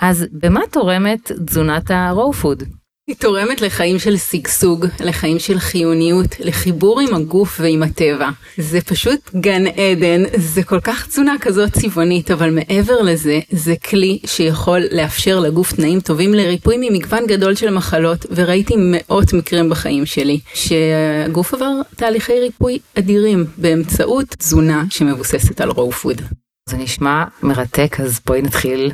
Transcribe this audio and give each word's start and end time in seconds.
אז 0.00 0.26
במה 0.32 0.60
תורמת 0.70 1.32
תזונת 1.46 1.90
ה-raw 1.90 2.42
food? 2.42 2.64
היא 3.08 3.16
תורמת 3.16 3.60
לחיים 3.60 3.98
של 3.98 4.16
שגשוג, 4.16 4.86
לחיים 5.00 5.38
של 5.38 5.58
חיוניות, 5.58 6.36
לחיבור 6.40 7.00
עם 7.00 7.14
הגוף 7.14 7.60
ועם 7.60 7.82
הטבע. 7.82 8.28
זה 8.56 8.80
פשוט 8.80 9.30
גן 9.34 9.66
עדן, 9.66 10.22
זה 10.36 10.62
כל 10.62 10.80
כך 10.80 11.06
תזונה 11.06 11.34
כזאת 11.40 11.72
צבעונית, 11.72 12.30
אבל 12.30 12.50
מעבר 12.50 13.02
לזה, 13.02 13.40
זה 13.50 13.74
כלי 13.76 14.18
שיכול 14.26 14.80
לאפשר 14.92 15.40
לגוף 15.40 15.72
תנאים 15.72 16.00
טובים 16.00 16.34
לריפוי 16.34 16.76
ממגוון 16.80 17.26
גדול 17.26 17.54
של 17.54 17.70
מחלות, 17.70 18.26
וראיתי 18.30 18.74
מאות 18.78 19.32
מקרים 19.32 19.70
בחיים 19.70 20.06
שלי, 20.06 20.40
שהגוף 20.54 21.54
עבר 21.54 21.72
תהליכי 21.96 22.40
ריפוי 22.40 22.78
אדירים 22.98 23.44
באמצעות 23.58 24.26
תזונה 24.28 24.84
שמבוססת 24.90 25.60
על 25.60 25.70
רואו 25.70 25.92
פוד. 25.92 26.22
זה 26.68 26.76
נשמע 26.76 27.24
מרתק, 27.42 27.96
אז 28.00 28.20
בואי 28.26 28.42
נתחיל. 28.42 28.92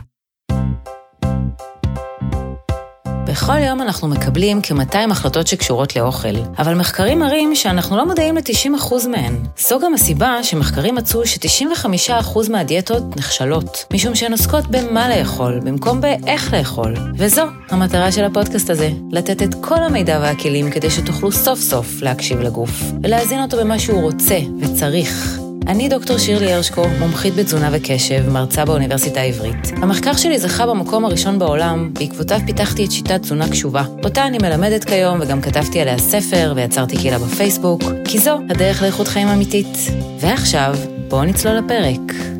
בכל 3.36 3.58
יום 3.58 3.82
אנחנו 3.82 4.08
מקבלים 4.08 4.60
כ-200 4.62 5.10
החלטות 5.10 5.46
שקשורות 5.46 5.96
לאוכל, 5.96 6.36
אבל 6.58 6.74
מחקרים 6.74 7.18
מראים 7.18 7.54
שאנחנו 7.54 7.96
לא 7.96 8.06
מודעים 8.06 8.36
ל-90% 8.36 9.08
מהן. 9.08 9.36
זו 9.58 9.80
גם 9.80 9.94
הסיבה 9.94 10.42
שמחקרים 10.42 10.94
מצאו 10.94 11.26
ש-95% 11.26 12.50
מהדיאטות 12.50 13.16
נכשלות, 13.16 13.84
משום 13.92 14.14
שהן 14.14 14.32
עוסקות 14.32 14.66
במה 14.66 15.08
לאכול, 15.08 15.60
במקום 15.64 16.00
באיך 16.00 16.52
לאכול. 16.52 16.94
וזו 17.16 17.42
המטרה 17.70 18.12
של 18.12 18.24
הפודקאסט 18.24 18.70
הזה, 18.70 18.90
לתת 19.12 19.42
את 19.42 19.54
כל 19.60 19.82
המידע 19.82 20.18
והכלים 20.22 20.70
כדי 20.70 20.90
שתוכלו 20.90 21.32
סוף 21.32 21.60
סוף 21.60 22.02
להקשיב 22.02 22.40
לגוף, 22.40 22.82
ולהזין 23.02 23.42
אותו 23.42 23.56
במה 23.56 23.78
שהוא 23.78 24.02
רוצה 24.02 24.38
וצריך. 24.60 25.45
אני 25.68 25.88
דוקטור 25.88 26.18
שירלי 26.18 26.52
הרשקו, 26.52 26.82
מומחית 26.98 27.34
בתזונה 27.34 27.70
וקשב, 27.72 28.28
מרצה 28.30 28.64
באוניברסיטה 28.64 29.20
העברית. 29.20 29.68
המחקר 29.82 30.16
שלי 30.16 30.38
זכה 30.38 30.66
במקום 30.66 31.04
הראשון 31.04 31.38
בעולם, 31.38 31.90
בעקבותיו 31.92 32.40
פיתחתי 32.46 32.84
את 32.84 32.92
שיטת 32.92 33.22
תזונה 33.22 33.48
קשובה. 33.48 33.84
אותה 34.04 34.26
אני 34.26 34.38
מלמדת 34.38 34.84
כיום 34.84 35.18
וגם 35.20 35.40
כתבתי 35.40 35.80
עליה 35.80 35.98
ספר 35.98 36.52
ויצרתי 36.56 36.96
קהילה 36.96 37.18
בפייסבוק, 37.18 37.82
כי 38.04 38.18
זו 38.18 38.38
הדרך 38.50 38.82
לאיכות 38.82 39.08
חיים 39.08 39.28
אמיתית. 39.28 39.78
ועכשיו, 40.20 40.76
בואו 41.08 41.24
נצלול 41.24 41.54
לפרק. 41.54 42.35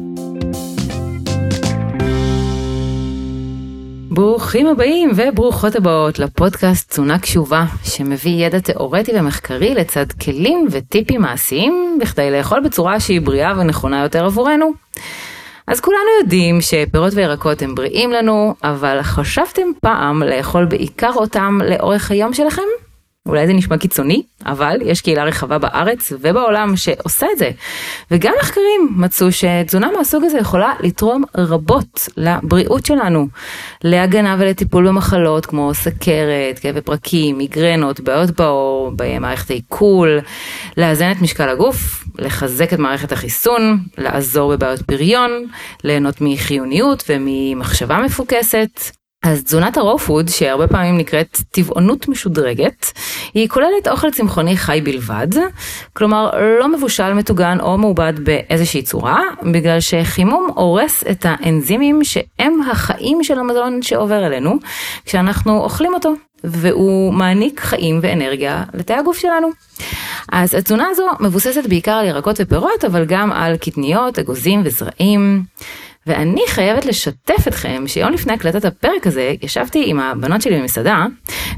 ברוכים 4.17 4.67
הבאים 4.67 5.11
וברוכות 5.17 5.77
הבאות 5.77 6.19
לפודקאסט 6.19 6.91
תזונה 6.91 7.19
קשובה, 7.19 7.65
שמביא 7.85 8.47
ידע 8.47 8.59
תאורטי 8.59 9.13
ומחקרי 9.15 9.75
לצד 9.75 10.13
כלים 10.13 10.69
וטיפים 10.71 11.21
מעשיים, 11.21 11.99
בכדי 12.01 12.31
לאכול 12.31 12.61
בצורה 12.61 13.01
שהיא 13.01 13.21
בריאה 13.21 13.53
ונכונה 13.59 14.03
יותר 14.03 14.25
עבורנו. 14.25 14.73
אז 15.67 15.81
כולנו 15.81 16.09
יודעים 16.21 16.61
שפירות 16.61 17.13
וירקות 17.15 17.63
הם 17.63 17.75
בריאים 17.75 18.13
לנו, 18.13 18.55
אבל 18.65 19.03
חשבתם 19.03 19.67
פעם 19.81 20.23
לאכול 20.23 20.65
בעיקר 20.65 21.13
אותם 21.15 21.59
לאורך 21.65 22.11
היום 22.11 22.35
שלכם? 22.35 22.86
אולי 23.27 23.47
זה 23.47 23.53
נשמע 23.53 23.79
קיצוני, 23.79 24.23
אבל 24.47 24.77
יש 24.85 25.01
קהילה 25.01 25.25
רחבה 25.25 25.59
בארץ 25.59 26.13
ובעולם 26.21 26.77
שעושה 26.77 27.27
את 27.33 27.39
זה. 27.39 27.51
וגם 28.11 28.33
מחקרים 28.41 28.89
מצאו 28.97 29.33
שתזונה 29.33 29.91
מהסוג 29.99 30.25
הזה 30.25 30.39
יכולה 30.39 30.73
לתרום 30.81 31.25
רבות 31.35 32.09
לבריאות 32.17 32.87
שלנו, 32.87 33.29
להגנה 33.85 34.37
ולטיפול 34.39 34.89
במחלות 34.89 35.47
כמו 35.47 35.75
סכרת, 35.75 36.59
כאבי 36.61 36.81
פרקים, 36.81 37.39
מיגרנות, 37.39 38.01
בעיות 38.01 38.31
בעור, 38.31 38.93
במערכת 38.97 39.51
העיכול, 39.51 40.21
לאזן 40.77 41.13
את 41.13 41.23
משקל 41.23 41.49
הגוף, 41.49 42.05
לחזק 42.19 42.73
את 42.73 42.79
מערכת 42.79 43.13
החיסון, 43.13 43.79
לעזור 43.99 44.57
בבעיות 44.57 44.83
פריון, 44.83 45.31
ליהנות 45.85 46.17
מחיוניות 46.21 47.05
וממחשבה 47.09 47.99
מפוקסת. 47.99 49.06
אז 49.27 49.43
תזונת 49.43 49.77
הרואו 49.77 49.99
פוד, 49.99 50.29
שהרבה 50.29 50.67
פעמים 50.67 50.99
נקראת 50.99 51.39
טבעונות 51.51 52.09
משודרגת, 52.09 52.93
היא 53.35 53.49
כוללת 53.49 53.89
אוכל 53.89 54.11
צמחוני 54.11 54.57
חי 54.57 54.81
בלבד, 54.85 55.29
כלומר 55.93 56.31
לא 56.61 56.69
מבושל, 56.69 57.13
מטוגן 57.13 57.61
או 57.61 57.79
מעובד 57.79 58.13
באיזושהי 58.25 58.83
צורה, 58.83 59.21
בגלל 59.43 59.81
שחימום 59.81 60.51
הורס 60.55 61.05
את 61.11 61.27
האנזימים 61.29 62.05
שהם 62.05 62.61
החיים 62.71 63.25
של 63.25 63.39
המזון 63.39 63.83
שעובר 63.83 64.27
אלינו, 64.27 64.59
כשאנחנו 65.05 65.59
אוכלים 65.59 65.95
אותו, 65.95 66.13
והוא 66.45 67.13
מעניק 67.13 67.61
חיים 67.61 67.99
ואנרגיה 68.03 68.65
לתאי 68.75 68.97
הגוף 68.97 69.19
שלנו. 69.19 69.49
אז 70.33 70.55
התזונה 70.55 70.87
הזו 70.91 71.07
מבוססת 71.21 71.67
בעיקר 71.69 71.93
על 71.93 72.07
ירקות 72.07 72.37
ופירות, 72.41 72.85
אבל 72.85 73.05
גם 73.05 73.33
על 73.33 73.57
קטניות, 73.57 74.19
אגוזים 74.19 74.63
וזרעים. 74.65 75.45
ואני 76.07 76.43
חייבת 76.49 76.85
לשתף 76.85 77.49
אתכם 77.49 77.85
שיום 77.87 78.13
לפני 78.13 78.33
הקלטת 78.33 78.65
הפרק 78.65 79.07
הזה 79.07 79.35
ישבתי 79.43 79.83
עם 79.87 80.01
הבנות 80.01 80.43
שלי 80.43 80.61
במסעדה 80.61 81.07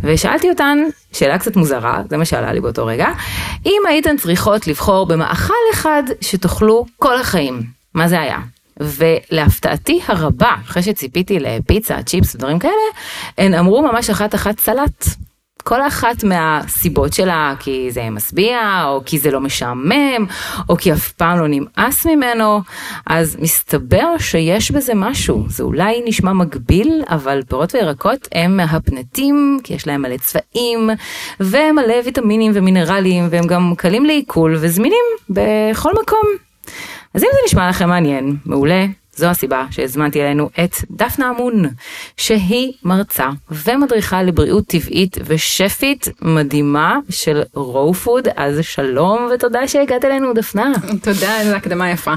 ושאלתי 0.02 0.50
אותן 0.50 0.78
שאלה 1.12 1.38
קצת 1.38 1.56
מוזרה, 1.56 2.02
זה 2.10 2.16
מה 2.16 2.24
שעלה 2.24 2.52
לי 2.52 2.60
באותו 2.60 2.86
רגע, 2.86 3.08
אם 3.66 3.82
הייתן 3.88 4.16
צריכות 4.16 4.66
לבחור 4.66 5.06
במאכל 5.06 5.54
אחד 5.72 6.02
שתאכלו 6.20 6.86
כל 6.96 7.20
החיים, 7.20 7.62
מה 7.94 8.08
זה 8.08 8.20
היה? 8.20 8.38
ולהפתעתי 8.80 10.00
הרבה, 10.06 10.54
אחרי 10.64 10.82
שציפיתי 10.82 11.38
לפיצה, 11.38 12.02
צ'יפס 12.02 12.34
ודברים 12.34 12.58
כאלה, 12.58 12.72
הן 13.38 13.54
אמרו 13.54 13.82
ממש 13.82 14.10
אחת 14.10 14.34
אחת 14.34 14.60
סלט. 14.60 15.04
כל 15.68 15.82
אחת 15.86 16.24
מהסיבות 16.24 17.12
שלה, 17.12 17.54
כי 17.60 17.90
זה 17.90 18.10
משביע, 18.10 18.84
או 18.84 19.02
כי 19.06 19.18
זה 19.18 19.30
לא 19.30 19.40
משעמם, 19.40 20.26
או 20.68 20.76
כי 20.76 20.92
אף 20.92 21.12
פעם 21.12 21.38
לא 21.38 21.46
נמאס 21.48 22.06
ממנו, 22.06 22.60
אז 23.06 23.36
מסתבר 23.40 24.18
שיש 24.18 24.70
בזה 24.70 24.92
משהו. 24.94 25.44
זה 25.48 25.62
אולי 25.62 26.02
נשמע 26.04 26.32
מגביל, 26.32 27.02
אבל 27.08 27.42
פירות 27.48 27.74
וירקות 27.74 28.28
הם 28.32 28.56
מהפנטים, 28.56 29.58
כי 29.64 29.74
יש 29.74 29.86
להם 29.86 30.02
מלא 30.02 30.16
צבעים, 30.16 30.90
ומלא 31.40 31.94
ויטמינים 32.04 32.52
ומינרלים, 32.54 33.28
והם 33.30 33.46
גם 33.46 33.74
קלים 33.76 34.04
לעיכול 34.04 34.56
וזמינים 34.60 35.04
בכל 35.30 35.92
מקום. 36.02 36.28
אז 37.14 37.22
אם 37.22 37.28
זה 37.32 37.38
נשמע 37.46 37.68
לכם 37.68 37.88
מעניין, 37.88 38.36
מעולה, 38.46 38.86
זו 39.18 39.26
הסיבה 39.26 39.64
שהזמנתי 39.70 40.22
אלינו 40.22 40.50
את 40.64 40.74
דפנה 40.90 41.30
אמון, 41.30 41.64
שהיא 42.16 42.72
מרצה 42.84 43.28
ומדריכה 43.50 44.22
לבריאות 44.22 44.66
טבעית 44.66 45.16
ושפית 45.24 46.08
מדהימה 46.22 46.98
של 47.10 47.42
רואו 47.54 47.94
פוד, 47.94 48.28
אז 48.36 48.58
שלום 48.62 49.28
ותודה 49.34 49.68
שהגעת 49.68 50.04
אלינו 50.04 50.32
דפנה. 50.34 50.72
תודה, 51.02 51.40
איזה 51.40 51.56
הקדמה 51.56 51.90
יפה. 51.90 52.14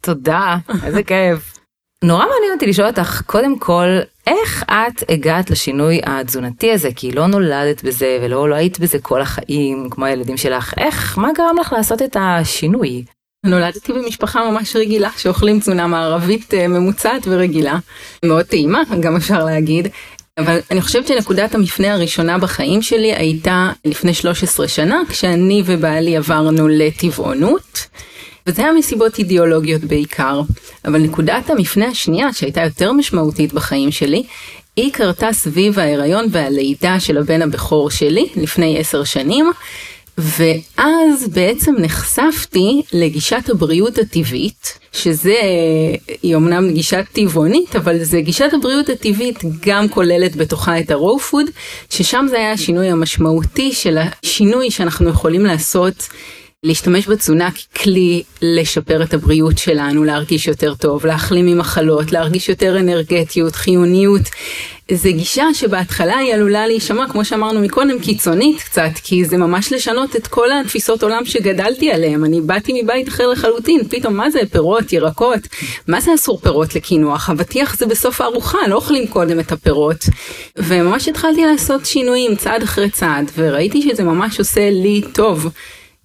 תודה, 0.00 0.56
איזה 0.84 1.02
כיף. 1.02 1.58
נורא 2.04 2.24
מעניין 2.24 2.52
אותי 2.54 2.66
לשאול 2.66 2.86
אותך, 2.88 3.22
קודם 3.26 3.58
כל, 3.58 3.86
איך 4.26 4.64
את 4.70 5.02
הגעת 5.08 5.50
לשינוי 5.50 6.00
התזונתי 6.04 6.72
הזה? 6.72 6.88
כי 6.96 7.12
לא 7.12 7.26
נולדת 7.26 7.84
בזה 7.84 8.18
ולא 8.22 8.48
לא 8.48 8.54
היית 8.54 8.78
בזה 8.78 8.98
כל 8.98 9.20
החיים, 9.20 9.90
כמו 9.90 10.04
הילדים 10.04 10.36
שלך. 10.36 10.74
איך, 10.78 11.18
מה 11.18 11.28
גרם 11.36 11.56
לך 11.60 11.72
לעשות 11.72 12.02
את 12.02 12.16
השינוי? 12.20 13.04
נולדתי 13.46 13.92
במשפחה 13.92 14.50
ממש 14.50 14.76
רגילה 14.76 15.10
שאוכלים 15.16 15.60
תזונה 15.60 15.86
מערבית 15.86 16.54
אה, 16.54 16.68
ממוצעת 16.68 17.22
ורגילה. 17.26 17.78
מאוד 18.24 18.44
טעימה 18.44 18.80
גם 19.00 19.16
אפשר 19.16 19.44
להגיד. 19.44 19.88
אבל 20.38 20.58
אני 20.70 20.80
חושבת 20.80 21.06
שנקודת 21.06 21.54
המפנה 21.54 21.92
הראשונה 21.92 22.38
בחיים 22.38 22.82
שלי 22.82 23.14
הייתה 23.14 23.70
לפני 23.84 24.14
13 24.14 24.68
שנה 24.68 25.00
כשאני 25.08 25.62
ובעלי 25.66 26.16
עברנו 26.16 26.68
לטבעונות. 26.68 27.86
וזה 28.46 28.62
היה 28.62 28.72
מסיבות 28.72 29.18
אידיאולוגיות 29.18 29.84
בעיקר. 29.84 30.40
אבל 30.84 30.98
נקודת 30.98 31.50
המפנה 31.50 31.86
השנייה 31.86 32.32
שהייתה 32.32 32.60
יותר 32.60 32.92
משמעותית 32.92 33.52
בחיים 33.52 33.90
שלי 33.90 34.22
היא 34.76 34.92
קרתה 34.92 35.32
סביב 35.32 35.78
ההיריון 35.78 36.26
והלידה 36.30 37.00
של 37.00 37.18
הבן 37.18 37.42
הבכור 37.42 37.90
שלי 37.90 38.28
לפני 38.36 38.78
עשר 38.78 39.04
שנים. 39.04 39.52
ואז 40.22 41.28
בעצם 41.28 41.74
נחשפתי 41.78 42.82
לגישת 42.92 43.48
הבריאות 43.50 43.98
הטבעית, 43.98 44.78
שזה, 44.92 45.36
היא 46.22 46.36
אמנם 46.36 46.70
גישה 46.70 47.02
טבעונית, 47.12 47.76
אבל 47.76 48.04
זה 48.04 48.20
גישת 48.20 48.50
הבריאות 48.54 48.88
הטבעית 48.88 49.38
גם 49.66 49.88
כוללת 49.88 50.36
בתוכה 50.36 50.80
את 50.80 50.90
הרואו 50.90 51.18
פוד, 51.18 51.46
ששם 51.90 52.26
זה 52.30 52.36
היה 52.36 52.52
השינוי 52.52 52.88
המשמעותי 52.88 53.72
של 53.72 53.98
השינוי 53.98 54.70
שאנחנו 54.70 55.10
יכולים 55.10 55.46
לעשות 55.46 56.08
להשתמש 56.64 57.08
בתזונה 57.08 57.48
ככלי 57.74 58.22
לשפר 58.42 59.02
את 59.02 59.14
הבריאות 59.14 59.58
שלנו, 59.58 60.04
להרגיש 60.04 60.46
יותר 60.46 60.74
טוב, 60.74 61.06
להחלים 61.06 61.46
ממחלות, 61.46 62.12
להרגיש 62.12 62.48
יותר 62.48 62.78
אנרגטיות, 62.80 63.54
חיוניות. 63.54 64.22
זו 64.96 65.08
גישה 65.12 65.44
שבהתחלה 65.54 66.18
היא 66.18 66.34
עלולה 66.34 66.66
להישמע, 66.66 67.08
כמו 67.08 67.24
שאמרנו 67.24 67.60
מקודם, 67.60 67.98
קיצונית 67.98 68.62
קצת, 68.62 68.90
כי 69.02 69.24
זה 69.24 69.36
ממש 69.36 69.72
לשנות 69.72 70.16
את 70.16 70.26
כל 70.26 70.48
התפיסות 70.52 71.02
עולם 71.02 71.24
שגדלתי 71.24 71.90
עליהן. 71.90 72.24
אני 72.24 72.40
באתי 72.40 72.82
מבית 72.82 73.08
אחר 73.08 73.28
לחלוטין, 73.28 73.80
פתאום 73.88 74.14
מה 74.14 74.30
זה 74.30 74.40
פירות, 74.52 74.92
ירקות, 74.92 75.40
מה 75.88 76.00
זה 76.00 76.14
אסור 76.14 76.40
פירות 76.40 76.74
לקינוח? 76.74 77.30
אבטיח 77.30 77.78
זה 77.78 77.86
בסוף 77.86 78.20
הארוחה, 78.20 78.58
לא 78.68 78.74
אוכלים 78.74 79.06
קודם 79.06 79.40
את 79.40 79.52
הפירות. 79.52 80.04
וממש 80.56 81.08
התחלתי 81.08 81.46
לעשות 81.46 81.86
שינויים 81.86 82.36
צעד 82.36 82.62
אחרי 82.62 82.90
צעד, 82.90 83.30
וראיתי 83.36 83.82
שזה 83.82 84.04
ממש 84.04 84.38
עושה 84.38 84.70
לי 84.70 85.02
טוב. 85.12 85.48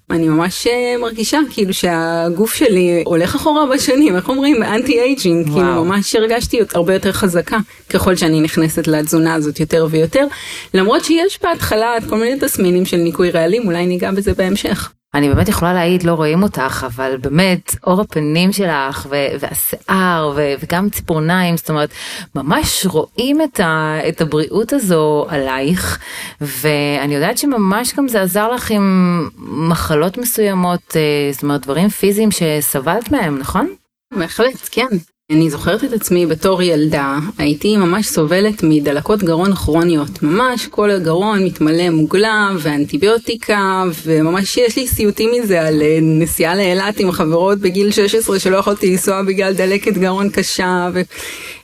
אני 0.09 0.27
ממש 0.27 0.67
אה, 0.67 0.95
מרגישה 1.01 1.39
כאילו 1.49 1.73
שהגוף 1.73 2.53
שלי 2.53 3.03
הולך 3.05 3.35
אחורה 3.35 3.65
בשנים, 3.65 4.15
איך 4.15 4.29
אומרים? 4.29 4.63
anti-aging, 4.63 5.45
כאילו 5.45 5.85
ממש 5.85 6.15
הרגשתי 6.15 6.59
הרבה 6.73 6.93
יותר 6.93 7.11
חזקה 7.11 7.57
ככל 7.89 8.15
שאני 8.15 8.41
נכנסת 8.41 8.87
לתזונה 8.87 9.33
הזאת 9.33 9.59
יותר 9.59 9.87
ויותר, 9.89 10.25
למרות 10.73 11.05
שיש 11.05 11.39
בהתחלה 11.43 11.93
כל 12.09 12.17
מיני 12.17 12.39
תסמינים 12.39 12.85
של 12.85 12.97
ניקוי 12.97 13.31
רעלים, 13.31 13.67
אולי 13.67 13.85
ניגע 13.85 14.11
בזה 14.11 14.33
בהמשך. 14.33 14.91
אני 15.13 15.29
באמת 15.29 15.47
יכולה 15.49 15.73
להעיד, 15.73 16.03
לא 16.03 16.11
רואים 16.13 16.43
אותך, 16.43 16.85
אבל 16.95 17.17
באמת, 17.17 17.75
אור 17.83 18.01
הפנים 18.01 18.51
שלך, 18.51 19.07
ו- 19.09 19.35
והשיער, 19.39 20.33
ו- 20.35 20.53
וגם 20.59 20.89
ציפורניים, 20.89 21.57
זאת 21.57 21.69
אומרת, 21.69 21.89
ממש 22.35 22.85
רואים 22.85 23.41
את, 23.41 23.59
ה- 23.59 23.99
את 24.09 24.21
הבריאות 24.21 24.73
הזו 24.73 25.25
עלייך, 25.29 25.99
ואני 26.41 27.15
יודעת 27.15 27.37
שממש 27.37 27.93
גם 27.95 28.07
זה 28.07 28.21
עזר 28.21 28.51
לך 28.51 28.71
עם 28.71 29.29
מחלות 29.39 30.17
מסוימות, 30.17 30.93
אה, 30.95 31.29
זאת 31.33 31.43
אומרת, 31.43 31.61
דברים 31.61 31.89
פיזיים 31.89 32.29
שסבלת 32.31 33.11
מהם, 33.11 33.37
נכון? 33.37 33.67
בהחלט, 34.13 34.69
כן. 34.71 34.87
אני 35.31 35.49
זוכרת 35.49 35.83
את 35.83 35.93
עצמי 35.93 36.25
בתור 36.25 36.61
ילדה, 36.61 37.19
הייתי 37.37 37.77
ממש 37.77 38.07
סובלת 38.07 38.63
מדלקות 38.63 39.23
גרון 39.23 39.55
כרוניות, 39.55 40.23
ממש 40.23 40.67
כל 40.67 40.91
הגרון 40.91 41.43
מתמלא 41.43 41.89
מוגלה 41.89 42.49
ואנטיביוטיקה, 42.59 43.83
וממש 44.03 44.57
יש 44.57 44.75
לי 44.77 44.87
סיוטים 44.87 45.29
מזה 45.31 45.67
על 45.67 45.81
אה, 45.81 45.99
נסיעה 46.01 46.55
לאילת 46.55 46.99
עם 46.99 47.11
חברות 47.11 47.59
בגיל 47.59 47.91
16 47.91 48.39
שלא 48.39 48.57
יכולתי 48.57 48.91
לנסוע 48.91 49.21
בגלל 49.23 49.53
דלקת 49.53 49.93
גרון 49.93 50.29
קשה 50.29 50.89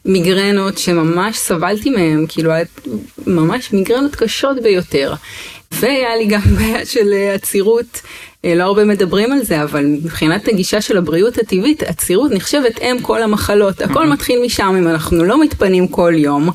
ומיגרנות 0.06 0.78
שממש 0.78 1.38
סבלתי 1.38 1.90
מהם, 1.90 2.26
כאילו 2.30 2.52
ממש 3.28 3.74
מיגרנות 3.74 4.16
קשות 4.16 4.58
ביותר. 4.64 5.14
והיה 5.72 6.16
לי 6.16 6.26
גם 6.26 6.42
בעיה 6.58 6.86
של 6.86 7.14
אה, 7.14 7.34
עצירות. 7.34 8.02
אה, 8.46 8.56
לא 8.56 8.64
הרבה 8.64 8.86
מדברים 8.86 9.32
על 9.32 9.44
זה, 9.44 9.64
אבל 9.64 9.86
מבחינת 9.86 10.48
הגישה 10.48 10.82
של 10.82 10.98
הבריאות 10.98 11.38
הטבעית, 11.38 11.84
עצירות 11.84 12.32
נחשבת 12.32 12.82
אם 12.82 12.98
כל 13.02 13.24
המחלות. 13.24 13.82
הכל 13.82 14.08
מתחיל 14.08 14.42
משם, 14.46 14.76
אם 14.80 14.88
אנחנו 14.88 15.24
לא 15.24 15.42
מתפנים 15.42 15.88
כל 15.88 16.14
יום, 16.16 16.50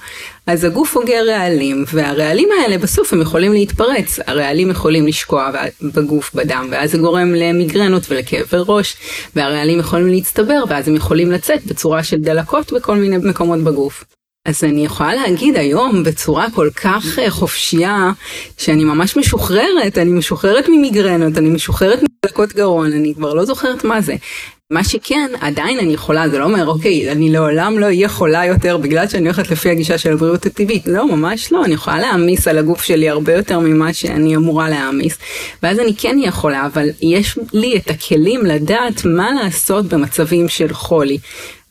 אז 0.46 0.64
הגוף 0.64 0.96
אוגר 0.96 1.24
רעלים, 1.26 1.84
והרעלים 1.92 2.48
האלה 2.60 2.78
בסוף 2.78 3.12
הם 3.12 3.20
יכולים 3.20 3.52
להתפרץ. 3.52 4.18
הרעלים 4.26 4.70
יכולים 4.70 5.06
לשקוע 5.06 5.50
בגוף, 5.82 6.34
בדם, 6.34 6.68
ואז 6.70 6.92
זה 6.92 6.98
גורם 6.98 7.34
למיגרנות 7.34 8.02
ולכאבי 8.08 8.56
ראש, 8.68 8.96
והרעלים 9.36 9.78
יכולים 9.78 10.08
להצטבר, 10.08 10.64
ואז 10.68 10.88
הם 10.88 10.96
יכולים 10.96 11.32
לצאת 11.32 11.66
בצורה 11.66 12.04
של 12.04 12.16
דלקות 12.16 12.72
בכל 12.72 12.96
מיני 12.96 13.16
מקומות 13.16 13.60
בגוף. 13.60 14.04
אז 14.48 14.64
אני 14.64 14.84
יכולה 14.84 15.14
להגיד 15.14 15.56
היום 15.56 16.02
בצורה 16.02 16.46
כל 16.54 16.68
כך 16.74 17.18
אה, 17.18 17.30
חופשייה, 17.30 18.12
שאני 18.58 18.84
ממש 18.84 19.16
משוחררת, 19.16 19.98
אני 19.98 20.10
משוחררת 20.10 20.68
ממיגרנות, 20.68 21.38
אני 21.38 21.48
משוחררת 21.48 21.98
מדלקות 22.02 22.52
גרון, 22.52 22.92
אני 22.92 23.14
כבר 23.14 23.34
לא 23.34 23.44
זוכרת 23.44 23.84
מה 23.84 24.00
זה. 24.00 24.14
מה 24.70 24.84
שכן, 24.84 25.30
עדיין 25.40 25.78
אני 25.78 25.92
יכולה, 25.92 26.28
זה 26.28 26.38
לא 26.38 26.44
אומר, 26.44 26.66
אוקיי, 26.66 27.12
אני 27.12 27.30
לעולם 27.30 27.78
לא 27.78 27.86
אהיה 27.86 28.08
חולה 28.08 28.44
יותר 28.44 28.76
בגלל 28.76 29.08
שאני 29.08 29.24
הולכת 29.24 29.50
לפי 29.50 29.70
הגישה 29.70 29.98
של 29.98 30.12
הבריאות 30.12 30.46
הטבעית. 30.46 30.86
לא, 30.86 31.16
ממש 31.16 31.52
לא, 31.52 31.64
אני 31.64 31.74
יכולה 31.74 31.98
להעמיס 31.98 32.48
על 32.48 32.58
הגוף 32.58 32.82
שלי 32.82 33.08
הרבה 33.08 33.34
יותר 33.34 33.58
ממה 33.58 33.92
שאני 33.92 34.36
אמורה 34.36 34.68
להעמיס. 34.68 35.18
ואז 35.62 35.78
אני 35.78 35.94
כן 35.96 36.18
אהיה 36.18 36.30
חולה, 36.30 36.66
אבל 36.66 36.88
יש 37.00 37.38
לי 37.52 37.76
את 37.76 37.90
הכלים 37.90 38.46
לדעת 38.46 39.04
מה 39.04 39.30
לעשות 39.42 39.86
במצבים 39.86 40.48
של 40.48 40.72
חולי. 40.72 41.18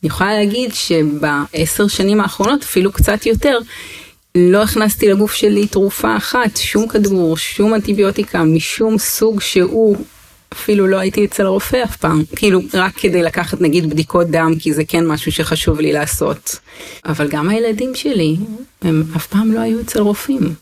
אני 0.02 0.08
יכולה 0.08 0.34
להגיד 0.38 0.74
שבעשר 0.74 1.88
שנים 1.88 2.20
האחרונות, 2.20 2.62
אפילו 2.62 2.92
קצת 2.92 3.26
יותר, 3.26 3.58
לא 4.34 4.62
הכנסתי 4.62 5.08
לגוף 5.08 5.34
שלי 5.34 5.66
תרופה 5.66 6.16
אחת, 6.16 6.56
שום 6.56 6.88
כדור, 6.88 7.36
שום 7.36 7.74
אנטיביוטיקה, 7.74 8.42
משום 8.42 8.98
סוג 8.98 9.40
שהוא, 9.40 9.96
אפילו 10.52 10.86
לא 10.86 10.96
הייתי 10.96 11.24
אצל 11.24 11.46
הרופא 11.46 11.84
אף 11.84 11.96
פעם, 11.96 12.22
כאילו 12.36 12.60
רק 12.74 12.92
כדי 12.96 13.22
לקחת 13.22 13.60
נגיד 13.60 13.90
בדיקות 13.90 14.26
דם, 14.26 14.52
כי 14.58 14.72
זה 14.72 14.84
כן 14.84 15.06
משהו 15.06 15.32
שחשוב 15.32 15.80
לי 15.80 15.92
לעשות. 15.92 16.58
אבל 17.04 17.28
גם 17.28 17.48
הילדים 17.48 17.94
שלי, 17.94 18.36
הם 18.82 19.04
אף 19.16 19.26
פעם 19.26 19.52
לא 19.52 19.60
היו 19.60 19.80
אצל 19.80 20.00
רופאים. 20.00 20.54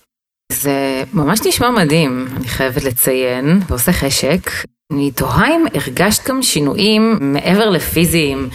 זה 0.53 1.03
ממש 1.13 1.41
נשמע 1.47 1.71
מדהים, 1.71 2.29
אני 2.37 2.49
חייבת 2.49 2.85
לציין, 2.85 3.61
ועושה 3.69 3.93
חשק. 3.93 4.51
אני 4.93 5.11
תוהה 5.11 5.57
אם 5.57 5.65
הרגשת 5.75 6.29
גם 6.29 6.43
שינויים 6.43 7.19
מעבר 7.21 7.71
לפיזיים, 7.71 8.49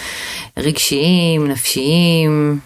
רגשיים, 0.58 1.48
נפשיים. 1.48 2.60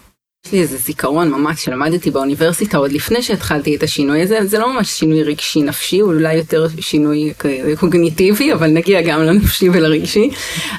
יש 0.46 0.52
לי 0.52 0.60
איזה 0.60 0.76
זיכרון 0.76 1.30
ממש 1.30 1.64
שלמדתי 1.64 2.10
באוניברסיטה 2.10 2.76
עוד 2.76 2.92
לפני 2.92 3.22
שהתחלתי 3.22 3.76
את 3.76 3.82
השינוי 3.82 4.22
הזה, 4.22 4.38
זה 4.44 4.58
לא 4.58 4.74
ממש 4.74 4.88
שינוי 4.88 5.22
רגשי 5.22 5.62
נפשי, 5.62 6.00
הוא 6.00 6.12
אולי 6.12 6.34
יותר 6.34 6.66
שינוי 6.80 7.32
קוגניטיבי, 7.80 8.52
אבל 8.52 8.66
נגיע 8.66 9.02
גם 9.02 9.22
לנפשי 9.22 9.68
ולרגשי. 9.68 10.30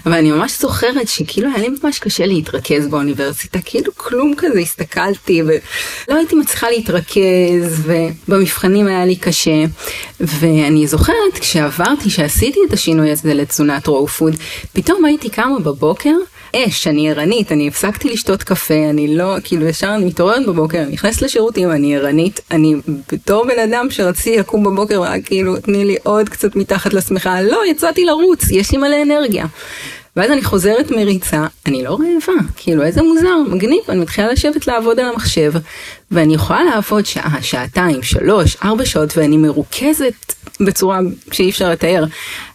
אבל 0.06 0.14
אני 0.14 0.32
ממש 0.32 0.60
זוכרת 0.62 1.08
שכאילו 1.08 1.50
היה 1.50 1.58
לי 1.58 1.76
ממש 1.84 2.00
קשה 2.00 2.26
להתרכז 2.26 2.88
באוניברסיטה, 2.88 3.60
כאילו 3.66 3.92
כלום 3.96 4.34
כזה 4.38 4.60
הסתכלתי 4.60 5.42
ולא 5.44 6.18
הייתי 6.18 6.36
מצליחה 6.36 6.70
להתרכז, 6.70 7.84
ובמבחנים 8.28 8.88
היה 8.88 9.06
לי 9.06 9.16
קשה. 9.16 9.64
ואני 10.20 10.88
זוכרת 10.88 11.40
כשעברתי, 11.40 12.10
שעשיתי 12.10 12.60
את 12.68 12.74
השינוי 12.74 13.12
הזה 13.12 13.34
לתזונת 13.34 13.88
רואו 13.88 14.08
פוד, 14.08 14.36
פתאום 14.74 15.06
הייתי 15.06 15.30
קמה 15.30 15.60
בבוקר. 15.60 16.14
אש, 16.56 16.88
אני 16.88 17.10
ערנית, 17.12 17.52
אני 17.52 17.68
הפסקתי 17.68 18.10
לשתות 18.10 18.44
קפה, 18.44 18.90
אני 18.90 19.16
לא, 19.16 19.36
כאילו 19.44 19.68
ישר 19.68 19.96
אני 19.96 20.06
מתעוררת 20.06 20.46
בבוקר, 20.46 20.78
אני 20.78 20.92
נכנסת 20.92 21.22
לשירותים, 21.22 21.72
אני 21.72 21.96
ערנית, 21.96 22.40
אני 22.52 22.76
בתור 23.12 23.46
בן 23.46 23.60
אדם 23.60 23.88
שרציתי 23.90 24.38
לקום 24.38 24.64
בבוקר 24.64 25.02
ורק 25.02 25.22
כאילו 25.26 25.60
תני 25.60 25.86
לי 25.86 25.96
עוד 26.04 26.30
קצת 26.30 26.56
מתחת 26.56 26.94
לשמחה, 26.94 27.42
לא, 27.42 27.62
יצאתי 27.66 28.06
לרוץ, 28.06 28.52
יש 28.52 28.72
לי 28.72 28.78
מלא 28.78 29.02
אנרגיה. 29.02 29.46
ואז 30.16 30.32
אני 30.32 30.44
חוזרת 30.44 30.92
מריצה, 30.92 31.46
אני 31.66 31.84
לא 31.84 31.90
רעבה, 31.90 32.42
כאילו 32.56 32.84
איזה 32.84 33.02
מוזר, 33.02 33.38
מגניב, 33.50 33.82
אני 33.90 34.00
מתחילה 34.00 34.32
לשבת 34.32 34.68
לעבוד 34.68 35.00
על 35.00 35.06
המחשב, 35.06 35.54
ואני 36.12 36.34
יכולה 36.34 36.64
לעבוד 36.64 37.06
שעה, 37.06 37.42
שעתיים, 37.42 38.04
שלוש, 38.04 38.58
ארבע 38.64 38.86
שעות, 38.86 39.18
ואני 39.18 39.38
מרוכזת 39.38 40.34
בצורה 40.60 41.00
שאי 41.32 41.50
אפשר 41.50 41.70
לתאר. 41.70 42.04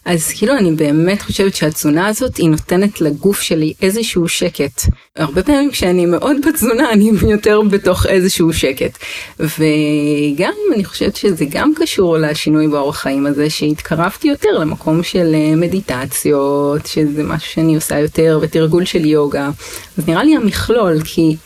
אז 0.05 0.29
כאילו 0.29 0.57
אני 0.57 0.73
באמת 0.73 1.23
חושבת 1.23 1.55
שהתזונה 1.55 2.07
הזאת 2.07 2.37
היא 2.37 2.49
נותנת 2.49 3.01
לגוף 3.01 3.41
שלי 3.41 3.73
איזשהו 3.83 4.29
שקט. 4.29 4.83
הרבה 5.17 5.43
פעמים 5.43 5.71
כשאני 5.71 6.07
מאוד 6.07 6.37
בתזונה 6.49 6.93
אני 6.93 7.13
יותר 7.31 7.61
בתוך 7.63 8.07
איזשהו 8.07 8.53
שקט. 8.53 8.99
וגם 9.41 10.53
אני 10.75 10.85
חושבת 10.85 11.17
שזה 11.17 11.45
גם 11.51 11.73
קשור 11.77 12.17
לשינוי 12.19 12.69
באורח 12.69 12.99
חיים 12.99 13.27
הזה 13.27 13.51
שהתקרבתי 13.51 14.29
יותר 14.29 14.51
למקום 14.59 15.03
של 15.03 15.35
אה, 15.35 15.57
מדיטציות, 15.57 16.87
שזה 16.87 17.23
משהו 17.23 17.53
שאני 17.53 17.75
עושה 17.75 17.99
יותר, 17.99 18.39
ותרגול 18.43 18.85
של 18.85 19.07
יוגה. 19.07 19.51
אז 19.99 20.09
נראה 20.09 20.25
לי 20.25 20.37
המכלול, 20.37 21.03
כי 21.05 21.37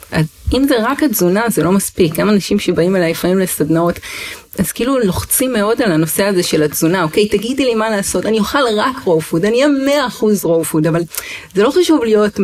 אם 0.54 0.68
זה 0.68 0.74
רק 0.82 1.02
התזונה 1.02 1.44
זה 1.48 1.62
לא 1.62 1.72
מספיק, 1.72 2.14
גם 2.14 2.30
אנשים 2.30 2.58
שבאים 2.58 2.96
אליי 2.96 3.10
לפעמים 3.10 3.38
לסדנאות, 3.38 3.98
אז 4.58 4.72
כאילו 4.72 4.98
לוחצים 4.98 5.52
מאוד 5.52 5.82
על 5.82 5.92
הנושא 5.92 6.24
הזה 6.24 6.42
של 6.42 6.62
התזונה, 6.62 7.02
אוקיי, 7.02 7.28
תגידי 7.28 7.64
לי 7.64 7.74
מה 7.74 7.90
לעשות, 7.90 8.26
אני 8.26 8.38
אוכל 8.38 8.58
רק 8.76 8.96
raw 9.04 9.20
food, 9.20 9.44
אני 9.44 9.64
אהיה 9.64 10.08
100% 10.08 10.22
raw 10.42 10.64
food, 10.64 10.86
אבל 10.86 11.00
זה 11.54 11.62
לא 11.62 11.70
חשוב 11.70 12.04
להיות 12.04 12.36
100% 12.36 12.40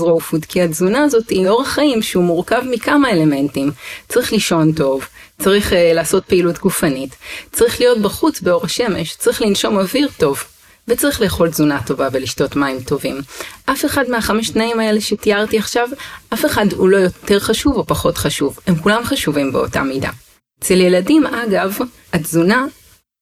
raw 0.00 0.20
food, 0.20 0.44
כי 0.44 0.62
התזונה 0.62 1.04
הזאת 1.04 1.28
היא 1.28 1.48
אורח 1.48 1.68
חיים 1.68 2.02
שהוא 2.02 2.24
מורכב 2.24 2.62
מכמה 2.70 3.10
אלמנטים, 3.10 3.70
צריך 4.08 4.32
לישון 4.32 4.72
טוב. 4.72 5.06
צריך 5.38 5.72
אה, 5.72 5.74
לעשות 5.94 6.24
פעילות 6.24 6.58
גופנית, 6.58 7.16
צריך 7.52 7.80
להיות 7.80 7.98
בחוץ 7.98 8.40
באור 8.40 8.64
השמש, 8.64 9.16
צריך 9.16 9.42
לנשום 9.42 9.78
אוויר 9.78 10.08
טוב, 10.16 10.44
וצריך 10.88 11.20
לאכול 11.20 11.50
תזונה 11.50 11.82
טובה 11.86 12.08
ולשתות 12.12 12.56
מים 12.56 12.80
טובים. 12.80 13.20
אף 13.66 13.84
אחד 13.84 14.04
מהחמש 14.08 14.50
תנאים 14.50 14.80
האלה 14.80 15.00
שתיארתי 15.00 15.58
עכשיו, 15.58 15.88
אף 16.34 16.44
אחד 16.44 16.72
הוא 16.72 16.88
לא 16.88 16.96
יותר 16.96 17.40
חשוב 17.40 17.76
או 17.76 17.86
פחות 17.86 18.18
חשוב, 18.18 18.58
הם 18.66 18.76
כולם 18.76 19.04
חשובים 19.04 19.52
באותה 19.52 19.82
מידה. 19.82 20.10
אצל 20.58 20.80
ילדים 20.80 21.26
אגב, 21.26 21.78
התזונה 22.12 22.66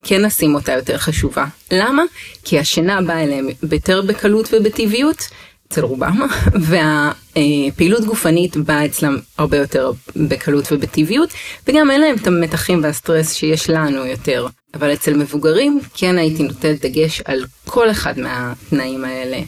כן 0.05 0.25
נשים 0.25 0.55
אותה 0.55 0.73
יותר 0.73 0.99
חשובה. 0.99 1.45
למה? 1.73 2.03
כי 2.45 2.59
השינה 2.59 3.03
באה 3.03 3.23
אליהם 3.23 3.49
יותר 3.73 4.03
בקלות 4.03 4.49
ובטבעיות, 4.53 5.29
אצל 5.73 5.85
רובם, 5.85 6.27
והפעילות 6.69 8.05
גופנית 8.05 8.57
באה 8.57 8.87
אצלם 8.87 9.19
הרבה 9.39 9.57
יותר 9.57 9.93
בקלות 10.17 10.73
ובטבעיות, 10.73 11.29
וגם 11.69 11.91
אין 11.91 12.01
להם 12.01 12.17
את 12.17 12.27
המתחים 12.27 12.81
והסטרס 12.83 13.35
שיש 13.35 13.71
לנו 13.71 14.07
יותר. 14.07 14.47
אבל 14.75 14.93
אצל 14.93 15.15
מבוגרים 15.15 15.81
כן 15.95 16.19
הייתי 16.19 16.43
נותנת 16.43 16.85
דגש 16.85 17.21
על 17.21 17.45
כל 17.65 17.91
אחד 17.91 18.19
מהתנאים 18.19 19.05
האלה. 19.05 19.41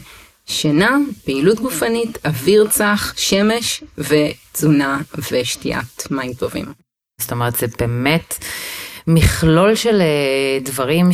שינה, 0.45 0.97
פעילות 1.25 1.59
גופנית, 1.59 2.17
אוויר 2.25 2.67
צח, 2.69 3.13
שמש 3.17 3.83
ותזונה 3.97 5.01
ושתיית 5.31 6.07
מים 6.11 6.33
טובים. 6.33 6.65
זאת 7.21 7.31
אומרת 7.31 7.55
זה 7.55 7.67
באמת 7.79 8.35
מכלול 9.07 9.75
של 9.75 10.01
אה, 10.01 10.59
דברים 10.63 11.09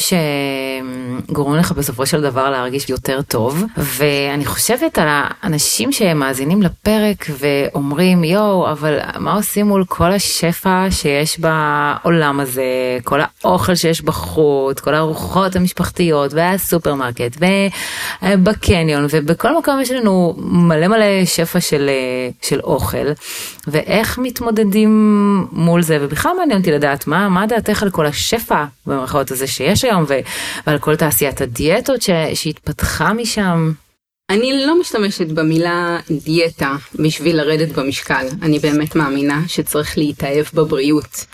שגורמים 1.27 1.60
לך 1.60 1.71
בסופו 1.71 2.05
של 2.05 2.21
דבר 2.21 2.50
להרגיש 2.50 2.89
יותר 2.89 3.21
טוב. 3.21 3.63
ואני 3.77 4.45
חושבת 4.45 4.98
על 4.98 5.07
האנשים 5.10 5.91
שמאזינים 5.91 6.62
לפרק 6.62 7.25
ואומרים, 7.39 8.24
יואו, 8.24 8.71
אבל 8.71 9.00
מה 9.19 9.33
עושים 9.33 9.65
מול 9.65 9.86
כל 9.88 10.12
השפע 10.12 10.88
שיש 10.89 11.39
בעולם 11.39 12.39
הזה, 12.39 12.98
כל 13.03 13.19
האוכל 13.43 13.75
שיש 13.75 14.01
בחוץ, 14.01 14.79
כל 14.79 14.93
הארוחות 14.93 15.55
המשפחתיות 15.55 16.33
והסופרמרקט 16.33 17.38
ובקניון 18.24 19.07
ובכל 19.10 19.57
מקום 19.57 19.79
יש 19.81 19.91
לנו 19.91 20.36
מלא 20.38 20.88
מלא 20.88 21.25
שפע 21.25 21.60
של, 21.60 21.89
של 22.41 22.60
אוכל. 22.63 23.07
ואיך 23.67 24.19
מתמודדים 24.19 24.91
מול 25.51 25.81
זה 25.81 25.98
ובכלל 26.01 26.31
מעניין 26.38 26.60
אותי 26.60 26.71
לדעת 26.71 27.07
מה 27.07 27.29
מה 27.29 27.45
דעתך 27.45 27.80
על 27.83 27.89
כל 27.89 28.05
השפע 28.05 28.65
במרכאות 28.85 29.31
הזה 29.31 29.47
שיש 29.47 29.83
היום 29.83 30.05
ועל 30.67 30.79
כל 30.79 30.95
תעשיית 30.95 31.41
הדיאטות 31.41 32.01
ש, 32.01 32.09
שהתפתחה 32.33 33.13
משם. 33.13 33.71
אני 34.29 34.65
לא 34.65 34.79
משתמשת 34.79 35.27
במילה 35.27 35.97
דיאטה 36.23 36.75
בשביל 36.95 37.38
לרדת 37.38 37.71
במשקל 37.71 38.25
אני 38.41 38.59
באמת 38.59 38.95
מאמינה 38.95 39.41
שצריך 39.47 39.97
להתאהב 39.97 40.45
בבריאות. 40.53 41.25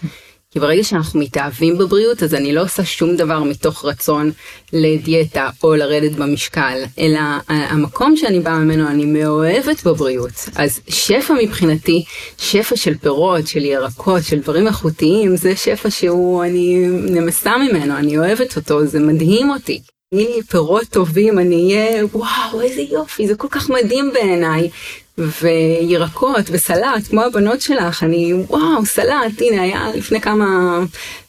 כי 0.57 0.61
ברגע 0.61 0.83
שאנחנו 0.83 1.19
מתאהבים 1.19 1.77
בבריאות 1.77 2.23
אז 2.23 2.33
אני 2.33 2.53
לא 2.53 2.61
עושה 2.61 2.85
שום 2.85 3.15
דבר 3.15 3.43
מתוך 3.43 3.85
רצון 3.85 4.31
לדיאטה 4.73 5.49
או 5.63 5.75
לרדת 5.75 6.11
במשקל, 6.11 6.83
אלא 6.99 7.19
המקום 7.47 8.17
שאני 8.17 8.39
באה 8.39 8.59
ממנו 8.59 8.87
אני 8.87 9.05
מאוהבת 9.05 9.83
בבריאות. 9.83 10.49
אז 10.55 10.79
שפע 10.87 11.33
מבחינתי, 11.43 12.05
שפע 12.37 12.75
של 12.75 12.97
פירות, 12.97 13.47
של 13.47 13.65
ירקות, 13.65 14.23
של 14.23 14.39
דברים 14.39 14.67
איכותיים, 14.67 15.35
זה 15.35 15.55
שפע 15.55 15.89
שהוא, 15.89 16.43
אני 16.43 16.87
נמסה 16.87 17.57
ממנו, 17.57 17.97
אני 17.97 18.17
אוהבת 18.17 18.55
אותו, 18.55 18.85
זה 18.85 18.99
מדהים 18.99 19.49
אותי. 19.49 19.81
תני 20.13 20.23
לי 20.23 20.43
פירות 20.43 20.83
טובים, 20.83 21.39
אני 21.39 21.75
אהיה, 21.75 22.05
וואו, 22.05 22.61
איזה 22.61 22.81
יופי, 22.81 23.27
זה 23.27 23.35
כל 23.35 23.47
כך 23.51 23.69
מדהים 23.69 24.11
בעיניי. 24.13 24.69
וירקות 25.17 26.45
וסלט 26.51 27.07
כמו 27.09 27.21
הבנות 27.21 27.61
שלך 27.61 28.03
אני 28.03 28.33
וואו 28.33 28.85
סלט 28.85 29.41
הנה 29.41 29.61
היה 29.61 29.87
לפני 29.95 30.21
כמה 30.21 30.79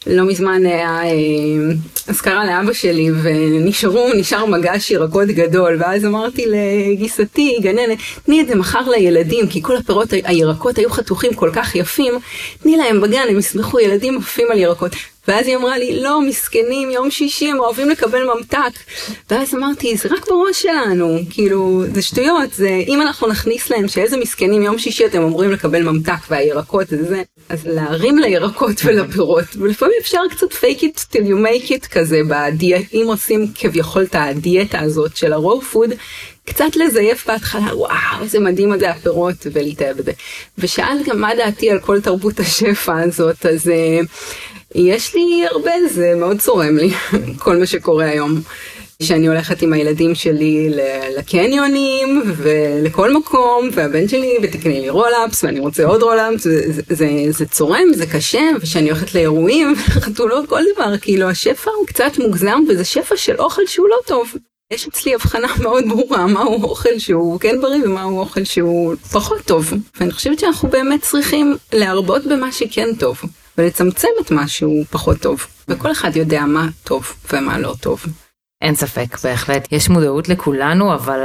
לא 0.07 0.25
מזמן 0.25 0.67
היה 0.67 1.03
אה, 1.03 1.11
אזכרה 2.09 2.45
לאבא 2.45 2.73
שלי 2.73 3.11
ונשארו 3.23 4.11
נשאר 4.15 4.47
מגש 4.47 4.91
ירקות 4.91 5.29
גדול 5.29 5.77
ואז 5.81 6.05
אמרתי 6.05 6.45
לגיסתי 6.47 7.59
גננת 7.63 7.99
תני 8.25 8.41
את 8.41 8.49
זה 8.49 8.55
מחר 8.55 8.89
לילדים 8.89 9.47
כי 9.47 9.63
כל 9.63 9.77
הפירות 9.77 10.09
הירקות 10.13 10.79
היו 10.79 10.91
חתוכים 10.91 11.35
כל 11.35 11.51
כך 11.53 11.75
יפים 11.75 12.15
תני 12.63 12.77
להם 12.77 13.01
בגן 13.01 13.27
הם 13.29 13.39
ישמחו 13.39 13.81
ילדים 13.81 14.19
עפים 14.19 14.47
על 14.51 14.59
ירקות 14.59 14.93
ואז 15.29 15.47
היא 15.47 15.57
אמרה 15.57 15.79
לי, 15.79 16.01
לא, 16.01 16.23
מסכנים, 16.23 16.91
יום 16.91 17.11
שישי 17.11 17.51
הם 17.51 17.59
אוהבים 17.59 17.91
לקבל 17.91 18.25
ממתק. 18.25 18.73
ואז 19.31 19.55
אמרתי, 19.55 19.97
זה 19.97 20.09
רק 20.13 20.29
בראש 20.29 20.63
שלנו, 20.63 21.19
כאילו, 21.31 21.85
זה 21.95 22.03
שטויות, 22.03 22.53
זה, 22.55 22.83
אם 22.89 23.03
אנחנו 23.03 23.29
נכניס 23.29 23.71
להם 23.71 23.89
שאיזה 23.89 24.17
מסכנים, 24.17 24.63
יום 24.63 24.79
שישי 24.79 25.07
אתם 25.07 25.23
אמורים 25.23 25.51
לקבל 25.51 25.83
ממתק 25.83 26.19
והירקות 26.31 26.89
זה 26.89 27.05
זה, 27.05 27.23
אז 27.49 27.67
להרים 27.67 28.19
לירקות 28.19 28.81
ולפירות, 28.85 29.45
ולפעמים 29.57 29.95
אפשר 30.01 30.21
קצת 30.31 30.53
fake 30.53 30.81
it 30.81 30.99
till 31.13 31.25
you 31.25 31.47
make 31.47 31.71
it 31.71 31.89
כזה, 31.91 32.21
בדיאט, 32.29 32.83
אם 32.93 33.05
עושים 33.07 33.47
כביכול 33.55 34.03
את 34.03 34.15
הדיאטה 34.19 34.81
הזאת 34.81 35.17
של 35.17 35.33
ה 35.33 35.40
raw 35.40 35.61
food, 35.61 35.91
קצת 36.45 36.77
לזייף 36.77 37.27
בהתחלה, 37.27 37.77
וואו, 37.77 38.23
איזה 38.23 38.41
מדהים 38.41 38.79
זה 38.79 38.91
הפירות, 38.91 39.47
ולהתאהב 39.53 39.97
בזה. 39.97 40.13
ושאלת 40.59 41.07
גם 41.07 41.21
מה 41.21 41.35
דעתי 41.35 41.71
על 41.71 41.79
כל 41.79 42.01
תרבות 42.01 42.41
השפע 42.41 43.01
הזאת, 43.01 43.47
אז... 43.47 43.67
אה, 43.67 44.07
יש 44.75 45.15
לי 45.15 45.47
הרבה, 45.51 45.71
זה 45.91 46.15
מאוד 46.17 46.39
צורם 46.39 46.77
לי, 46.77 46.91
כל 47.39 47.57
מה 47.57 47.67
שקורה 47.67 48.05
היום. 48.05 48.41
שאני 49.03 49.27
הולכת 49.27 49.63
עם 49.63 49.73
הילדים 49.73 50.15
שלי 50.15 50.71
לקניונים 51.19 52.23
ולכל 52.37 53.17
מקום 53.17 53.69
והבן 53.73 54.09
שלי 54.09 54.39
ותקני 54.43 54.81
לי 54.81 54.91
roll-ups 54.91 55.45
ואני 55.45 55.61
רוצה 55.61 55.85
עוד 55.85 56.03
roll-ups 56.03 56.45
זה, 56.45 56.73
זה, 56.73 56.83
זה, 56.89 57.09
זה 57.29 57.47
צורם 57.47 57.93
זה 57.95 58.07
קשה 58.07 58.41
ושאני 58.61 58.91
הולכת 58.91 59.15
לאירועים 59.15 59.75
חתונות 60.05 60.49
כל 60.49 60.63
דבר 60.75 60.99
כאילו 60.99 61.29
השפע 61.29 61.71
הוא 61.79 61.87
קצת 61.87 62.13
מוגזם 62.19 62.61
וזה 62.69 62.85
שפע 62.85 63.17
של 63.17 63.37
אוכל 63.37 63.67
שהוא 63.67 63.89
לא 63.89 63.97
טוב. 64.07 64.35
יש 64.73 64.89
אצלי 64.89 65.15
הבחנה 65.15 65.49
מאוד 65.63 65.85
ברורה 65.89 66.27
מהו 66.27 66.63
אוכל 66.63 66.99
שהוא 66.99 67.41
כן 67.41 67.61
בריא 67.61 67.85
ומהו 67.85 68.19
אוכל 68.19 68.45
שהוא 68.45 68.95
פחות 69.13 69.41
טוב 69.45 69.73
ואני 70.01 70.13
חושבת 70.13 70.39
שאנחנו 70.39 70.69
באמת 70.69 71.03
צריכים 71.03 71.57
להרבות 71.73 72.25
במה 72.25 72.53
שכן 72.53 72.89
טוב. 72.99 73.21
ולצמצם 73.59 74.09
את 74.21 74.31
מה 74.31 74.49
שהוא 74.49 74.85
פחות 74.91 75.19
טוב, 75.21 75.47
וכל 75.69 75.93
אחד 75.93 76.17
יודע 76.17 76.45
מה 76.45 76.69
טוב 76.85 77.13
ומה 77.33 77.59
לא 77.59 77.75
טוב. 77.81 78.05
אין 78.63 78.75
ספק, 78.75 79.19
בהחלט. 79.25 79.69
יש 79.73 79.89
מודעות 79.89 80.29
לכולנו, 80.29 80.95
אבל 80.95 81.25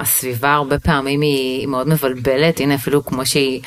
הסביבה 0.00 0.52
הרבה 0.52 0.78
פעמים 0.78 1.20
היא 1.20 1.66
מאוד 1.66 1.88
מבלבלת. 1.88 2.60
הנה, 2.60 2.74
אפילו 2.74 3.04
כמו 3.04 3.26
שהיא 3.26 3.60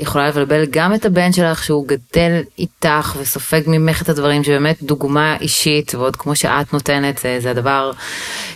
יכולה 0.00 0.28
לבלבל 0.28 0.64
גם 0.70 0.94
את 0.94 1.04
הבן 1.04 1.32
שלך, 1.32 1.64
שהוא 1.64 1.86
גדל 1.88 2.40
איתך 2.58 3.16
וסופג 3.18 3.60
ממך 3.66 4.02
את 4.02 4.08
הדברים, 4.08 4.44
שבאמת 4.44 4.82
דוגמה 4.82 5.36
אישית, 5.40 5.94
ועוד 5.94 6.16
כמו 6.16 6.36
שאת 6.36 6.72
נותנת, 6.72 7.18
זה, 7.18 7.36
זה 7.40 7.50
הדבר 7.50 7.90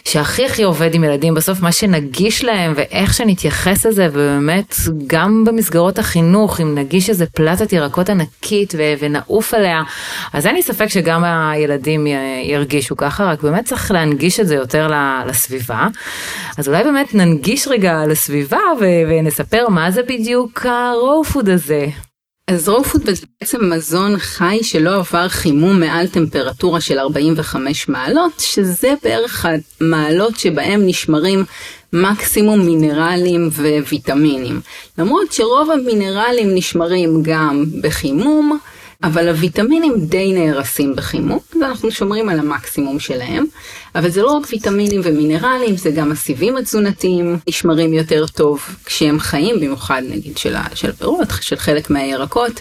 שהכי 0.04 0.46
הכי 0.46 0.62
עובד 0.62 0.94
עם 0.94 1.04
ילדים. 1.04 1.34
בסוף 1.34 1.60
מה 1.60 1.72
שנגיש 1.72 2.44
להם 2.44 2.72
ואיך 2.76 3.14
שנתייחס 3.14 3.86
לזה, 3.86 4.08
ובאמת 4.12 4.74
גם 5.06 5.44
במסגרות 5.44 5.98
החינוך, 5.98 6.60
אם 6.60 6.74
נגיש 6.74 7.10
איזה 7.10 7.26
פלטת 7.26 7.72
ירקות 7.72 8.10
ענקית 8.10 8.74
ו- 8.78 8.94
ונעוף 8.98 9.54
עליה, 9.54 9.82
אז 10.32 10.46
אין 10.46 10.54
לי 10.54 10.62
ספק 10.62 10.86
שגם 10.86 11.24
הילדים 11.24 12.06
ירגישו 12.44 12.96
ככה, 12.96 13.24
רק 13.24 13.42
באמת 13.42 13.64
צריך 13.64 13.80
להנגיש 14.06 14.40
את 14.40 14.48
זה 14.48 14.54
יותר 14.54 14.88
לסביבה. 15.26 15.86
אז 16.58 16.68
אולי 16.68 16.84
באמת 16.84 17.14
ננגיש 17.14 17.68
רגע 17.68 18.06
לסביבה 18.08 18.60
ו- 18.80 19.02
ונספר 19.08 19.68
מה 19.68 19.90
זה 19.90 20.02
בדיוק 20.02 20.66
ה-raw 20.66 21.32
food 21.32 21.50
הזה. 21.50 21.86
אז 22.50 22.68
food 22.68 23.10
זה 23.12 23.26
בעצם 23.40 23.70
מזון 23.70 24.18
חי 24.18 24.58
שלא 24.62 24.96
עבר 24.96 25.28
חימום 25.28 25.80
מעל 25.80 26.06
טמפרטורה 26.06 26.80
של 26.80 26.98
45 26.98 27.88
מעלות, 27.88 28.32
שזה 28.38 28.94
בערך 29.02 29.46
המעלות 29.80 30.38
שבהם 30.38 30.86
נשמרים 30.86 31.44
מקסימום 31.92 32.66
מינרלים 32.66 33.50
וויטמינים. 33.88 34.60
למרות 34.98 35.32
שרוב 35.32 35.70
המינרלים 35.70 36.54
נשמרים 36.54 37.22
גם 37.22 37.64
בחימום, 37.82 38.58
אבל 39.02 39.28
הוויטמינים 39.28 39.94
די 39.98 40.32
נהרסים 40.32 40.96
בחימום, 40.96 41.38
ואנחנו 41.60 41.90
שומרים 41.90 42.28
על 42.28 42.38
המקסימום 42.38 42.98
שלהם. 43.00 43.46
אבל 43.96 44.10
זה 44.10 44.22
לא 44.22 44.32
רק 44.32 44.46
ויטמינים 44.52 45.00
ומינרלים, 45.04 45.76
זה 45.76 45.90
גם 45.90 46.12
הסיבים 46.12 46.56
התזונתיים 46.56 47.38
נשמרים 47.48 47.94
יותר 47.94 48.26
טוב 48.26 48.60
כשהם 48.84 49.20
חיים, 49.20 49.56
במיוחד 49.56 50.02
נגיד 50.10 50.38
של, 50.38 50.54
של 50.74 50.92
פירות, 50.92 51.28
של 51.40 51.56
חלק 51.56 51.90
מהירקות. 51.90 52.60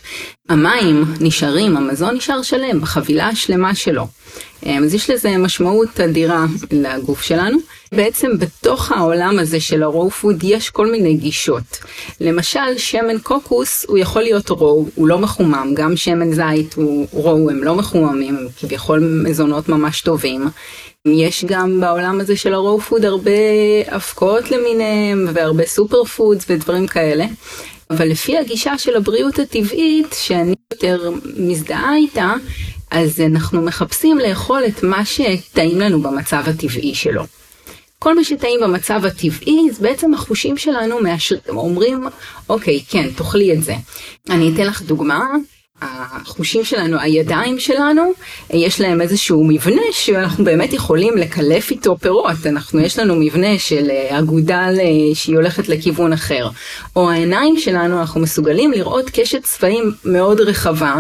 המים 0.50 1.06
נשארים, 1.20 1.78
המזון 1.78 2.16
נשאר 2.16 2.42
שלם 2.42 2.82
בחבילה 2.82 3.28
השלמה 3.28 3.76
שלו. 3.76 4.08
אז 4.66 4.94
יש 4.94 5.10
לזה 5.10 5.38
משמעות 5.38 6.00
אדירה 6.00 6.46
לגוף 6.72 7.22
שלנו. 7.22 7.58
בעצם 7.92 8.32
בתוך 8.40 8.92
העולם 8.92 9.40
הזה 9.40 9.60
של 9.60 9.84
ה 9.84 9.91
raw 9.91 10.12
food 10.12 10.44
יש 10.44 10.70
כל 10.70 10.92
מיני 10.92 11.14
גישות. 11.14 11.78
למשל 12.22 12.78
שמן 12.78 13.20
קוקוס 13.24 13.86
הוא 13.88 13.98
יכול 13.98 14.22
להיות 14.22 14.50
raw, 14.50 14.86
הוא 14.96 15.08
לא 15.08 15.20
מחומם, 15.20 15.72
גם 15.74 15.98
שמן 15.98 16.34
זית 16.34 16.74
הוא 16.74 17.08
raw, 17.12 17.50
הם 17.50 17.64
לא 17.64 17.76
מחוממים, 17.76 18.38
הם 18.38 18.48
כביכול 18.60 19.00
מזונות 19.26 19.70
ממש 19.70 20.02
טובים. 20.02 20.50
יש 21.06 21.46
גם 21.46 21.82
בעולם 21.82 22.20
הזה 22.20 22.38
של 22.38 22.54
ה 22.54 22.60
raw 22.60 22.80
food 22.80 23.06
הרבה 23.06 23.32
אבקות 23.88 24.52
למיניהם 24.52 25.28
והרבה 25.34 25.66
super 25.66 26.04
foods 26.04 26.46
ודברים 26.50 26.88
כאלה. 26.88 27.26
אבל 27.90 28.08
לפי 28.08 28.38
הגישה 28.38 28.78
של 28.78 28.96
הבריאות 28.96 29.40
הטבעית 29.40 30.16
שאני 30.22 30.56
יותר 30.74 31.12
מזדהה 31.38 31.96
איתה, 31.96 32.34
אז 32.92 33.22
אנחנו 33.22 33.62
מחפשים 33.62 34.20
לאכול 34.20 34.64
את 34.68 34.84
מה 34.84 35.06
שטעים 35.06 35.80
לנו 35.80 36.02
במצב 36.02 36.44
הטבעי 36.48 36.96
שלו. 36.96 37.24
כל 38.00 38.16
מה 38.16 38.24
שטעים 38.24 38.60
במצב 38.64 39.06
הטבעי, 39.06 39.72
זה 39.72 39.82
בעצם 39.82 40.14
החושים 40.14 40.58
שלנו 40.58 41.00
מאשר... 41.00 41.36
אומרים, 41.48 42.08
אוקיי, 42.50 42.84
כן, 42.90 43.10
תאכלי 43.16 43.54
את 43.54 43.64
זה. 43.64 43.76
אני 44.30 44.54
אתן 44.54 44.68
לך 44.68 44.82
דוגמה. 44.82 45.26
החושים 45.82 46.64
שלנו, 46.64 47.00
הידיים 47.00 47.60
שלנו, 47.60 48.12
יש 48.50 48.82
להם 48.82 49.02
איזשהו 49.02 49.44
מבנה 49.44 49.82
שאנחנו 49.92 50.44
באמת 50.44 50.74
יכולים 50.74 51.18
לקלף 51.18 51.72
איתו 51.72 51.98
פירות. 51.98 52.46
אנחנו, 52.46 52.80
יש 52.80 53.00
לנו 53.00 53.16
מבנה 53.16 53.60
של 53.60 53.90
אה, 53.90 54.20
אגודל 54.20 54.76
שהיא 55.14 55.36
הולכת 55.36 55.70
לכיוון 55.70 56.14
אחר. 56.14 56.50
או 56.96 57.10
העיניים 57.10 57.58
שלנו, 57.58 58.00
אנחנו 58.00 58.22
מסוגלים 58.22 58.72
לראות 58.72 59.10
קשת 59.14 59.44
צבעים 59.44 59.92
מאוד 60.06 60.42
רחבה, 60.42 60.96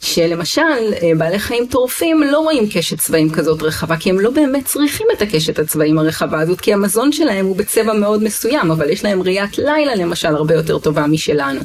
שלמשל 0.00 0.62
אה, 1.02 1.10
בעלי 1.18 1.38
חיים 1.38 1.66
טורפים 1.66 2.22
לא 2.22 2.38
רואים 2.38 2.68
קשת 2.74 2.98
צבעים 2.98 3.30
כזאת 3.30 3.62
רחבה, 3.62 3.96
כי 3.96 4.10
הם 4.10 4.20
לא 4.20 4.30
באמת 4.30 4.64
צריכים 4.64 5.06
את 5.16 5.22
הקשת 5.22 5.58
הצבעים 5.58 5.98
הרחבה 5.98 6.40
הזאת, 6.40 6.60
כי 6.60 6.72
המזון 6.72 7.12
שלהם 7.12 7.46
הוא 7.46 7.56
בצבע 7.56 7.92
מאוד 7.92 8.22
מסוים, 8.22 8.70
אבל 8.70 8.90
יש 8.90 9.04
להם 9.04 9.22
ראיית 9.22 9.58
לילה 9.58 9.94
למשל 9.94 10.36
הרבה 10.36 10.54
יותר 10.54 10.78
טובה 10.78 11.06
משלנו. 11.06 11.60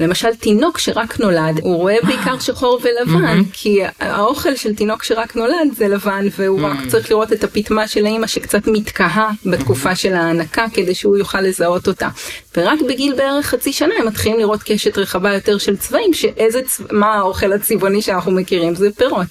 למשל 0.00 0.34
תינוק 0.34 0.78
שרק 0.78 1.20
נולד, 1.20 1.60
הוא 1.62 1.76
רואה 1.76 1.96
בעיקר 2.10 2.38
שחור 2.38 2.80
ולבן, 2.82 3.42
כי 3.52 3.80
האוכל 4.00 4.56
של 4.56 4.74
תינוק 4.74 5.04
שרק 5.04 5.36
נולד 5.36 5.72
זה 5.72 5.88
לבן, 5.88 6.26
והוא 6.38 6.60
רק 6.62 6.76
צריך 6.88 7.10
לראות 7.10 7.32
את 7.32 7.44
הפטמה 7.44 7.88
של 7.88 8.06
האמא 8.06 8.26
שקצת 8.26 8.66
מתקהה 8.66 9.30
בתקופה 9.46 9.94
של 9.94 10.14
ההנקה 10.14 10.66
כדי 10.72 10.94
שהוא 10.94 11.16
יוכל 11.16 11.40
לזהות 11.40 11.88
אותה. 11.88 12.08
ורק 12.56 12.78
בגיל 12.88 13.14
בערך 13.14 13.46
חצי 13.46 13.72
שנה 13.72 13.94
הם 13.98 14.06
מתחילים 14.06 14.38
לראות 14.38 14.60
קשת 14.62 14.98
רחבה 14.98 15.34
יותר 15.34 15.58
של 15.58 15.76
צבעים, 15.76 16.14
שאיזה 16.14 16.62
צבע, 16.62 16.86
מה 16.92 17.14
האוכל 17.14 17.52
הצבעוני 17.52 18.02
שאנחנו 18.02 18.32
מכירים 18.32 18.74
זה 18.74 18.92
פירות. 18.92 19.26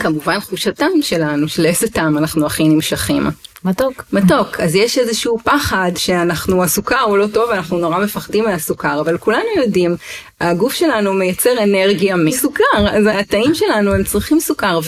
כמובן 0.00 0.40
חושתם 0.40 0.88
שלנו, 1.02 1.48
של 1.48 1.66
איזה 1.66 1.88
טעם 1.88 2.18
אנחנו 2.18 2.46
הכי 2.46 2.68
נמשכים. 2.68 3.26
מתוק. 3.64 4.04
מתוק. 4.12 4.60
אז 4.60 4.74
יש 4.74 4.98
איזשהו 4.98 5.38
פחד 5.44 5.92
שאנחנו, 5.96 6.64
הסוכר 6.64 7.00
הוא 7.00 7.18
לא 7.18 7.26
טוב, 7.26 7.50
אנחנו 7.50 7.78
נורא 7.78 7.98
מפחדים 7.98 8.44
מהסוכר, 8.44 9.00
אבל 9.00 9.18
כולנו 9.18 9.48
יודעים, 9.56 9.96
הגוף 10.40 10.72
שלנו 10.72 11.12
מייצר 11.12 11.62
אנרגיה 11.62 12.16
מסוכר, 12.16 12.88
אז 12.90 13.04
התאים 13.06 13.54
שלנו 13.54 13.94
הם 13.94 14.04
צריכים 14.04 14.40
סוכר, 14.40 14.78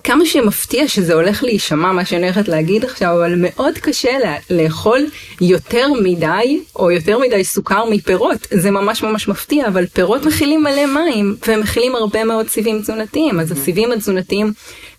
וכמה 0.00 0.26
שמפתיע 0.26 0.88
שזה 0.88 1.14
הולך 1.14 1.44
להישמע 1.44 1.92
מה 1.92 2.04
שאני 2.04 2.22
הולכת 2.22 2.48
להגיד 2.48 2.84
עכשיו, 2.84 3.12
אבל 3.12 3.34
מאוד 3.36 3.78
קשה 3.78 4.18
לה, 4.18 4.36
לאכול 4.50 5.06
יותר 5.40 5.86
מדי, 6.02 6.60
או 6.76 6.90
יותר 6.90 7.18
מדי 7.18 7.44
סוכר 7.44 7.84
מפירות, 7.90 8.46
זה 8.50 8.70
ממש 8.70 9.02
ממש 9.02 9.28
מפתיע, 9.28 9.66
אבל 9.66 9.86
פירות 9.86 10.26
מכילים 10.26 10.62
מלא 10.62 10.86
מים, 10.86 11.36
והם 11.46 11.60
מכילים 11.60 11.94
הרבה 11.94 12.24
מאוד 12.24 12.48
סיבים 12.48 12.80
תזונתיים, 12.80 13.40
אז 13.40 13.52
הסיבים 13.52 13.92
התזונתיים 13.92 14.52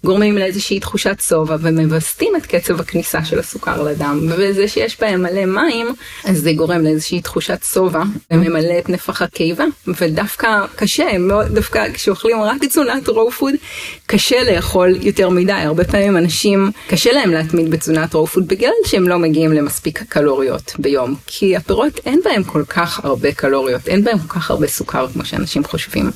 גורמים 0.03 0.37
לאיזושהי 0.37 0.79
תחושת 0.79 1.21
שובע 1.27 1.55
ומווסתים 1.61 2.35
את 2.35 2.45
קצב 2.45 2.79
הכניסה 2.79 3.25
של 3.25 3.39
הסוכר 3.39 3.83
לדם. 3.83 4.27
וזה 4.29 4.67
שיש 4.67 4.99
בהם 4.99 5.21
מלא 5.21 5.45
מים 5.45 5.87
אז 6.23 6.37
זה 6.37 6.53
גורם 6.53 6.81
לאיזושהי 6.81 7.21
תחושת 7.21 7.63
שובע 7.73 8.03
וממלא 8.31 8.79
את 8.79 8.89
נפח 8.89 9.21
הקיבה. 9.21 9.63
ודווקא 9.87 10.65
קשה 10.75 11.17
מאוד 11.17 11.47
דווקא 11.47 11.93
כשאוכלים 11.93 12.41
רק 12.41 12.65
תזונת 12.65 13.07
raw 13.07 13.31
food 13.31 13.53
קשה 14.05 14.43
לאכול 14.43 14.95
יותר 15.01 15.29
מדי. 15.29 15.51
הרבה 15.51 15.83
פעמים 15.83 16.17
אנשים 16.17 16.71
קשה 16.87 17.11
להם 17.11 17.31
להתמיד 17.31 17.71
בתזונת 17.71 18.13
raw 18.13 18.27
food 18.27 18.47
בגלל 18.47 18.71
שהם 18.85 19.07
לא 19.07 19.19
מגיעים 19.19 19.51
למספיק 19.51 20.03
קלוריות 20.09 20.73
ביום. 20.79 21.15
כי 21.27 21.55
הפירות 21.55 21.99
אין 22.05 22.21
בהם 22.23 22.43
כל 22.43 22.63
כך 22.65 23.05
הרבה 23.05 23.31
קלוריות 23.31 23.87
אין 23.87 24.03
בהם 24.03 24.19
כל 24.19 24.39
כך 24.39 24.51
הרבה 24.51 24.67
סוכר 24.67 25.07
כמו 25.13 25.25
שאנשים 25.25 25.63
חושבים. 25.63 26.11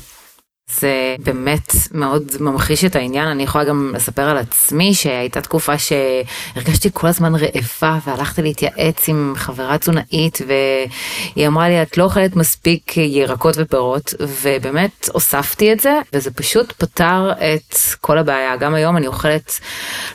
זה 0.70 1.16
באמת 1.20 1.72
מאוד 1.92 2.24
ממחיש 2.40 2.86
את 2.86 2.96
העניין. 2.96 3.28
אני 3.28 3.44
יכולה 3.44 3.64
גם 3.64 3.92
לספר 3.96 4.22
על 4.22 4.38
עצמי 4.38 4.94
שהייתה 4.94 5.42
תקופה 5.42 5.74
שהרגשתי 5.78 6.90
כל 6.94 7.08
הזמן 7.08 7.34
רעבה 7.36 8.00
והלכתי 8.06 8.42
להתייעץ 8.42 9.10
עם 9.10 9.34
חברה 9.36 9.78
תזונאית 9.78 10.42
והיא 10.48 11.48
אמרה 11.48 11.70
לי 11.70 11.82
את 11.82 11.98
לא 11.98 12.04
אוכלת 12.04 12.36
מספיק 12.36 12.98
ירקות 12.98 13.56
ופירות 13.58 14.14
ובאמת 14.20 15.10
הוספתי 15.14 15.74
את 15.74 15.80
זה 15.80 16.00
וזה 16.14 16.32
פשוט 16.32 16.72
פתר 16.72 17.32
את 17.32 17.76
כל 18.02 18.18
הבעיה. 18.18 18.58
גם 18.58 18.74
היום 18.74 18.98
אני 18.98 19.08
אוכלת 19.08 19.60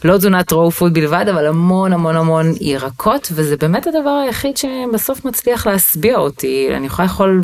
לא 0.04 0.16
תזונת 0.16 0.52
raw 0.52 0.70
food 0.70 0.94
בלבד 0.94 1.24
אבל 1.28 1.46
המון 1.46 1.92
המון 1.92 2.16
המון 2.16 2.52
ירקות 2.60 3.28
וזה 3.32 3.56
באמת 3.56 3.86
הדבר 3.86 4.22
היחיד 4.26 4.56
שבסוף 4.56 5.24
מצליח 5.24 5.66
להשביע 5.66 6.18
אותי. 6.18 6.68
אני 6.76 6.86
יכולה 6.86 7.08
לאכול 7.08 7.40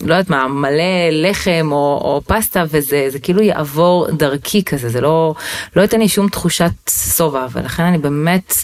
לא 0.00 0.14
יודעת 0.14 0.30
מה 0.30 0.48
מלא 0.48 1.08
לחם 1.12 1.68
או, 1.72 2.00
או 2.04 2.20
פסטה 2.26 2.64
וזה 2.68 3.06
זה 3.08 3.18
כאילו 3.18 3.42
יעבור 3.42 4.06
דרכי 4.10 4.64
כזה 4.64 4.88
זה 4.88 5.00
לא 5.00 5.34
לא 5.76 5.82
ייתן 5.82 6.00
לי 6.00 6.08
שום 6.08 6.28
תחושת 6.28 6.90
שובע 7.16 7.46
ולכן 7.52 7.82
אני 7.82 7.98
באמת 7.98 8.54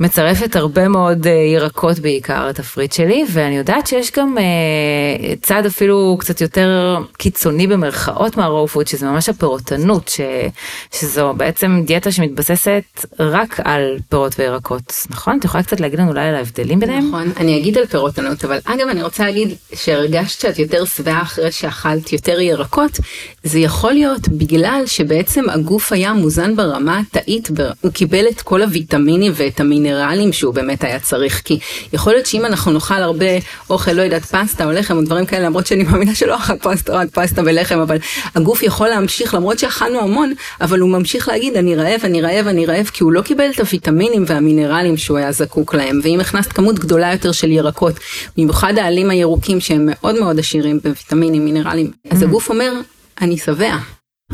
מצרפת 0.00 0.56
הרבה 0.56 0.88
מאוד 0.88 1.26
אה, 1.26 1.28
ירקות 1.28 1.98
בעיקר 1.98 2.46
לתפריט 2.46 2.92
שלי 2.92 3.24
ואני 3.32 3.56
יודעת 3.56 3.86
שיש 3.86 4.12
גם 4.12 4.36
אה, 4.38 5.36
צד 5.42 5.66
אפילו 5.66 6.16
קצת 6.20 6.40
יותר 6.40 6.98
קיצוני 7.18 7.66
במרכאות 7.66 8.36
מה 8.36 8.49
raw 8.49 8.68
food 8.68 8.86
שזה 8.86 9.06
ממש 9.06 9.28
הפירוטנות 9.28 10.08
ש, 10.08 10.20
שזו 10.92 11.32
בעצם 11.36 11.82
דיאטה 11.86 12.12
שמתבססת 12.12 13.06
רק 13.18 13.60
על 13.64 13.98
פירות 14.08 14.34
וירקות. 14.38 14.92
נכון? 15.10 15.38
את 15.38 15.44
יכולה 15.44 15.62
קצת 15.62 15.80
להגיד 15.80 15.98
לנו 15.98 16.10
אולי 16.10 16.28
על 16.28 16.34
ההבדלים 16.34 16.80
ביניהם? 16.80 17.08
נכון 17.08 17.32
אני 17.36 17.58
אגיד 17.58 17.78
על 17.78 17.86
פירוטנות 17.86 18.44
אבל 18.44 18.58
אגב 18.64 18.88
אני 18.90 19.02
רוצה 19.02 19.24
להגיד 19.24 19.54
שהרגשת 19.74 20.45
שאת 20.46 20.58
יותר 20.58 20.84
שבעה 20.84 21.22
אחרי 21.22 21.52
שאכלת 21.52 22.12
יותר 22.12 22.40
ירקות 22.40 23.00
זה 23.44 23.58
יכול 23.58 23.92
להיות 23.92 24.28
בגלל 24.28 24.82
שבעצם 24.86 25.50
הגוף 25.50 25.92
היה 25.92 26.12
מוזן 26.12 26.56
ברמה 26.56 27.00
התאית 27.00 27.48
הוא 27.80 27.92
קיבל 27.92 28.24
את 28.28 28.40
כל 28.40 28.62
הוויטמינים 28.62 29.32
ואת 29.34 29.60
המינרלים 29.60 30.32
שהוא 30.32 30.54
באמת 30.54 30.84
היה 30.84 31.00
צריך 31.00 31.42
כי 31.44 31.58
יכול 31.92 32.12
להיות 32.12 32.26
שאם 32.26 32.44
אנחנו 32.44 32.72
נאכל 32.72 32.94
הרבה 32.94 33.26
אוכל 33.70 33.92
לא 33.92 34.02
יודעת 34.02 34.24
פסטה 34.24 34.64
או 34.64 34.72
לחם 34.72 34.96
או 34.96 35.02
דברים 35.02 35.26
כאלה 35.26 35.46
למרות 35.46 35.66
שאני 35.66 35.82
מאמינה 35.84 36.14
שלא 36.14 36.36
אכל 36.36 36.58
פסטה 36.62 36.92
רק 36.92 37.08
פסטה 37.12 37.42
ולחם 37.44 37.78
אבל 37.78 37.96
הגוף 38.34 38.62
יכול 38.62 38.88
להמשיך 38.88 39.34
למרות 39.34 39.58
שאכלנו 39.58 40.00
המון 40.00 40.32
אבל 40.60 40.80
הוא 40.80 40.90
ממשיך 40.90 41.28
להגיד 41.28 41.56
אני 41.56 41.76
רעב 41.76 42.00
אני 42.04 42.22
רעב 42.22 42.46
אני 42.46 42.66
רעב 42.66 42.86
כי 42.92 43.04
הוא 43.04 43.12
לא 43.12 43.20
קיבל 43.20 43.50
את 43.54 43.60
הוויטמינים 43.60 44.24
והמינרלים 44.26 44.96
שהוא 44.96 45.18
היה 45.18 45.32
זקוק 45.32 45.74
להם. 45.74 46.00
ואם 46.02 46.20
הכנסת 46.20 46.52
כמות 46.52 46.78
גדולה 46.78 47.12
יותר 47.12 47.32
של 47.32 47.50
ירקות 47.50 47.94
במיוחד 48.36 48.78
העלים 48.78 49.10
הירוקים 49.10 49.60
שהם 49.60 49.88
מאוד 49.90 50.20
מאוד 50.20 50.35
עשירים 50.38 50.78
בוויטמינים 50.78 51.44
מינרלים 51.44 51.90
אז 52.10 52.22
הגוף 52.22 52.50
אומר 52.50 52.72
אני 53.20 53.38
שבע 53.38 53.76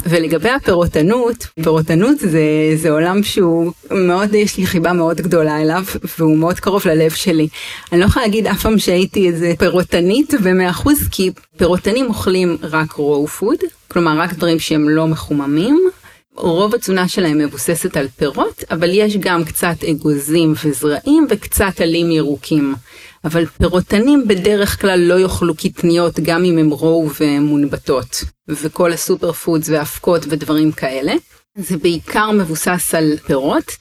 ולגבי 0.07 0.49
הפירוטנות, 0.49 1.47
פירוטנות 1.63 2.19
זה, 2.19 2.43
זה 2.77 2.91
עולם 2.91 3.23
שהוא 3.23 3.73
מאוד, 3.91 4.35
יש 4.35 4.59
לי 4.59 4.67
חיבה 4.67 4.93
מאוד 4.93 5.21
גדולה 5.21 5.61
אליו, 5.61 5.85
והוא 6.19 6.37
מאוד 6.37 6.61
קרוב 6.61 6.83
ללב 6.87 7.11
שלי. 7.11 7.49
אני 7.93 8.01
לא 8.01 8.05
יכולה 8.05 8.27
להגיד 8.27 8.47
אף 8.47 8.63
פעם 8.63 8.79
שהייתי 8.79 9.29
איזה 9.29 9.53
פירוטנית 9.59 10.35
במאה 10.45 10.71
אחוז, 10.71 11.09
כי 11.11 11.31
פירוטנים 11.57 12.07
אוכלים 12.07 12.57
רק 12.63 12.93
raw 12.93 13.27
food, 13.27 13.59
כלומר 13.89 14.19
רק 14.21 14.33
דברים 14.33 14.59
שהם 14.59 14.89
לא 14.89 15.07
מחוממים. 15.07 15.91
רוב 16.37 16.75
התזונה 16.75 17.09
שלהם 17.09 17.39
מבוססת 17.39 17.97
על 17.97 18.09
פירות, 18.17 18.65
אבל 18.71 18.91
יש 18.93 19.17
גם 19.17 19.45
קצת 19.45 19.85
אגוזים 19.91 20.55
וזרעים 20.65 21.27
וקצת 21.31 21.81
עלים 21.81 22.11
ירוקים. 22.11 22.75
אבל 23.25 23.47
פירותנים 23.47 24.29
בדרך 24.29 24.81
כלל 24.81 25.01
לא 25.01 25.21
יאכלו 25.21 25.55
קטניות 25.55 26.21
גם 26.21 26.45
אם 26.45 26.59
הם 26.59 26.71
raw 26.71 27.11
ומונבטות, 27.21 28.25
וכל 28.49 28.93
ה 28.93 28.99
super 28.99 29.33
foods 29.33 29.69
ואבקות 29.69 30.23
ודברים 30.29 30.73
כאלה. 30.73 31.13
זה 31.59 31.77
בעיקר 31.77 32.31
מבוסס 32.31 32.95
על 32.95 33.17
פירות. 33.27 33.73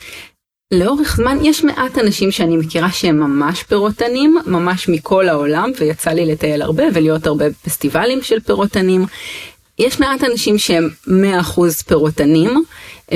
לאורך 0.73 1.15
זמן 1.15 1.38
יש 1.41 1.63
מעט 1.63 1.97
אנשים 1.97 2.32
שאני 2.32 2.58
מכירה 2.58 2.91
שהם 2.91 3.19
ממש 3.19 3.63
פירותנים, 3.63 4.38
ממש 4.45 4.89
מכל 4.89 5.30
העולם, 5.30 5.71
ויצא 5.80 6.12
לי 6.12 6.25
לטייל 6.25 6.62
הרבה 6.62 6.84
ולהיות 6.93 7.27
הרבה 7.27 7.45
פסטיבלים 7.63 8.21
של 8.21 8.39
פירותנים. 8.39 9.06
יש 9.82 10.00
מעט 10.00 10.24
אנשים 10.24 10.58
שהם 10.58 10.89
100% 11.08 11.12
פירותנים 11.88 12.63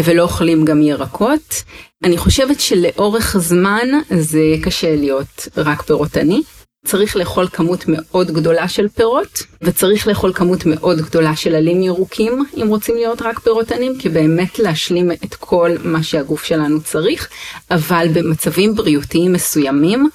ולא 0.04 0.24
אוכלים 0.24 0.66
גם 0.66 0.82
ירקות. 0.82 1.64
אני 2.04 2.18
חושבת 2.18 2.60
שלאורך 2.60 3.38
זמן 3.38 3.88
זה 4.20 4.42
קשה 4.62 4.96
להיות 4.96 5.48
רק 5.58 5.82
פירותני. 5.82 6.42
צריך 6.86 7.16
לאכול 7.16 7.48
כמות 7.48 7.84
מאוד 7.88 8.32
גדולה 8.32 8.68
של 8.68 8.88
פירות 8.88 9.44
וצריך 9.62 10.08
לאכול 10.08 10.34
כמות 10.34 10.66
מאוד 10.66 11.02
גדולה 11.02 11.36
של 11.36 11.56
עלים 11.56 11.82
ירוקים 11.82 12.46
אם 12.58 12.68
רוצים 12.68 12.96
להיות 12.96 13.22
רק 13.22 13.40
פירותנים 13.40 13.98
כי 14.00 14.10
באמת 14.10 14.60
להשלים 14.60 15.12
את 15.12 15.36
כל 15.36 15.72
מה 15.84 16.04
שהגוף 16.04 16.44
שלנו 16.44 16.82
צריך 16.82 17.30
אבל 17.72 18.08
במצבים 18.14 18.76
בריאותיים 18.76 19.34
מסוימים 19.34 20.10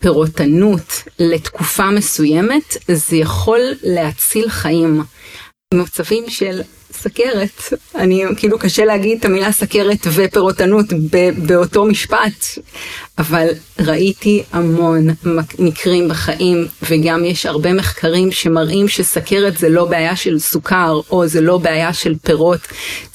פירותנות 0.00 1.02
לתקופה 1.18 1.90
מסוימת 1.90 2.76
זה 2.88 3.16
יכול 3.16 3.60
להציל 3.82 4.48
חיים. 4.48 5.02
מצבים 5.72 6.24
של 6.28 6.60
סכרת, 6.92 7.72
אני 7.94 8.24
כאילו 8.36 8.58
קשה 8.58 8.84
להגיד 8.84 9.18
את 9.18 9.24
המילה 9.24 9.52
סכרת 9.52 10.06
ופירוטנות 10.12 10.86
באותו 11.46 11.84
משפט, 11.84 12.44
אבל 13.18 13.48
ראיתי 13.78 14.42
המון 14.52 15.06
מקרים 15.58 16.08
בחיים 16.08 16.66
וגם 16.90 17.24
יש 17.24 17.46
הרבה 17.46 17.72
מחקרים 17.72 18.32
שמראים 18.32 18.88
שסכרת 18.88 19.58
זה 19.58 19.68
לא 19.68 19.84
בעיה 19.84 20.16
של 20.16 20.38
סוכר 20.38 21.00
או 21.10 21.26
זה 21.26 21.40
לא 21.40 21.58
בעיה 21.58 21.92
של 21.92 22.14
פירות, 22.22 22.60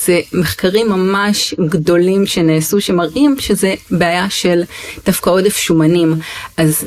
זה 0.06 0.22
מחקרים 0.34 0.90
ממש 0.90 1.54
גדולים 1.68 2.26
שנעשו 2.26 2.82
שמראים 2.82 3.36
שזה 3.40 3.76
בעיה 3.92 4.30
של 4.30 4.64
דווקא 5.06 5.30
עודף 5.30 5.58
שומנים, 5.58 6.14
אז 6.58 6.86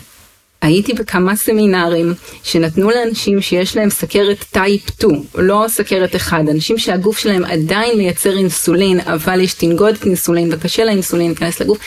הייתי 0.62 0.92
בכמה 0.92 1.36
סמינרים 1.36 2.14
שנתנו 2.42 2.90
לאנשים 2.90 3.40
שיש 3.40 3.76
להם 3.76 3.90
סכרת 3.90 4.44
טייפ 4.50 4.90
2, 4.90 5.22
לא 5.34 5.64
סכרת 5.68 6.16
1, 6.16 6.38
אנשים 6.50 6.78
שהגוף 6.78 7.18
שלהם 7.18 7.44
עדיין 7.44 7.98
מייצר 7.98 8.36
אינסולין, 8.36 9.00
אבל 9.00 9.40
יש 9.40 9.54
תנגודת 9.54 10.06
אינסולין 10.06 10.48
וקשה 10.52 10.84
לאינסולין 10.84 11.26
להיכנס 11.26 11.60
לגוף, 11.60 11.78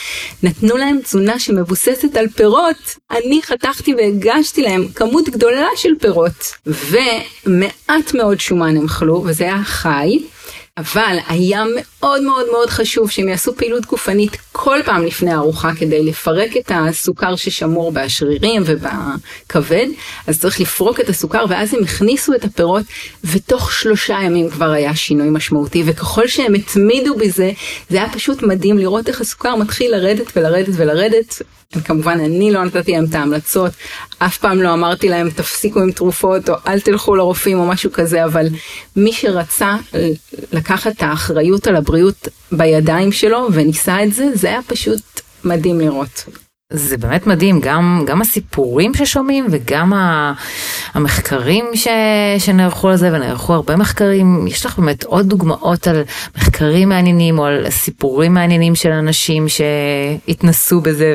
נתנו 0.42 0.76
להם 0.76 0.98
תזונה 1.04 1.38
שמבוססת 1.38 2.16
על 2.16 2.28
פירות. 2.28 2.96
אני 3.10 3.40
חתכתי 3.42 3.94
והגשתי 3.94 4.62
להם 4.62 4.88
כמות 4.94 5.28
גדולה 5.28 5.66
של 5.76 5.92
פירות, 6.00 6.54
ומעט 6.66 8.14
מאוד 8.14 8.40
שומן 8.40 8.76
הם 8.76 8.84
אכלו, 8.84 9.24
וזה 9.26 9.44
היה 9.44 9.62
חי. 9.64 10.18
אבל 10.76 11.16
היה 11.28 11.64
מאוד 11.76 12.22
מאוד 12.22 12.46
מאוד 12.52 12.70
חשוב 12.70 13.10
שהם 13.10 13.28
יעשו 13.28 13.56
פעילות 13.56 13.86
גופנית 13.86 14.36
כל 14.52 14.78
פעם 14.84 15.04
לפני 15.04 15.32
הארוחה 15.32 15.74
כדי 15.74 16.02
לפרק 16.02 16.56
את 16.56 16.72
הסוכר 16.74 17.36
ששמור 17.36 17.92
בשרירים 17.92 18.62
ובכבד, 18.66 19.86
אז 20.26 20.40
צריך 20.40 20.60
לפרוק 20.60 21.00
את 21.00 21.08
הסוכר 21.08 21.44
ואז 21.48 21.74
הם 21.74 21.82
הכניסו 21.82 22.34
את 22.34 22.44
הפירות 22.44 22.84
ותוך 23.24 23.72
שלושה 23.72 24.18
ימים 24.22 24.50
כבר 24.50 24.70
היה 24.70 24.96
שינוי 24.96 25.30
משמעותי 25.30 25.82
וככל 25.86 26.28
שהם 26.28 26.54
התמידו 26.54 27.16
בזה 27.16 27.52
זה 27.90 27.96
היה 27.96 28.12
פשוט 28.12 28.42
מדהים 28.42 28.78
לראות 28.78 29.08
איך 29.08 29.20
הסוכר 29.20 29.56
מתחיל 29.56 29.90
לרדת 29.96 30.36
ולרדת 30.36 30.74
ולרדת. 30.76 31.42
כמובן 31.84 32.20
אני 32.20 32.52
לא 32.52 32.64
נתתי 32.64 32.92
להם 32.92 33.04
את 33.04 33.14
ההמלצות, 33.14 33.72
אף 34.18 34.38
פעם 34.38 34.62
לא 34.62 34.72
אמרתי 34.72 35.08
להם 35.08 35.30
תפסיקו 35.30 35.80
עם 35.80 35.92
תרופות 35.92 36.48
או 36.50 36.54
אל 36.66 36.80
תלכו 36.80 37.14
לרופאים 37.14 37.58
או 37.58 37.66
משהו 37.66 37.92
כזה, 37.92 38.24
אבל 38.24 38.46
מי 38.96 39.12
שרצה 39.12 39.76
לקחת 40.52 40.92
את 40.96 41.02
האחריות 41.02 41.66
על 41.66 41.76
הבריאות 41.76 42.28
בידיים 42.52 43.12
שלו 43.12 43.48
וניסה 43.52 44.04
את 44.04 44.14
זה, 44.14 44.28
זה 44.34 44.48
היה 44.48 44.60
פשוט 44.66 45.00
מדהים 45.44 45.80
לראות. 45.80 46.24
זה 46.74 46.96
באמת 46.96 47.26
מדהים, 47.26 47.60
גם, 47.60 48.04
גם 48.06 48.20
הסיפורים 48.20 48.94
ששומעים 48.94 49.46
וגם 49.50 49.92
המחקרים 50.94 51.70
ש, 51.74 51.88
שנערכו 52.38 52.88
על 52.88 52.96
זה, 52.96 53.10
ונערכו 53.12 53.52
הרבה 53.52 53.76
מחקרים, 53.76 54.46
יש 54.46 54.66
לך 54.66 54.78
באמת 54.78 55.04
עוד 55.04 55.28
דוגמאות 55.28 55.86
על 55.86 56.02
מחקרים 56.36 56.88
מעניינים 56.88 57.38
או 57.38 57.44
על 57.44 57.70
סיפורים 57.70 58.34
מעניינים 58.34 58.74
של 58.74 58.90
אנשים 58.90 59.46
שהתנסו 59.48 60.80
בזה 60.80 61.14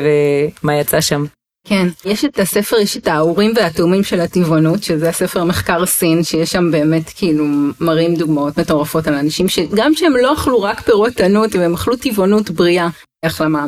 ומה 0.63 0.75
יצא 0.75 1.01
שם? 1.01 1.25
כן, 1.69 1.88
יש 2.05 2.25
את 2.25 2.39
הספר, 2.39 2.77
יש 2.77 2.97
את 2.97 3.08
האורים 3.08 3.53
והתאומים 3.55 4.03
של 4.03 4.19
הטבעונות, 4.21 4.84
שזה 4.84 5.10
הספר 5.10 5.43
מחקר 5.43 5.86
סין, 5.86 6.23
שיש 6.23 6.51
שם 6.51 6.71
באמת 6.71 7.10
כאילו 7.15 7.45
מראים 7.79 8.15
דוגמאות 8.15 8.60
מטורפות 8.60 9.08
על 9.08 9.13
אנשים 9.13 9.47
שגם 9.47 9.95
שהם 9.95 10.15
לא 10.15 10.34
אכלו 10.34 10.62
רק 10.62 10.82
פירות 10.82 11.13
תנות, 11.13 11.55
והם 11.55 11.73
אכלו 11.73 11.95
טבעונות 11.95 12.49
בריאה. 12.49 12.88
החלמה 13.25 13.65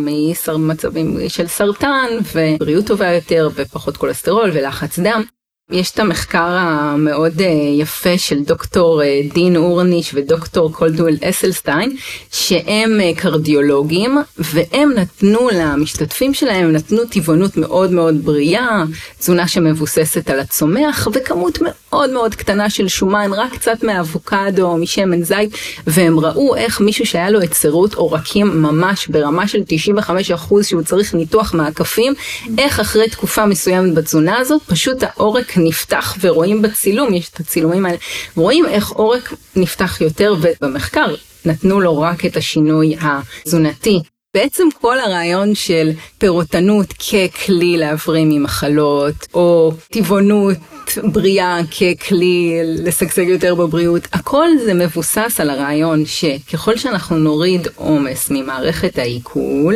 מצבים 0.58 1.18
של 1.28 1.48
סרטן 1.48 2.08
ובריאות 2.34 2.86
טובה 2.86 3.14
יותר 3.14 3.50
ופחות 3.56 3.98
כולסטרול 3.98 4.50
ולחץ 4.54 5.00
דם. 5.00 5.24
יש 5.72 5.92
את 5.92 6.00
המחקר 6.00 6.48
המאוד 6.50 7.42
אה, 7.42 7.48
יפה 7.80 8.18
של 8.18 8.44
דוקטור 8.44 9.04
אה, 9.04 9.22
דין 9.34 9.56
אורניש 9.56 10.12
ודוקטור 10.14 10.74
קולדואל 10.74 11.18
אסלסטיין 11.24 11.96
שהם 12.32 13.02
אה, 13.02 13.12
קרדיולוגים 13.16 14.18
והם 14.38 14.92
נתנו 14.92 15.50
למשתתפים 15.54 16.34
שלהם 16.34 16.72
נתנו 16.72 17.06
טבעונות 17.06 17.58
מאוד 17.58 17.92
מאוד 17.92 18.26
בריאה, 18.26 18.84
תזונה 19.20 19.48
שמבוססת 19.48 20.30
על 20.30 20.40
הצומח 20.40 21.08
וכמות 21.14 21.62
מאוד 21.94 22.10
מאוד 22.10 22.36
קטנה 22.36 22.70
של 22.70 22.88
שומן 22.88 23.32
רק 23.34 23.54
קצת 23.54 23.84
מאבוקדו 23.84 24.68
או 24.68 24.78
משמן 24.78 25.24
זית 25.24 25.50
והם 25.88 26.20
ראו 26.20 26.56
איך 26.56 26.82
מישהו 26.82 27.06
שהיה 27.06 27.30
לו 27.30 27.40
היצרות 27.40 27.94
עורקים 27.94 28.62
ממש 28.62 29.08
ברמה 29.08 29.48
של 29.48 29.62
95% 30.00 30.64
שהוא 30.64 30.82
צריך 30.82 31.14
ניתוח 31.14 31.54
מעקפים 31.54 32.14
איך 32.58 32.80
אחרי 32.80 33.10
תקופה 33.10 33.46
מסוימת 33.46 33.94
בתזונה 33.94 34.38
הזאת 34.38 34.62
פשוט 34.68 34.98
העורק 35.04 35.54
נפתח 35.58 36.16
ורואים 36.22 36.62
בצילום, 36.62 37.14
יש 37.14 37.30
את 37.30 37.40
הצילומים 37.40 37.86
האלה, 37.86 37.98
רואים 38.36 38.66
איך 38.66 38.90
עורק 38.90 39.34
נפתח 39.56 40.02
יותר 40.02 40.36
ובמחקר 40.42 41.16
נתנו 41.46 41.80
לו 41.80 42.00
רק 42.00 42.26
את 42.26 42.38
השינוי 42.38 42.96
התזונתי. 43.02 44.00
בעצם 44.34 44.68
כל 44.82 45.00
הרעיון 45.00 45.56
של 45.56 45.92
פירוטנות 46.18 46.94
ככלי 46.94 47.78
להבריא 47.78 48.26
ממחלות, 48.26 49.28
או 49.34 49.74
טבעונות 49.92 50.58
בריאה 51.04 51.60
ככלי 51.64 52.60
לשגשג 52.64 53.28
יותר 53.28 53.56
בבריאות, 53.56 54.08
הכל 54.14 54.48
זה 54.66 54.74
מבוסס 54.74 55.40
על 55.40 55.50
הרעיון 55.50 56.06
שככל 56.06 56.78
שאנחנו 56.78 57.18
נוריד 57.18 57.68
עומס 57.76 58.30
ממערכת 58.30 58.98
העיכול, 58.98 59.76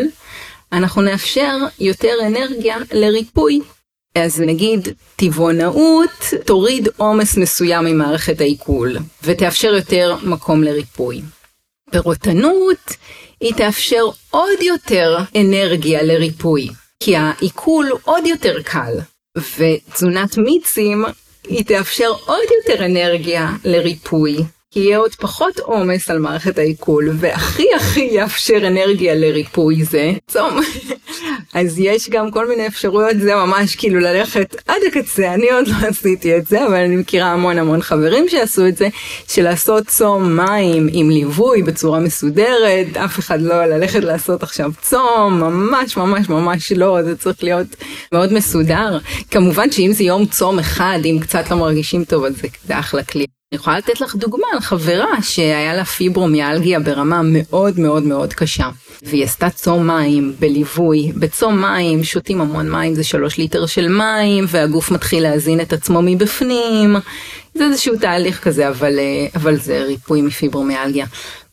אנחנו 0.71 1.01
נאפשר 1.01 1.57
יותר 1.79 2.13
אנרגיה 2.27 2.77
לריפוי. 2.91 3.61
אז 4.15 4.41
נגיד 4.41 4.87
טבעונאות 5.15 6.33
תוריד 6.45 6.87
עומס 6.97 7.37
מסוים 7.37 7.85
ממערכת 7.85 8.41
העיכול 8.41 8.97
ותאפשר 9.23 9.73
יותר 9.73 10.15
מקום 10.23 10.63
לריפוי. 10.63 11.21
פירותנות 11.91 12.95
היא 13.41 13.53
תאפשר 13.53 14.03
עוד 14.29 14.61
יותר 14.61 15.17
אנרגיה 15.35 16.03
לריפוי, 16.03 16.69
כי 16.99 17.15
העיכול 17.15 17.91
עוד 18.03 18.25
יותר 18.25 18.61
קל, 18.61 18.93
ותזונת 19.37 20.37
מיצים 20.37 21.05
היא 21.47 21.65
תאפשר 21.65 22.11
עוד 22.25 22.45
יותר 22.59 22.85
אנרגיה 22.85 23.49
לריפוי, 23.63 24.37
יהיה 24.75 24.97
עוד 24.97 25.15
פחות 25.15 25.59
עומס 25.59 26.09
על 26.09 26.19
מערכת 26.19 26.57
העיכול, 26.57 27.09
והכי 27.13 27.67
הכי 27.75 28.09
יאפשר 28.11 28.67
אנרגיה 28.67 29.15
לריפוי 29.15 29.83
זה 29.83 30.11
צום. 30.27 30.59
אז 31.53 31.79
יש 31.79 32.09
גם 32.09 32.31
כל 32.31 32.47
מיני 32.47 32.67
אפשרויות, 32.67 33.19
זה 33.19 33.35
ממש 33.35 33.75
כאילו 33.75 33.99
ללכת 33.99 34.55
עד 34.67 34.75
הקצה, 34.87 35.33
אני 35.33 35.51
עוד 35.51 35.67
לא 35.67 35.87
עשיתי 35.87 36.37
את 36.37 36.47
זה, 36.47 36.67
אבל 36.67 36.75
אני 36.75 36.95
מכירה 36.95 37.31
המון 37.31 37.57
המון 37.57 37.81
חברים 37.81 38.29
שעשו 38.29 38.67
את 38.67 38.77
זה, 38.77 38.87
של 39.27 39.43
לעשות 39.43 39.87
צום 39.87 40.35
מים 40.37 40.89
עם 40.91 41.09
ליווי 41.09 41.61
בצורה 41.61 41.99
מסודרת, 41.99 42.97
אף 42.97 43.19
אחד 43.19 43.41
לא 43.41 43.65
ללכת 43.65 44.03
לעשות 44.03 44.43
עכשיו 44.43 44.71
צום, 44.81 45.39
ממש 45.39 45.97
ממש 45.97 46.29
ממש 46.29 46.71
לא, 46.71 47.03
זה 47.03 47.17
צריך 47.17 47.43
להיות 47.43 47.67
מאוד 48.11 48.33
מסודר. 48.33 48.97
כמובן 49.31 49.71
שאם 49.71 49.91
זה 49.93 50.03
יום 50.03 50.25
צום 50.25 50.59
אחד, 50.59 50.99
אם 51.05 51.17
קצת 51.21 51.51
לא 51.51 51.57
מרגישים 51.57 52.03
טוב, 52.03 52.25
אז 52.25 52.33
זה 52.67 52.79
אחלה 52.79 53.03
כלי. 53.03 53.34
אני 53.55 53.61
יכולה 53.61 53.77
לתת 53.77 54.01
לך 54.01 54.15
דוגמה 54.15 54.47
על 54.53 54.59
חברה 54.59 55.21
שהיה 55.21 55.73
לה 55.73 55.85
פיברומיאלגיה 55.85 56.79
ברמה 56.79 57.21
מאוד 57.23 57.79
מאוד 57.79 58.03
מאוד 58.03 58.33
קשה. 58.33 58.69
והיא 59.03 59.23
עשתה 59.23 59.49
צום 59.49 59.87
מים 59.87 60.33
בליווי, 60.39 61.11
בצום 61.15 61.61
מים 61.61 62.03
שותים 62.03 62.41
המון 62.41 62.71
מים, 62.71 62.95
זה 62.95 63.03
שלוש 63.03 63.37
ליטר 63.37 63.65
של 63.65 63.87
מים, 63.87 64.45
והגוף 64.47 64.91
מתחיל 64.91 65.23
להזין 65.23 65.61
את 65.61 65.73
עצמו 65.73 66.01
מבפנים. 66.01 66.95
זה 67.53 67.63
איזשהו 67.63 67.95
תהליך 67.97 68.43
כזה, 68.43 68.69
אבל, 68.69 68.99
אה, 68.99 69.27
אבל 69.35 69.59
זה 69.59 69.83
ריפוי 69.87 70.21
מפיברומיאלגיה. 70.21 71.05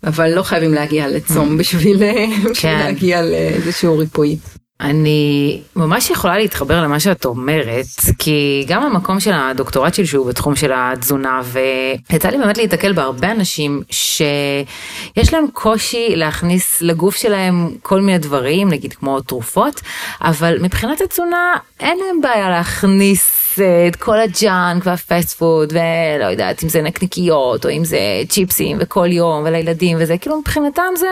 אבל 0.05 0.35
לא 0.35 0.43
חייבים 0.43 0.75
להגיע 0.75 1.09
לצום 1.09 1.59
בשביל, 1.59 1.99
כן. 1.99 2.51
בשביל 2.51 2.73
להגיע 2.73 3.23
לאיזשהו 3.23 3.99
ריפוי. 3.99 4.37
אני 4.81 5.61
ממש 5.77 6.11
יכולה 6.11 6.39
להתחבר 6.39 6.83
למה 6.83 7.01
שאת 7.01 7.25
אומרת, 7.25 7.87
כי 8.19 8.65
גם 8.69 8.83
המקום 8.83 9.21
של 9.21 9.33
הדוקטורט 9.33 9.95
שלי 9.95 10.07
שהוא 10.07 10.27
בתחום 10.27 10.57
של 10.57 10.71
התזונה, 10.75 11.41
ויצא 11.45 12.29
לי 12.29 12.39
באמת 12.39 12.59
להתקל 12.59 12.93
בהרבה 12.93 13.31
אנשים 13.31 13.83
שיש 13.91 15.35
להם 15.35 15.47
קושי 15.53 16.17
להכניס 16.17 16.83
לגוף 16.83 17.17
שלהם 17.17 17.71
כל 17.83 18.01
מיני 18.01 18.19
דברים, 18.19 18.69
נגיד 18.69 18.93
כמו 18.93 19.21
תרופות, 19.21 19.81
אבל 20.21 20.59
מבחינת 20.63 21.01
התזונה 21.01 21.55
אין 21.81 21.99
להם 21.99 22.21
בעיה 22.21 22.51
להכניס 22.51 23.42
את 23.89 23.97
כל 23.97 24.21
ה 24.21 24.34
junk 24.34 24.87
וה 24.87 25.04
fast 25.04 25.39
food 25.39 25.73
ולא 25.73 26.25
יודעת 26.25 26.65
אם 26.65 26.69
זה 26.69 26.83
נקניקיות 26.83 27.65
או 27.65 27.71
אם 27.71 27.85
זה 27.85 27.99
צ'יפסים 28.29 28.77
וכל 28.81 29.13
יום 29.13 29.43
ולילדים 29.45 29.99
וזה 30.01 30.19
כאילו 30.19 30.41
מבחינתם 30.41 30.83
זה 30.97 31.07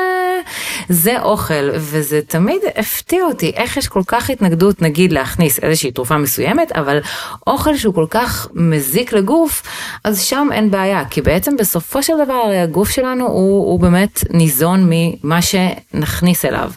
זה 0.88 1.22
אוכל 1.22 1.70
וזה 1.74 2.20
תמיד 2.26 2.60
הפתיע 2.76 3.24
אותי 3.24 3.52
איך 3.54 3.76
יש 3.76 3.88
כל 3.88 4.02
כך 4.06 4.30
התנגדות 4.30 4.82
נגיד 4.82 5.12
להכניס 5.12 5.58
איזושהי 5.58 5.90
תרופה 5.90 6.16
מסוימת 6.18 6.72
אבל 6.72 6.98
אוכל 7.46 7.76
שהוא 7.76 7.94
כל 7.94 8.06
כך 8.10 8.48
מזיק 8.54 9.12
לגוף 9.12 9.62
אז 10.04 10.22
שם 10.22 10.48
אין 10.52 10.70
בעיה 10.70 11.04
כי 11.04 11.20
בעצם 11.20 11.56
בסופו 11.56 12.02
של 12.02 12.12
דבר 12.24 12.42
הגוף 12.62 12.90
שלנו 12.90 13.26
הוא, 13.26 13.70
הוא 13.70 13.80
באמת 13.80 14.24
ניזון 14.30 14.90
ממה 14.90 15.38
שנכניס 15.42 16.44
אליו 16.44 16.70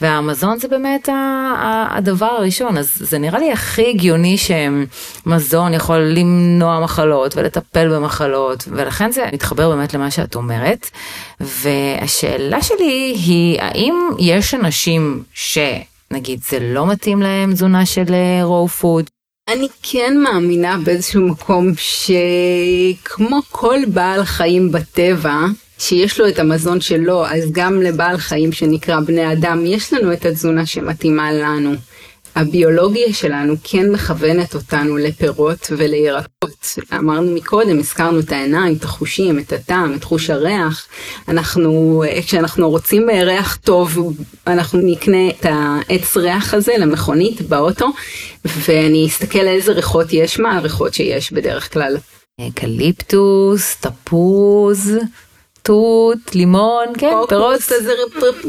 והמזון 0.00 0.58
זה 0.58 0.68
באמת 0.68 1.08
הדבר 1.90 2.26
הראשון 2.26 2.78
אז 2.78 2.92
זה 3.00 3.18
נראה 3.18 3.38
לי 3.38 3.52
הכי 3.52 3.90
הגיוני 3.90 4.38
שהם. 4.38 4.86
מזון 5.26 5.74
יכול 5.74 5.98
למנוע 5.98 6.80
מחלות 6.80 7.36
ולטפל 7.36 7.88
במחלות, 7.88 8.64
ולכן 8.70 9.12
זה 9.12 9.24
מתחבר 9.32 9.70
באמת 9.70 9.94
למה 9.94 10.10
שאת 10.10 10.34
אומרת. 10.34 10.90
והשאלה 11.40 12.62
שלי 12.62 13.16
היא, 13.24 13.60
האם 13.60 13.94
יש 14.18 14.54
אנשים 14.54 15.22
שנגיד 15.34 16.40
זה 16.50 16.58
לא 16.60 16.86
מתאים 16.86 17.22
להם 17.22 17.52
תזונה 17.52 17.86
של 17.86 18.14
רואו 18.42 18.64
אה, 18.64 18.68
פוד? 18.68 19.04
אני 19.48 19.68
כן 19.82 20.16
מאמינה 20.22 20.78
באיזשהו 20.84 21.28
מקום 21.28 21.66
שכמו 21.76 23.40
כל 23.50 23.78
בעל 23.88 24.24
חיים 24.24 24.72
בטבע, 24.72 25.36
שיש 25.78 26.20
לו 26.20 26.28
את 26.28 26.38
המזון 26.38 26.80
שלו, 26.80 27.26
אז 27.26 27.52
גם 27.52 27.82
לבעל 27.82 28.18
חיים 28.18 28.52
שנקרא 28.52 29.00
בני 29.00 29.32
אדם, 29.32 29.66
יש 29.66 29.92
לנו 29.92 30.12
את 30.12 30.24
התזונה 30.24 30.66
שמתאימה 30.66 31.32
לנו. 31.32 31.74
הביולוגיה 32.34 33.12
שלנו 33.12 33.54
כן 33.64 33.90
מכוונת 33.90 34.54
אותנו 34.54 34.96
לפירות 34.96 35.70
ולירקות. 35.76 36.78
אמרנו 36.92 37.34
מקודם, 37.34 37.78
הזכרנו 37.78 38.20
את 38.20 38.32
העיניים, 38.32 38.76
את 38.76 38.84
החושים, 38.84 39.38
את 39.38 39.52
הטעם, 39.52 39.94
את 39.94 40.04
חוש 40.04 40.30
הריח. 40.30 40.86
אנחנו, 41.28 42.02
כשאנחנו 42.26 42.70
רוצים 42.70 43.10
ריח 43.10 43.56
טוב, 43.56 43.98
אנחנו 44.46 44.80
נקנה 44.82 45.28
את 45.28 45.46
העץ 45.48 46.16
ריח 46.16 46.54
הזה 46.54 46.72
למכונית 46.78 47.42
באוטו, 47.42 47.90
ואני 48.44 49.06
אסתכל 49.06 49.46
איזה 49.46 49.72
ריחות 49.72 50.12
יש, 50.12 50.38
מה 50.38 50.56
הריחות 50.56 50.94
שיש 50.94 51.32
בדרך 51.32 51.72
כלל. 51.72 51.96
אקליפטוס, 52.40 53.76
תפוז. 53.76 54.92
תות, 55.64 56.34
לימון, 56.34 56.86
כן, 56.98 57.12
פירות. 57.28 57.60
זה 57.60 57.92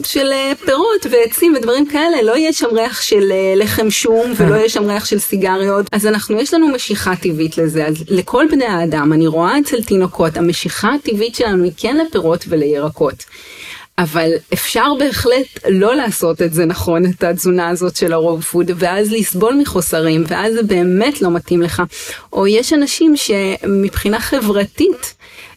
של 0.03 0.31
אה, 0.31 0.51
פירות 0.65 1.05
ועצים 1.09 1.53
ודברים 1.57 1.87
כאלה, 1.87 2.21
לא 2.21 2.37
יהיה 2.37 2.53
שם 2.53 2.67
ריח 2.71 3.01
של 3.01 3.31
אה, 3.31 3.53
לחם 3.55 3.89
שום 3.89 4.33
ולא 4.37 4.55
יהיה 4.55 4.69
שם 4.69 4.85
ריח 4.85 5.05
של 5.05 5.19
סיגריות. 5.19 5.85
אז 5.91 6.07
אנחנו, 6.07 6.41
יש 6.41 6.53
לנו 6.53 6.67
משיכה 6.67 7.15
טבעית 7.15 7.57
לזה, 7.57 7.85
אז 7.85 7.95
לכל 8.09 8.45
בני 8.51 8.65
האדם, 8.65 9.13
אני 9.13 9.27
רואה 9.27 9.59
אצל 9.59 9.83
תינוקות, 9.83 10.37
המשיכה 10.37 10.93
הטבעית 10.93 11.35
שלנו 11.35 11.63
היא 11.63 11.71
כן 11.77 11.97
לפירות 11.97 12.45
ולירקות. 12.47 13.25
אבל 13.97 14.31
אפשר 14.53 14.93
בהחלט 14.99 15.47
לא 15.69 15.95
לעשות 15.95 16.41
את 16.41 16.53
זה 16.53 16.65
נכון, 16.65 17.05
את 17.05 17.23
התזונה 17.23 17.69
הזאת 17.69 17.95
של 17.95 18.13
הרוב 18.13 18.41
פוד, 18.41 18.71
ואז 18.75 19.11
לסבול 19.11 19.55
מחוסרים, 19.61 20.23
ואז 20.27 20.53
זה 20.53 20.63
באמת 20.63 21.21
לא 21.21 21.31
מתאים 21.31 21.61
לך. 21.61 21.83
או 22.33 22.47
יש 22.47 22.73
אנשים 22.73 23.13
שמבחינה 23.17 24.19
חברתית, 24.19 25.15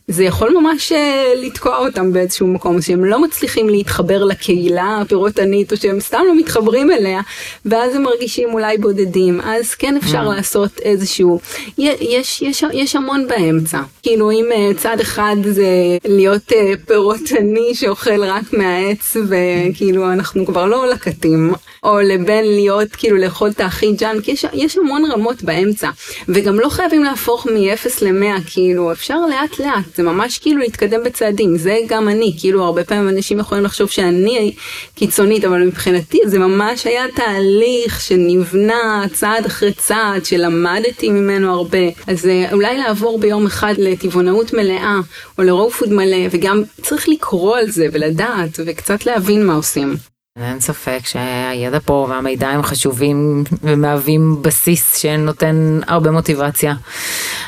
זה 0.09 0.25
יכול 0.25 0.55
ממש 0.61 0.93
אה, 0.93 1.33
לתקוע 1.37 1.77
אותם 1.77 2.13
באיזשהו 2.13 2.47
מקום, 2.47 2.83
שהם 2.83 3.05
לא 3.05 3.23
מצליחים 3.23 3.69
להתחבר 3.69 4.25
לקהילה 4.25 4.99
הפירוטנית, 5.01 5.73
או 5.73 5.77
שהם 5.77 6.01
סתם 6.01 6.21
לא 6.27 6.37
מתחברים 6.37 6.91
אליה, 6.91 7.21
ואז 7.65 7.95
הם 7.95 8.03
מרגישים 8.03 8.49
אולי 8.53 8.79
בודדים. 8.79 9.41
אז 9.41 9.75
כן 9.75 9.97
אפשר 9.97 10.29
לעשות 10.29 10.81
איזשהו, 10.81 11.41
יש, 11.79 12.43
יש, 12.43 12.65
יש 12.73 12.97
המון 12.97 13.29
באמצע. 13.29 13.81
כאילו 14.03 14.31
אם 14.31 14.45
אה, 14.53 14.71
צד 14.77 15.01
אחד 15.01 15.37
זה 15.45 15.67
להיות 16.05 16.53
אה, 16.53 16.73
פירוטני 16.87 17.75
שאוכל 17.75 18.25
רק 18.25 18.53
מהעץ, 18.53 19.17
וכאילו 19.29 20.13
אנחנו 20.13 20.47
כבר 20.47 20.67
לא 20.67 20.89
לקטים, 20.89 21.53
או 21.83 21.99
לבין 22.01 22.45
להיות 22.45 22.97
כאילו 22.97 23.17
לאכול 23.17 23.51
את 23.51 23.61
הכי 23.61 23.93
ג'אנק, 23.93 24.29
יש, 24.29 24.45
יש 24.53 24.79
המון 24.79 25.05
רמות 25.13 25.43
באמצע. 25.43 25.91
וגם 26.29 26.61
לא 26.61 26.69
חייבים 26.69 27.05
להפוך 27.05 27.47
מ-0 27.47 28.05
ל-100, 28.05 28.51
כאילו 28.51 28.93
אפשר 28.93 29.19
לאט 29.31 29.59
לאט. 29.61 29.98
זה 29.99 30.05
ממש 30.05 30.39
כאילו 30.39 30.59
להתקדם 30.61 31.05
בצעדים, 31.05 31.57
זה 31.57 31.79
גם 31.89 32.09
אני, 32.09 32.35
כאילו 32.39 32.65
הרבה 32.65 32.85
פעמים 32.85 33.09
אנשים 33.09 33.39
יכולים 33.39 33.65
לחשוב 33.65 33.89
שאני 33.89 34.55
קיצונית, 34.95 35.45
אבל 35.45 35.63
מבחינתי 35.67 36.21
זה 36.27 36.39
ממש 36.39 36.87
היה 36.87 37.05
תהליך 37.15 38.01
שנבנה 38.01 39.05
צעד 39.13 39.47
אחרי 39.47 39.73
צעד, 39.73 40.25
שלמדתי 40.25 41.11
ממנו 41.11 41.53
הרבה. 41.53 41.79
אז 42.07 42.27
אה, 42.27 42.53
אולי 42.53 42.79
לעבור 42.79 43.19
ביום 43.19 43.47
אחד 43.47 43.75
לטבעונאות 43.79 44.53
מלאה, 44.53 44.97
או 45.39 45.43
לרוב 45.43 45.73
פוד 45.73 45.93
מלא, 45.93 46.27
וגם 46.31 46.63
צריך 46.83 47.09
לקרוא 47.09 47.57
על 47.57 47.71
זה 47.71 47.87
ולדעת, 47.93 48.61
וקצת 48.67 49.07
להבין 49.07 49.47
מה 49.47 49.55
עושים. 49.55 49.95
אין 50.43 50.61
ספק 50.61 50.99
שהידע 51.05 51.79
פה 51.85 52.07
והמידע 52.11 52.49
הם 52.49 52.63
חשובים 52.63 53.45
ומהווים 53.63 54.43
בסיס 54.43 54.97
שנותן 54.97 55.81
הרבה 55.87 56.11
מוטיבציה. 56.11 56.75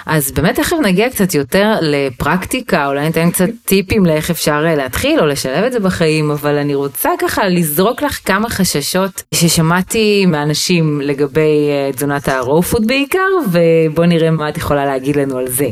אז 0.06 0.32
באמת 0.32 0.54
תכף 0.54 0.76
נגיע 0.82 1.10
קצת 1.10 1.34
יותר 1.34 1.74
לפרקטיקה, 1.80 2.86
אולי 2.86 3.00
ניתן 3.00 3.30
קצת 3.30 3.48
טיפים 3.64 4.06
לאיך 4.06 4.30
אפשר 4.30 4.64
אה, 4.66 4.74
להתחיל 4.74 5.20
או 5.20 5.26
לשלב 5.26 5.64
את 5.64 5.72
זה 5.72 5.80
בחיים, 5.80 6.30
אבל 6.30 6.56
אני 6.56 6.74
רוצה 6.74 7.10
ככה 7.18 7.48
לזרוק 7.48 8.02
לך 8.02 8.18
כמה 8.24 8.50
חששות 8.50 9.22
ששמעתי 9.34 10.26
מאנשים 10.26 11.00
לגבי 11.00 11.68
אה, 11.70 11.92
תזונת 11.92 12.28
הרואו 12.28 12.62
פוד 12.62 12.86
בעיקר, 12.86 13.18
ובוא 13.52 14.06
נראה 14.06 14.30
מה 14.30 14.48
את 14.48 14.56
יכולה 14.56 14.84
להגיד 14.84 15.16
לנו 15.16 15.38
על 15.38 15.48
זה. 15.48 15.68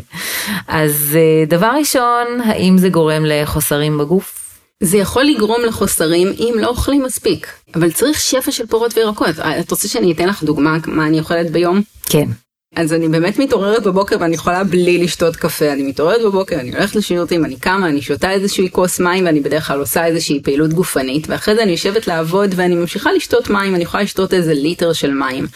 אז 0.69 1.19
אה, 1.21 1.45
דבר 1.47 1.71
ראשון, 1.79 2.41
האם 2.45 2.79
זה 2.79 2.89
גורם 2.89 3.23
לחוסרים 3.27 3.99
בגוף? 3.99 4.48
זה 4.83 4.99
יכול 4.99 5.25
לגרום 5.25 5.65
לחוסרים 5.65 6.33
אם 6.39 6.55
לא 6.59 6.67
אוכלים 6.67 7.03
מספיק, 7.03 7.47
אבל 7.75 7.93
צריך 7.93 8.21
שפע 8.21 8.51
של 8.51 8.67
פירות 8.67 8.97
וירקות. 8.97 9.39
את 9.61 9.71
רוצה 9.71 9.89
שאני 9.89 10.13
אתן 10.13 10.29
לך 10.29 10.43
דוגמה 10.43 10.77
מה 10.87 11.07
אני 11.07 11.21
אוכלת 11.21 11.51
ביום? 11.51 11.83
כן. 12.07 12.29
אז 12.77 12.93
אני 12.93 13.09
באמת 13.09 13.39
מתעוררת 13.39 13.83
בבוקר 13.83 14.17
ואני 14.21 14.35
יכולה 14.35 14.65
בלי 14.65 14.99
לשתות 14.99 15.37
קפה, 15.37 15.73
אני 15.73 15.83
מתעוררת 15.83 16.23
בבוקר, 16.25 16.61
אני 16.61 16.71
הולכת 16.71 16.97
לשירותים, 16.97 17.45
אני 17.45 17.57
קמה, 17.57 17.89
אני 17.89 18.03
שותה 18.03 18.31
איזושהי 18.31 18.69
כוס 18.73 19.01
מים 19.01 19.25
ואני 19.25 19.41
בדרך 19.41 19.67
כלל 19.67 19.79
עושה 19.79 20.07
איזושהי 20.07 20.43
פעילות 20.43 20.73
גופנית, 20.73 21.27
ואחרי 21.29 21.55
זה 21.55 21.63
אני 21.63 21.71
יושבת 21.71 22.07
לעבוד 22.07 22.55
ואני 22.57 22.75
ממשיכה 22.75 23.13
לשתות 23.13 23.51
מים, 23.51 23.75
אני 23.75 23.83
יכולה 23.83 24.03
לשתות 24.03 24.35
איזה 24.35 24.55
ליטר 24.55 24.93
של 24.93 25.15
מים. 25.15 25.47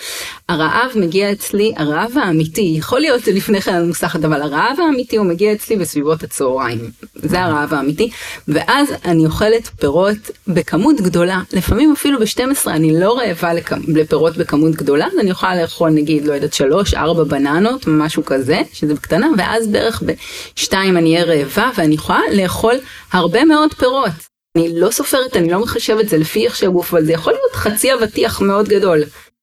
הרעב 0.53 0.91
מגיע 0.95 1.33
אצלי, 1.33 1.73
הרעב 1.77 2.13
האמיתי, 2.23 2.75
יכול 2.79 3.01
להיות 3.01 3.27
לפני 3.27 3.61
כן 3.61 3.83
מוסחת, 3.83 4.25
אבל 4.25 4.43
הרעב 4.43 4.81
האמיתי 4.87 5.17
הוא 5.17 5.27
מגיע 5.27 5.53
אצלי 5.53 5.77
בסביבות 5.77 6.23
הצהריים. 6.23 6.91
זה 7.15 7.41
הרעב 7.41 7.75
האמיתי, 7.75 8.11
ואז 8.49 8.89
אני 9.05 9.27
אוכלת 9.27 9.67
פירות 9.67 10.31
בכמות 10.49 11.01
גדולה, 11.01 11.41
לפעמים 11.53 11.93
אפילו 11.93 12.19
ב-12 12.21 12.67
אני 12.71 13.01
לא 13.01 13.19
רעבה. 13.19 13.53
לפירות 13.89 14.37
בכמות 14.37 14.73
גדולה, 14.75 15.07
אז 15.07 15.19
אני 15.21 15.31
יכולה 15.31 15.63
לאכול 15.63 15.91
נגיד, 15.91 16.27
לא 16.27 16.33
יודעת, 16.33 16.55
3, 16.55 16.95
4 16.95 17.25
בננות, 17.25 17.85
משהו 17.87 18.25
כזה, 18.25 18.61
שזה 18.73 18.95
בקטנה, 18.95 19.29
ואז 19.39 19.69
בערך 19.69 20.03
ב-2 20.07 20.73
אני 20.73 21.15
אהיה 21.15 21.25
רעבה, 21.25 21.71
ואני 21.77 21.95
יכולה 21.95 22.21
לאכול 22.33 22.75
הרבה 23.13 23.45
מאוד 23.45 23.75
פירות. 23.75 24.13
אני 24.57 24.81
לא 24.81 24.91
סופרת, 24.91 25.37
אני 25.37 25.51
לא 25.51 25.59
מחשבת 25.59 26.09
זה 26.09 26.19
לפי 26.19 26.47
איך 26.47 26.57
שהגוף, 26.57 26.95
אבל 26.95 27.05
זה 27.05 27.13
יכול 27.13 27.33
להיות 27.33 27.53
חצי 27.55 27.95
אבטיח 27.95 28.41
מאוד 28.41 28.69
גדול. 28.69 29.03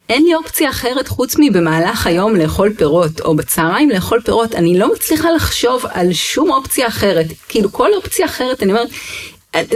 אין 0.10 0.26
לי 0.26 0.36
אופציה 0.36 0.70
אחרת 0.70 1.08
חוץ 1.08 1.36
מבמהלך 1.40 2.08
היום 2.08 2.36
לאכול 2.36 2.74
פירות, 2.78 3.22
או 3.22 3.36
בצהריים 3.36 3.90
לאכול 3.90 4.22
פירות, 4.22 4.56
אני 4.56 4.80
לא 4.80 4.94
מצליחה 4.94 5.32
לחשוב 5.32 5.86
על 5.94 6.14
שום 6.14 6.52
אופציה 6.52 6.88
אחרת. 6.88 7.26
כאילו 7.50 7.72
כל 7.72 7.94
אופציה 7.94 8.26
אחרת, 8.26 8.64
אני 8.64 8.72
אומרת, 8.72 8.90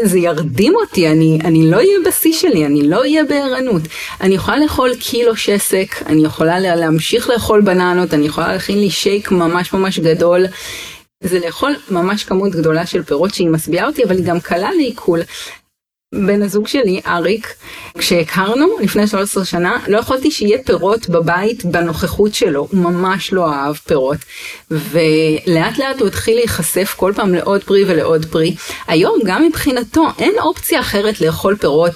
זה 0.03 0.19
ירדים 0.19 0.75
אותי, 0.75 1.07
אני, 1.07 1.39
אני 1.43 1.71
לא 1.71 1.77
אהיה 1.77 1.99
בשיא 2.05 2.33
שלי, 2.33 2.65
אני 2.65 2.87
לא 2.89 2.99
אהיה 2.99 3.23
בערנות. 3.23 3.81
אני 4.21 4.35
יכולה 4.35 4.57
לאכול 4.57 4.95
קילו 4.95 5.35
שסק, 5.35 5.95
אני 6.05 6.25
יכולה 6.25 6.59
להמשיך 6.59 7.29
לאכול 7.29 7.61
בננות, 7.61 8.13
אני 8.13 8.25
יכולה 8.25 8.53
להכין 8.53 8.79
לי 8.79 8.89
שייק 8.89 9.31
ממש 9.31 9.73
ממש 9.73 9.99
גדול. 9.99 10.45
זה 11.23 11.39
לאכול 11.39 11.75
ממש 11.91 12.23
כמות 12.23 12.51
גדולה 12.51 12.85
של 12.85 13.03
פירות 13.03 13.33
שהיא 13.33 13.49
משביעה 13.49 13.87
אותי, 13.87 14.03
אבל 14.03 14.15
היא 14.15 14.25
גם 14.25 14.39
קלה 14.39 14.69
לעיכול. 14.77 15.19
בן 16.13 16.41
הזוג 16.41 16.67
שלי, 16.67 17.01
אריק, 17.07 17.53
כשהכרנו 17.97 18.67
לפני 18.81 19.07
13 19.07 19.45
שנה, 19.45 19.77
לא 19.87 19.97
יכולתי 19.97 20.31
שיהיה 20.31 20.57
פירות 20.65 21.09
בבית 21.09 21.65
בנוכחות 21.65 22.33
שלו, 22.33 22.67
הוא 22.71 22.79
ממש 22.79 23.33
לא 23.33 23.53
אהב 23.53 23.75
פירות. 23.75 24.17
ולאט 24.71 25.77
לאט 25.77 25.99
הוא 25.99 26.07
התחיל 26.07 26.35
להיחשף 26.35 26.93
כל 26.97 27.13
פעם 27.15 27.33
לעוד 27.33 27.63
פרי 27.63 27.83
ולעוד 27.87 28.25
פרי. 28.25 28.55
היום 28.87 29.19
גם 29.25 29.43
מבחינתו 29.43 30.07
אין 30.19 30.33
אופציה 30.39 30.79
אחרת 30.79 31.21
לאכול 31.21 31.55
פירות 31.55 31.93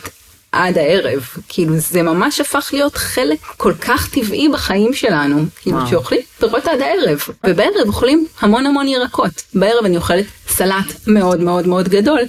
עד 0.58 0.78
הערב. 0.78 1.28
כאילו 1.50 1.78
זה 1.78 2.02
ממש 2.02 2.42
הפך 2.42 2.70
להיות 2.74 2.96
חלק 2.98 3.38
כל 3.58 3.74
כך 3.82 4.10
טבעי 4.10 4.50
בחיים 4.50 4.94
שלנו. 4.94 5.46
כאילו 5.62 5.78
שאוכלים 5.90 6.22
פירות 6.40 6.68
עד 6.68 6.82
הערב, 6.82 7.20
ובערב 7.44 7.88
אוכלים 7.88 8.28
המון 8.40 8.66
המון 8.66 8.88
ירקות. 8.88 9.44
בערב 9.54 9.86
אני 9.86 9.98
אוכלת 9.98 10.26
סלט 10.50 11.08
מאוד 11.08 11.42
מאוד 11.42 11.68
מאוד 11.68 11.90
גדול, 11.90 12.22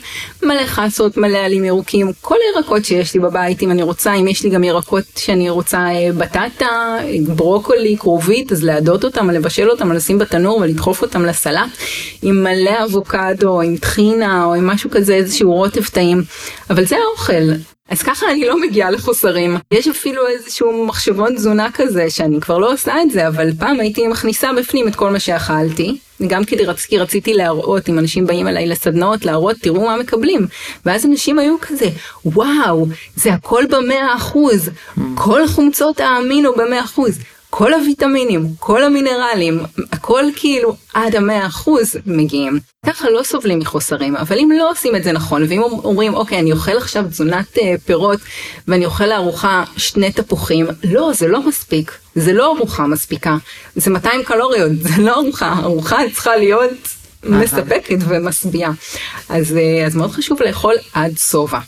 מלא 0.42 0.66
חסות, 0.66 1.16
מלא 1.16 1.38
עלים 1.38 1.64
ירוקים, 1.64 2.10
כל 2.20 2.34
הירקות 2.46 2.84
שיש 2.84 3.14
לי 3.14 3.20
בבית 3.20 3.62
אם 3.62 3.70
אני 3.70 3.82
רוצה, 3.82 4.14
אם 4.14 4.28
יש 4.28 4.44
לי 4.44 4.50
גם 4.50 4.64
ירקות 4.64 5.04
שאני 5.16 5.50
רוצה 5.50 5.86
בטטה, 6.18 6.98
ברוקולי, 7.26 7.96
כרובית, 7.98 8.52
אז 8.52 8.64
לעדות 8.64 9.04
אותם, 9.04 9.30
לבשל 9.30 9.70
אותם, 9.70 9.92
לשים 9.92 10.18
בתנור 10.18 10.58
ולדחוף 10.58 11.02
אותם 11.02 11.24
לסלט, 11.24 11.70
עם 12.22 12.44
מלא 12.44 12.84
אבוקדו, 12.84 13.60
עם 13.60 13.76
טחינה 13.76 14.44
או 14.44 14.54
עם 14.54 14.66
משהו 14.66 14.90
כזה, 14.90 15.14
איזשהו 15.14 15.52
רוטב 15.52 15.84
טעים, 15.84 16.22
אבל 16.70 16.84
זה 16.84 16.96
האוכל. 16.96 17.52
אז 17.88 18.02
ככה 18.02 18.30
אני 18.30 18.46
לא 18.46 18.60
מגיעה 18.60 18.90
לחוסרים. 18.90 19.56
יש 19.70 19.88
אפילו 19.88 20.26
איזשהו 20.26 20.86
מחשבון 20.86 21.34
תזונה 21.34 21.68
כזה 21.74 22.10
שאני 22.10 22.40
כבר 22.40 22.58
לא 22.58 22.72
עושה 22.72 23.02
את 23.02 23.10
זה, 23.10 23.28
אבל 23.28 23.50
פעם 23.58 23.80
הייתי 23.80 24.08
מכניסה 24.08 24.52
בפנים 24.52 24.88
את 24.88 24.96
כל 24.96 25.10
מה 25.10 25.20
שאכלתי. 25.20 25.98
גם 26.26 26.44
כדי 26.44 26.64
רציתי, 26.64 26.98
רציתי 26.98 27.34
להראות, 27.34 27.88
אם 27.88 27.98
אנשים 27.98 28.26
באים 28.26 28.48
אליי 28.48 28.66
לסדנאות, 28.66 29.24
להראות, 29.24 29.56
תראו 29.60 29.86
מה 29.86 29.96
מקבלים. 29.96 30.46
ואז 30.86 31.06
אנשים 31.06 31.38
היו 31.38 31.56
כזה, 31.60 31.88
וואו, 32.24 32.86
זה 33.16 33.32
הכל 33.32 33.64
במאה 33.70 34.16
אחוז, 34.16 34.70
כל 35.14 35.48
חומצות 35.48 36.00
האמינו 36.00 36.52
במאה 36.52 36.84
אחוז. 36.84 37.18
כל 37.50 37.74
הוויטמינים, 37.74 38.46
כל 38.58 38.84
המינרלים, 38.84 39.60
הכל 39.92 40.24
כאילו 40.36 40.76
עד 40.94 41.16
המאה 41.16 41.46
אחוז 41.46 41.96
מגיעים. 42.06 42.58
ככה 42.86 43.10
לא 43.10 43.22
סובלים 43.22 43.58
מחוסרים, 43.58 44.16
אבל 44.16 44.38
אם 44.38 44.50
לא 44.58 44.70
עושים 44.70 44.96
את 44.96 45.04
זה 45.04 45.12
נכון, 45.12 45.42
ואם 45.48 45.62
אומרים, 45.62 46.14
אוקיי, 46.14 46.38
אני 46.38 46.52
אוכל 46.52 46.76
עכשיו 46.76 47.04
תזונת 47.04 47.58
אה, 47.58 47.74
פירות 47.84 48.20
ואני 48.68 48.86
אוכל 48.86 49.06
לארוחה 49.06 49.64
שני 49.76 50.12
תפוחים, 50.12 50.66
לא, 50.84 51.10
זה 51.14 51.28
לא 51.28 51.48
מספיק. 51.48 51.92
זה 52.14 52.32
לא 52.32 52.56
ארוחה 52.56 52.86
מספיקה. 52.86 53.36
זה 53.76 53.90
200 53.90 54.22
קלוריות, 54.22 54.72
זה 54.86 55.02
לא 55.02 55.14
ארוחה. 55.14 55.54
ארוחה 55.62 55.98
צריכה 56.14 56.36
להיות 56.36 56.88
מספקת 57.24 57.98
ומשביעה. 58.08 58.72
אז, 59.28 59.56
אה, 59.56 59.86
אז 59.86 59.96
מאוד 59.96 60.10
חשוב 60.10 60.42
לאכול 60.42 60.74
עד 60.92 61.18
שובע. 61.18 61.58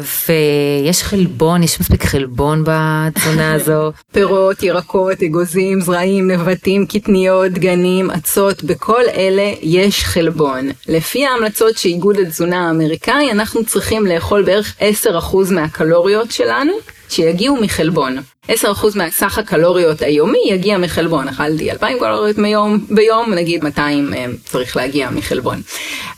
ויש 0.00 1.02
חלבון, 1.02 1.62
יש 1.62 1.80
מספיק 1.80 2.04
חלבון 2.04 2.64
בתזונה 2.66 3.52
הזו. 3.54 3.92
פירות, 4.12 4.62
ירקות, 4.62 5.22
אגוזים, 5.22 5.80
זרעים, 5.80 6.30
נבטים, 6.30 6.86
קטניות, 6.86 7.52
דגנים, 7.52 8.10
אצות, 8.10 8.64
בכל 8.64 9.02
אלה 9.16 9.52
יש 9.62 10.04
חלבון. 10.04 10.70
לפי 10.88 11.26
ההמלצות 11.26 11.78
שאיגוד 11.78 12.18
התזונה 12.18 12.68
האמריקאי, 12.68 13.30
אנחנו 13.30 13.64
צריכים 13.64 14.06
לאכול 14.06 14.42
בערך 14.42 14.76
10% 15.06 15.12
מהקלוריות 15.50 16.30
שלנו, 16.30 16.72
שיגיעו 17.08 17.56
מחלבון. 17.56 18.18
10% 18.48 18.52
מהסך 18.94 19.38
הקלוריות 19.38 20.02
היומי 20.02 20.38
יגיע 20.50 20.78
מחלבון, 20.78 21.28
אכלתי 21.28 21.70
2,000 21.70 21.98
קלוריות 21.98 22.38
מיום, 22.38 22.86
ביום, 22.90 23.34
נגיד 23.34 23.64
200 23.64 24.10
צריך 24.44 24.76
להגיע 24.76 25.10
מחלבון. 25.10 25.62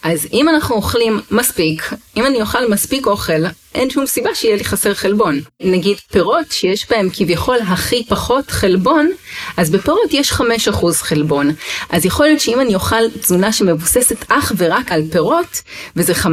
אז 0.03 0.29
אם 0.33 0.49
אנחנו 0.49 0.75
אוכלים 0.75 1.21
מספיק, 1.31 1.91
אם 2.17 2.27
אני 2.27 2.41
אוכל 2.41 2.69
מספיק 2.69 3.07
אוכל, 3.07 3.43
אין 3.75 3.91
שום 3.91 4.07
סיבה 4.07 4.35
שיהיה 4.35 4.57
לי 4.57 4.65
חסר 4.65 4.95
חלבון. 4.95 5.41
נגיד 5.61 5.97
פירות 6.13 6.53
שיש 6.53 6.91
בהם 6.91 7.09
כביכול 7.13 7.57
הכי 7.67 8.05
פחות 8.09 8.51
חלבון, 8.51 9.11
אז 9.57 9.71
בפירות 9.71 10.13
יש 10.13 10.33
5% 10.33 10.43
חלבון. 10.95 11.51
אז 11.91 12.05
יכול 12.05 12.27
להיות 12.27 12.41
שאם 12.41 12.61
אני 12.61 12.75
אוכל 12.75 13.11
תזונה 13.21 13.53
שמבוססת 13.53 14.25
אך 14.29 14.53
ורק 14.57 14.93
על 14.93 15.03
פירות, 15.13 15.63
וזה 15.97 16.13
5% 16.13 16.27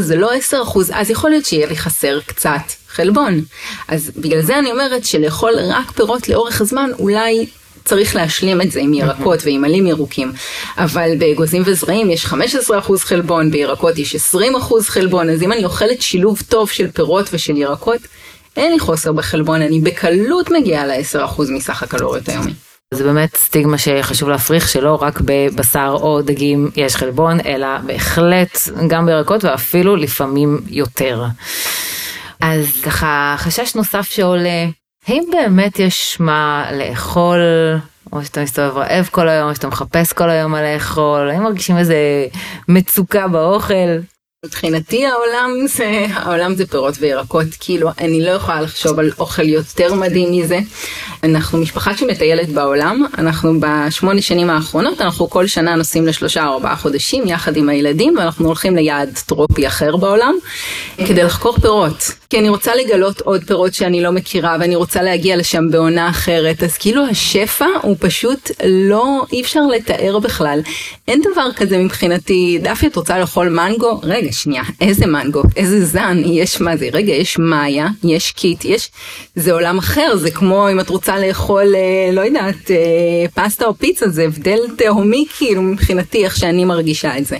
זה 0.00 0.16
לא 0.16 0.30
10%, 0.52 0.54
אז 0.92 1.10
יכול 1.10 1.30
להיות 1.30 1.44
שיהיה 1.44 1.66
לי 1.66 1.76
חסר 1.76 2.20
קצת 2.26 2.79
חלבון. 2.90 3.40
אז 3.88 4.10
בגלל 4.16 4.42
זה 4.42 4.58
אני 4.58 4.72
אומרת 4.72 5.04
שלאכול 5.04 5.54
רק 5.58 5.90
פירות 5.90 6.28
לאורך 6.28 6.60
הזמן 6.60 6.90
אולי 6.98 7.46
צריך 7.84 8.16
להשלים 8.16 8.60
את 8.60 8.72
זה 8.72 8.80
עם 8.80 8.94
ירקות 8.94 9.40
ועם 9.44 9.64
עלים 9.64 9.86
ירוקים. 9.86 10.32
אבל 10.78 11.10
באגוזים 11.18 11.62
וזרעים 11.66 12.10
יש 12.10 12.26
15% 12.26 12.34
חלבון, 12.98 13.50
בירקות 13.50 13.98
יש 13.98 14.16
20% 14.16 14.18
חלבון, 14.82 15.30
אז 15.30 15.42
אם 15.42 15.52
אני 15.52 15.64
אוכלת 15.64 16.02
שילוב 16.02 16.42
טוב 16.48 16.70
של 16.70 16.90
פירות 16.90 17.28
ושל 17.32 17.56
ירקות, 17.56 18.00
אין 18.56 18.72
לי 18.72 18.78
חוסר 18.78 19.12
בחלבון, 19.12 19.62
אני 19.62 19.80
בקלות 19.80 20.50
מגיעה 20.50 20.86
ל-10% 20.86 21.42
מסך 21.50 21.82
הקלוריות 21.82 22.28
היומי. 22.28 22.52
זה 22.94 23.04
באמת 23.04 23.36
סטיגמה 23.36 23.78
שחשוב 23.78 24.28
להפריך 24.28 24.68
שלא 24.68 24.98
רק 25.00 25.20
בבשר 25.24 25.96
או 26.00 26.22
דגים 26.22 26.70
יש 26.76 26.96
חלבון, 26.96 27.40
אלא 27.40 27.78
בהחלט 27.86 28.58
גם 28.88 29.06
בירקות 29.06 29.44
ואפילו 29.44 29.96
לפעמים 29.96 30.60
יותר. 30.68 31.24
אז 32.40 32.80
ככה 32.82 33.34
חשש 33.38 33.74
נוסף 33.74 34.10
שעולה, 34.10 34.66
האם 35.06 35.24
באמת 35.32 35.78
יש 35.78 36.16
מה 36.20 36.70
לאכול, 36.72 37.38
או 38.12 38.24
שאתה 38.24 38.42
מסתובב 38.42 38.76
רעב 38.76 39.08
כל 39.10 39.28
היום, 39.28 39.50
או 39.50 39.54
שאתה 39.54 39.68
מחפש 39.68 40.12
כל 40.12 40.30
היום 40.30 40.52
מה 40.52 40.62
לאכול, 40.62 41.30
האם 41.30 41.42
מרגישים 41.42 41.76
איזה 41.78 42.26
מצוקה 42.68 43.28
באוכל? 43.28 43.98
מבחינתי 44.46 45.06
העולם 45.06 45.50
זה, 45.66 46.06
העולם 46.12 46.54
זה 46.54 46.66
פירות 46.66 46.94
וירקות, 47.00 47.46
כאילו 47.60 47.90
אני 47.98 48.24
לא 48.24 48.30
יכולה 48.30 48.60
לחשוב 48.60 48.98
על 48.98 49.10
אוכל 49.18 49.48
יותר 49.48 49.94
מדהים 49.94 50.32
מזה. 50.32 50.58
אנחנו 51.22 51.58
משפחה 51.58 51.96
שמטיילת 51.96 52.48
בעולם, 52.48 53.06
אנחנו 53.18 53.52
בשמונה 53.60 54.22
שנים 54.22 54.50
האחרונות, 54.50 55.00
אנחנו 55.00 55.30
כל 55.30 55.46
שנה 55.46 55.74
נוסעים 55.74 56.06
לשלושה 56.06 56.44
ארבעה 56.44 56.76
חודשים 56.76 57.26
יחד 57.26 57.56
עם 57.56 57.68
הילדים, 57.68 58.18
ואנחנו 58.18 58.46
הולכים 58.46 58.76
ליעד 58.76 59.18
טרופי 59.26 59.66
אחר 59.66 59.96
בעולם, 59.96 60.34
כדי 60.96 61.24
לחקור 61.24 61.56
פירות. 61.60 62.19
כי 62.30 62.38
אני 62.38 62.48
רוצה 62.48 62.74
לגלות 62.74 63.20
עוד 63.20 63.44
פירות 63.44 63.74
שאני 63.74 64.02
לא 64.02 64.12
מכירה, 64.12 64.56
ואני 64.60 64.76
רוצה 64.76 65.02
להגיע 65.02 65.36
לשם 65.36 65.70
בעונה 65.70 66.08
אחרת, 66.08 66.62
אז 66.62 66.78
כאילו 66.78 67.06
השפע 67.06 67.66
הוא 67.82 67.96
פשוט 68.00 68.50
לא, 68.64 69.24
אי 69.32 69.40
אפשר 69.40 69.60
לתאר 69.66 70.18
בכלל. 70.18 70.60
אין 71.08 71.22
דבר 71.32 71.52
כזה 71.56 71.78
מבחינתי, 71.78 72.58
דפי 72.62 72.86
את 72.86 72.96
רוצה 72.96 73.18
לאכול 73.18 73.48
מנגו? 73.48 74.00
רגע, 74.02 74.32
שנייה, 74.32 74.62
איזה 74.80 75.06
מנגו, 75.06 75.42
איזה 75.56 75.84
זן, 75.84 76.22
יש 76.24 76.60
מה 76.60 76.76
זה, 76.76 76.88
רגע, 76.92 77.12
יש 77.12 77.38
מאיה, 77.38 77.88
יש 78.04 78.32
קיט, 78.32 78.64
יש, 78.64 78.90
זה 79.34 79.52
עולם 79.52 79.78
אחר, 79.78 80.16
זה 80.16 80.30
כמו 80.30 80.70
אם 80.70 80.80
את 80.80 80.88
רוצה 80.88 81.18
לאכול, 81.18 81.74
אה, 81.74 82.10
לא 82.12 82.20
יודעת, 82.20 82.70
אה, 82.70 82.76
פסטה 83.34 83.66
או 83.66 83.74
פיצה, 83.74 84.08
זה 84.08 84.22
הבדל 84.22 84.60
תהומי 84.76 85.24
כאילו 85.38 85.62
מבחינתי, 85.62 86.24
איך 86.24 86.36
שאני 86.36 86.64
מרגישה 86.64 87.18
את 87.18 87.26
זה. 87.26 87.36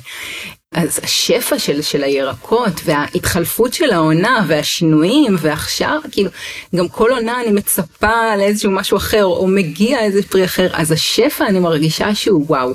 אז 0.75 1.01
השפע 1.03 1.59
של, 1.59 1.83
של 1.83 2.05
הירקות 2.05 2.81
וההתחלפות 2.85 3.75
של 3.75 3.91
העונה 3.91 4.45
והשינויים 4.49 5.37
ועכשיו 5.39 6.01
כאילו 6.13 6.31
גם 6.77 6.89
כל 6.89 7.11
עונה 7.11 7.41
אני 7.43 7.53
מצפה 7.53 8.37
לאיזשהו 8.37 8.71
משהו 8.71 8.97
אחר 8.97 9.25
או 9.25 9.47
מגיע 9.47 10.01
איזה 10.01 10.23
פרי 10.23 10.45
אחר 10.45 10.69
אז 10.73 10.93
השפע 10.93 11.47
אני 11.47 11.59
מרגישה 11.59 12.15
שהוא 12.15 12.45
וואו. 12.47 12.73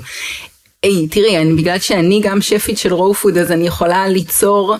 היי 0.82 1.08
תראי 1.08 1.38
אני, 1.38 1.52
בגלל 1.52 1.78
שאני 1.78 2.20
גם 2.22 2.40
שפית 2.40 2.78
של 2.78 2.92
raw 2.94 3.14
food 3.14 3.38
אז 3.38 3.52
אני 3.52 3.66
יכולה 3.66 4.08
ליצור 4.08 4.76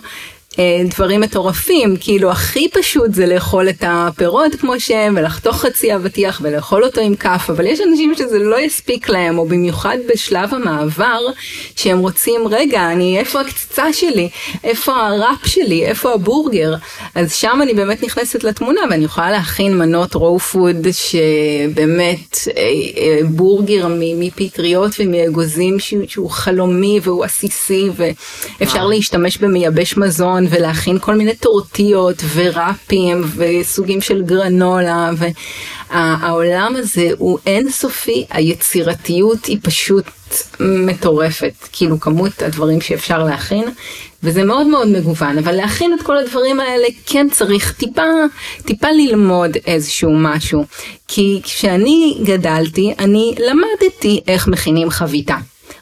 דברים 0.89 1.21
מטורפים, 1.21 1.95
כאילו 1.99 2.31
הכי 2.31 2.67
פשוט 2.73 3.13
זה 3.13 3.25
לאכול 3.25 3.69
את 3.69 3.83
הפירות 3.87 4.55
כמו 4.55 4.79
שהם 4.79 5.15
ולחתוך 5.17 5.55
חצי 5.55 5.95
אבטיח 5.95 6.41
ולאכול 6.43 6.83
אותו 6.83 7.01
עם 7.01 7.15
כף, 7.15 7.49
אבל 7.49 7.65
יש 7.65 7.81
אנשים 7.81 8.15
שזה 8.15 8.39
לא 8.39 8.59
יספיק 8.59 9.09
להם, 9.09 9.37
או 9.37 9.45
במיוחד 9.45 9.97
בשלב 10.13 10.53
המעבר, 10.53 11.19
שהם 11.75 11.99
רוצים, 11.99 12.41
רגע, 12.49 12.91
אני, 12.91 13.19
איפה 13.19 13.41
הקציצה 13.41 13.93
שלי? 13.93 14.29
איפה 14.63 14.93
ה 14.95 15.05
wrap 15.05 15.45
שלי? 15.45 15.85
איפה 15.85 16.13
הבורגר? 16.13 16.75
אז 17.15 17.33
שם 17.33 17.59
אני 17.61 17.73
באמת 17.73 18.03
נכנסת 18.03 18.43
לתמונה 18.43 18.81
ואני 18.89 19.05
יכולה 19.05 19.31
להכין 19.31 19.77
מנות 19.77 20.13
raw 20.13 20.39
food 20.39 20.87
שבאמת 20.91 22.37
אה, 22.47 22.61
אה, 22.97 23.19
בורגר 23.29 23.87
מפטריות 23.99 24.91
ומאגוזים 24.99 25.77
שהוא 26.07 26.29
חלומי 26.29 26.99
והוא 27.03 27.23
עסיסי 27.23 27.89
ואפשר 27.95 28.85
להשתמש 28.85 29.37
במייבש 29.37 29.97
מזון. 29.97 30.46
ולהכין 30.49 30.99
כל 30.99 31.15
מיני 31.15 31.35
טורטיות 31.35 32.15
וראפים 32.33 33.23
וסוגים 33.35 34.01
של 34.01 34.21
גרנולה 34.21 35.09
והעולם 35.89 36.75
הזה 36.75 37.09
הוא 37.17 37.39
אינסופי, 37.45 38.25
היצירתיות 38.29 39.45
היא 39.45 39.57
פשוט 39.61 40.05
מטורפת, 40.59 41.53
כאילו 41.71 41.99
כמות 41.99 42.41
הדברים 42.41 42.81
שאפשר 42.81 43.23
להכין 43.23 43.63
וזה 44.23 44.43
מאוד 44.43 44.67
מאוד 44.67 44.87
מגוון, 44.87 45.37
אבל 45.37 45.51
להכין 45.51 45.93
את 45.93 46.01
כל 46.03 46.17
הדברים 46.17 46.59
האלה 46.59 46.87
כן 47.05 47.27
צריך 47.31 47.73
טיפה, 47.73 48.01
טיפה 48.65 48.87
ללמוד 48.91 49.57
איזשהו 49.65 50.11
משהו, 50.13 50.65
כי 51.07 51.39
כשאני 51.43 52.17
גדלתי 52.23 52.93
אני 52.99 53.35
למדתי 53.39 54.21
איך 54.27 54.47
מכינים 54.47 54.89
חביתה. 54.89 55.35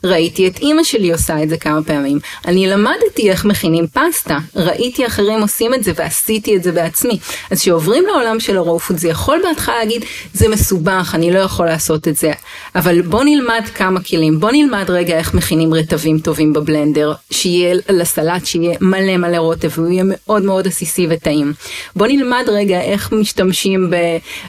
ראיתי 0.06 0.48
את 0.48 0.60
אימא 0.60 0.84
שלי 0.84 1.12
עושה 1.12 1.44
את 1.44 1.50
זה 1.50 1.58
כמה 1.58 1.84
פעמים. 1.84 2.20
אני 2.48 2.68
למדתי 2.68 3.30
איך 3.30 3.46
מכינים 3.46 3.88
פסטה, 3.88 4.38
ראיתי 4.56 5.08
אחרים 5.08 5.42
עושים 5.42 5.74
את 5.74 5.84
זה 5.84 5.92
ועשיתי 5.96 6.56
את 6.56 6.64
זה 6.64 6.72
בעצמי. 6.72 7.20
אז 7.52 7.62
כשעוברים 7.62 8.04
לעולם 8.06 8.40
של 8.40 8.58
הרואו 8.58 8.80
זה 8.90 9.08
יכול 9.08 9.42
בהתחלה 9.44 9.76
להגיד 9.80 10.06
זה 10.34 10.50
מסובך, 10.50 11.12
אני 11.14 11.32
לא 11.32 11.40
יכול 11.40 11.66
לעשות 11.66 12.08
את 12.08 12.16
זה. 12.16 12.32
אבל 12.76 13.02
בוא 13.02 13.24
נלמד 13.24 13.62
כמה 13.76 14.04
כלים, 14.04 14.40
בוא 14.40 14.52
נלמד 14.52 14.86
רגע 14.90 15.18
איך 15.18 15.34
מכינים 15.34 15.74
רטבים 15.74 16.20
טובים 16.20 16.54
בבלנדר, 16.54 17.14
שיהיה 17.32 17.76
לסלט 17.90 18.46
שיהיה 18.46 18.78
מלא 18.82 19.18
מלא 19.18 19.38
רוטב 19.38 19.70
והוא 19.76 19.92
יהיה 19.92 20.04
מאוד 20.06 20.44
מאוד 20.44 20.68
עסיסי 20.68 21.08
וטעים. 21.10 21.54
בוא 21.96 22.08
נלמד 22.08 22.44
רגע 22.48 22.82
איך 22.82 23.12
משתמשים 23.12 23.90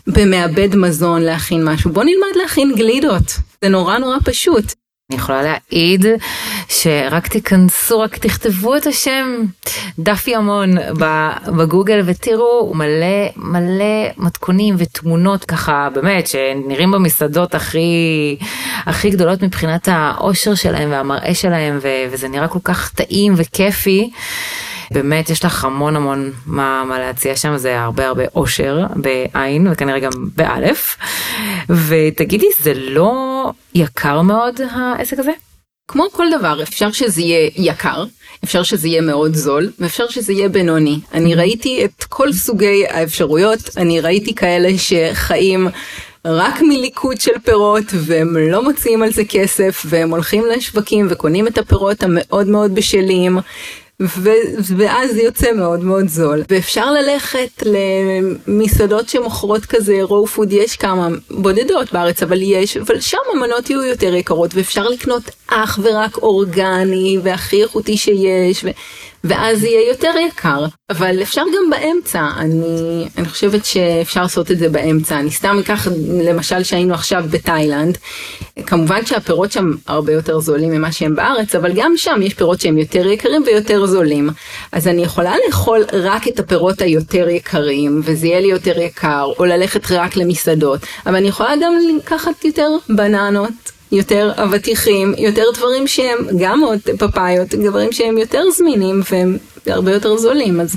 במעבד 0.07 0.77
מזון 0.77 1.23
להכין 1.23 1.65
משהו, 1.65 1.91
בוא 1.91 2.05
נלמד 2.05 2.37
להכין 2.43 2.75
גלידות, 2.77 3.39
זה 3.63 3.69
נורא 3.69 3.99
נורא 3.99 4.17
פשוט. 4.25 4.86
אני 5.11 5.19
יכולה 5.19 5.43
להעיד 5.43 6.07
שרק 6.69 7.27
תיכנסו, 7.27 8.01
רק 8.01 8.17
תכתבו 8.17 8.77
את 8.77 8.87
השם 8.87 9.43
דפי 9.99 10.35
המון 10.35 10.71
בגוגל 11.57 12.03
ותראו 12.07 12.75
מלא 12.75 13.27
מלא 13.37 14.09
מתכונים 14.17 14.75
ותמונות 14.79 15.45
ככה 15.45 15.89
באמת 15.95 16.27
שנראים 16.27 16.91
במסעדות 16.91 17.55
הכי 17.55 18.37
הכי 18.87 19.11
גדולות 19.11 19.43
מבחינת 19.43 19.89
האושר 19.93 20.55
שלהם 20.55 20.91
והמראה 20.91 21.35
שלהם 21.35 21.79
וזה 22.11 22.29
נראה 22.29 22.49
כל 22.49 22.59
כך 22.65 22.93
טעים 22.95 23.35
וכיפי. 23.37 24.11
באמת 24.91 25.31
יש 25.31 25.45
לך 25.45 25.65
המון 25.65 25.97
המון 25.97 26.33
מה, 26.47 26.85
מה 26.89 26.99
להציע 26.99 27.37
שם, 27.37 27.57
זה 27.57 27.81
הרבה 27.81 28.07
הרבה 28.07 28.23
אושר 28.35 28.87
בעין 28.97 29.67
וכנראה 29.71 29.99
גם 29.99 30.11
באלף. 30.37 30.97
ותגידי, 31.69 32.47
זה 32.61 32.73
לא 32.75 33.36
יקר 33.75 34.23
מאוד 34.23 34.61
העסק 34.71 35.19
הזה? 35.19 35.33
כמו 35.89 36.05
כל 36.13 36.27
דבר, 36.39 36.63
אפשר 36.63 36.93
שזה 36.93 37.23
יהיה 37.23 37.51
יקר, 37.57 38.05
אפשר 38.45 38.63
שזה 38.63 38.89
יהיה 38.89 39.01
מאוד 39.01 39.35
זול, 39.35 39.71
ואפשר 39.79 40.09
שזה 40.09 40.33
יהיה 40.33 40.49
בינוני. 40.49 41.01
אני 41.15 41.35
ראיתי 41.35 41.85
את 41.85 42.05
כל 42.05 42.33
סוגי 42.33 42.87
האפשרויות, 42.89 43.61
אני 43.77 44.01
ראיתי 44.01 44.35
כאלה 44.35 44.69
שחיים 44.79 45.69
רק 46.25 46.63
מליקוד 46.63 47.21
של 47.21 47.39
פירות 47.45 47.85
והם 47.93 48.37
לא 48.37 48.65
מוציאים 48.65 49.03
על 49.03 49.13
זה 49.13 49.23
כסף 49.25 49.83
והם 49.89 50.11
הולכים 50.11 50.45
לשווקים 50.47 51.07
וקונים 51.11 51.47
את 51.47 51.59
הפירות 51.59 52.03
המאוד 52.03 52.47
מאוד 52.47 52.75
בשלים 52.75 53.39
ו- 54.03 54.31
ואז 54.77 55.11
זה 55.13 55.23
יוצא 55.23 55.53
מאוד 55.53 55.85
מאוד 55.85 56.09
זול. 56.09 56.43
ואפשר 56.51 56.93
ללכת 56.93 57.63
למסעדות 58.47 59.09
שמוכרות 59.09 59.67
כזה 59.67 59.99
רואו 60.03 60.27
פוד, 60.27 60.53
יש 60.53 60.77
כמה 60.77 61.09
בודדות 61.31 61.93
בארץ, 61.93 62.23
אבל 62.23 62.43
יש, 62.43 62.77
אבל 62.77 63.01
שם 63.01 63.19
המנות 63.35 63.71
יהיו 63.71 63.85
יותר 63.85 64.15
יקרות, 64.15 64.55
ואפשר 64.55 64.89
לקנות 64.89 65.23
אך 65.47 65.79
ורק 65.83 66.17
אורגני 66.17 67.19
והכי 67.23 67.63
איכותי 67.63 67.97
שיש. 67.97 68.65
ו- 68.65 68.71
ואז 69.25 69.65
יהיה 69.65 69.89
יותר 69.89 70.13
יקר, 70.29 70.65
אבל 70.91 71.23
אפשר 71.23 71.43
גם 71.43 71.71
באמצע, 71.71 72.29
אני, 72.37 73.05
אני 73.19 73.29
חושבת 73.29 73.65
שאפשר 73.65 74.23
לעשות 74.23 74.51
את 74.51 74.59
זה 74.59 74.69
באמצע, 74.69 75.19
אני 75.19 75.31
סתם 75.31 75.57
אקח 75.61 75.89
למשל 76.23 76.63
שהיינו 76.63 76.95
עכשיו 76.95 77.25
בתאילנד, 77.31 77.99
כמובן 78.67 79.07
שהפירות 79.07 79.53
שם 79.53 79.71
הרבה 79.87 80.13
יותר 80.13 80.41
זולים 80.41 80.71
ממה 80.71 80.93
שהם 80.93 81.17
בארץ, 81.17 81.55
אבל 81.55 81.73
גם 81.75 81.93
שם 81.97 82.21
יש 82.23 82.35
פירות 82.35 82.61
שהם 82.61 82.79
יותר 82.79 83.07
יקרים 83.07 83.43
ויותר 83.47 83.87
זולים, 83.87 84.31
אז 84.73 84.89
אני 84.89 85.03
יכולה 85.03 85.35
לאכול 85.47 85.85
רק 85.93 86.29
את 86.29 86.41
הפירות 86.41 86.81
היותר 86.83 87.29
יקרים, 87.29 88.01
וזה 88.05 88.27
יהיה 88.27 88.41
לי 88.41 88.49
יותר 88.49 88.81
יקר, 88.81 89.33
או 89.39 89.45
ללכת 89.45 89.93
רק 89.93 90.17
למסעדות, 90.17 90.81
אבל 91.07 91.17
אני 91.17 91.29
יכולה 91.29 91.55
גם 91.63 91.73
לקחת 91.99 92.45
יותר 92.45 92.69
בננות. 92.89 93.76
יותר 93.93 94.33
אבטיחים, 94.37 95.15
יותר 95.19 95.45
דברים 95.55 95.87
שהם 95.87 96.19
גם 96.39 96.61
עוד 96.61 96.79
פפאיות, 96.99 97.49
דברים 97.49 97.93
שהם 97.93 98.19
יותר 98.19 98.43
זמינים 98.51 99.01
והם 99.11 99.39
הרבה 99.67 99.93
יותר 99.93 100.17
זולים, 100.17 100.61
אז 100.61 100.77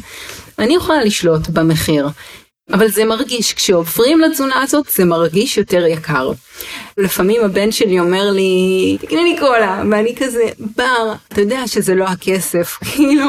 אני 0.59 0.75
יכולה 0.75 1.03
לשלוט 1.03 1.47
במחיר. 1.47 2.07
אבל 2.73 2.87
זה 2.87 3.05
מרגיש, 3.05 3.53
כשעוברים 3.53 4.19
לתזונה 4.19 4.61
הזאת 4.61 4.85
זה 4.95 5.05
מרגיש 5.05 5.57
יותר 5.57 5.85
יקר. 5.85 6.31
לפעמים 6.97 7.41
הבן 7.41 7.71
שלי 7.71 7.99
אומר 7.99 8.31
לי, 8.31 8.97
תקנה 9.01 9.23
לי 9.23 9.35
קולה, 9.39 9.83
ואני 9.91 10.15
כזה, 10.15 10.43
בר, 10.77 11.13
אתה 11.27 11.41
יודע 11.41 11.67
שזה 11.67 11.95
לא 11.95 12.03
הכסף, 12.03 12.77
כאילו, 12.91 13.25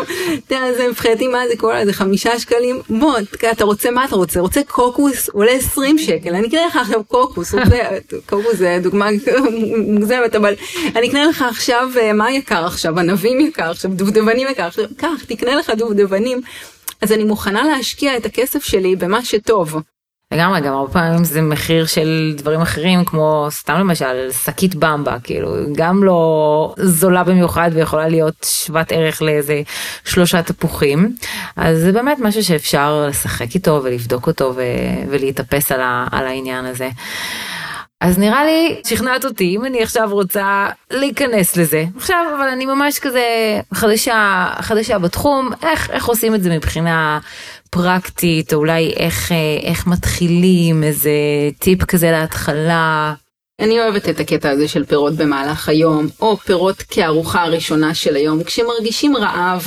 אתה 0.47 0.55
יודע, 0.55 0.73
זה 0.77 0.89
מבחינתי 0.89 1.29
מה 1.29 1.49
זה 1.49 1.57
קולה, 1.57 1.87
זה 1.87 1.93
חמישה 1.93 2.39
שקלים, 2.39 2.81
בוא, 2.89 3.15
אתה 3.53 3.65
רוצה 3.65 3.91
מה 3.91 4.05
אתה 4.05 4.17
רוצה, 4.17 4.41
רוצה 4.41 4.61
קוקוס, 4.69 5.29
עולה 5.29 5.53
20 5.53 5.99
שקל, 5.99 6.35
אני 6.35 6.49
אקנה 6.49 6.67
לך 6.67 6.77
עכשיו 6.77 7.05
קוקוס, 7.05 7.55
קוקוס 8.27 8.57
זה 8.57 8.79
דוגמה 8.83 9.09
מוגזמת, 9.87 10.35
אבל 10.35 10.55
אני 10.97 11.09
אקנה 11.09 11.27
לך 11.27 11.43
עכשיו, 11.43 11.89
אה, 12.01 12.13
מה 12.13 12.33
יקר 12.33 12.67
עכשיו, 12.67 12.99
ענבים 12.99 13.41
יקר 13.41 13.71
עכשיו, 13.71 13.91
דובדבנים 13.91 14.49
יקר 14.49 14.67
עכשיו, 14.67 14.85
קח, 14.97 15.25
תקנה 15.29 15.55
לך 15.55 15.71
דובדבנים. 15.71 16.41
אז 17.03 17.13
אני 17.13 17.25
מוכנה 17.25 17.63
להשקיע 17.77 18.17
את 18.17 18.27
הכסף 18.27 18.65
שלי 18.65 18.97
במה 18.97 19.25
שטוב. 19.25 19.77
לגמרי, 20.35 20.61
גם 20.61 20.75
הרבה 20.75 20.93
פעמים 20.93 21.25
זה 21.25 21.43
מחיר 21.43 21.87
של 21.87 22.35
דברים 22.37 22.61
אחרים 22.61 23.05
כמו 23.05 23.47
סתם 23.51 23.75
למשל 23.75 24.31
שקית 24.45 24.75
במבה 24.75 25.17
כאילו 25.25 25.55
גם 25.73 26.05
לא 26.05 26.75
זולה 26.79 27.25
במיוחד 27.25 27.71
ויכולה 27.75 28.09
להיות 28.09 28.47
שוות 28.65 28.93
ערך 28.93 29.23
לאיזה 29.23 29.63
שלושה 30.05 30.43
תפוחים 30.43 31.15
אז 31.57 31.79
זה 31.79 31.93
באמת 31.93 32.19
משהו 32.21 32.45
שאפשר 32.45 33.07
לשחק 33.09 33.55
איתו 33.55 33.81
ולבדוק 33.85 34.27
אותו 34.27 34.53
ו- 34.57 34.63
ולהתאפס 35.11 35.73
על, 35.73 35.81
ה- 35.81 36.07
על 36.13 36.27
העניין 36.27 36.65
הזה. 36.65 36.89
אז 38.01 38.19
נראה 38.19 38.45
לי 38.45 38.81
שכנעת 38.87 39.25
אותי 39.25 39.57
אם 39.57 39.65
אני 39.65 39.83
עכשיו 39.83 40.09
רוצה 40.13 40.69
להיכנס 40.91 41.57
לזה 41.57 41.85
עכשיו 41.97 42.27
אבל 42.37 42.49
אני 42.49 42.67
ממש 42.67 42.99
כזה 42.99 43.25
חדשה 43.75 44.47
חדשה 44.61 44.99
בתחום 44.99 45.51
איך 45.63 45.91
איך 45.91 46.07
עושים 46.07 46.35
את 46.35 46.43
זה 46.43 46.51
מבחינה 46.51 47.19
פרקטית 47.71 48.53
או 48.53 48.59
אולי 48.59 48.93
איך 48.97 49.33
איך 49.63 49.87
מתחילים 49.87 50.85
איזה 50.85 51.11
טיפ 51.59 51.85
כזה 51.85 52.11
להתחלה. 52.11 53.15
אני 53.61 53.81
אוהבת 53.81 54.09
את 54.09 54.21
הקטע 54.21 54.51
הזה 54.51 54.69
של 54.69 54.85
פירות 54.85 55.15
במהלך 55.15 55.69
היום 55.69 56.07
או 56.21 56.37
פירות 56.37 56.83
כארוחה 56.83 57.43
הראשונה 57.43 57.95
של 57.95 58.17
היום 58.17 58.45
כשמרגישים 58.45 59.17
רעב. 59.17 59.67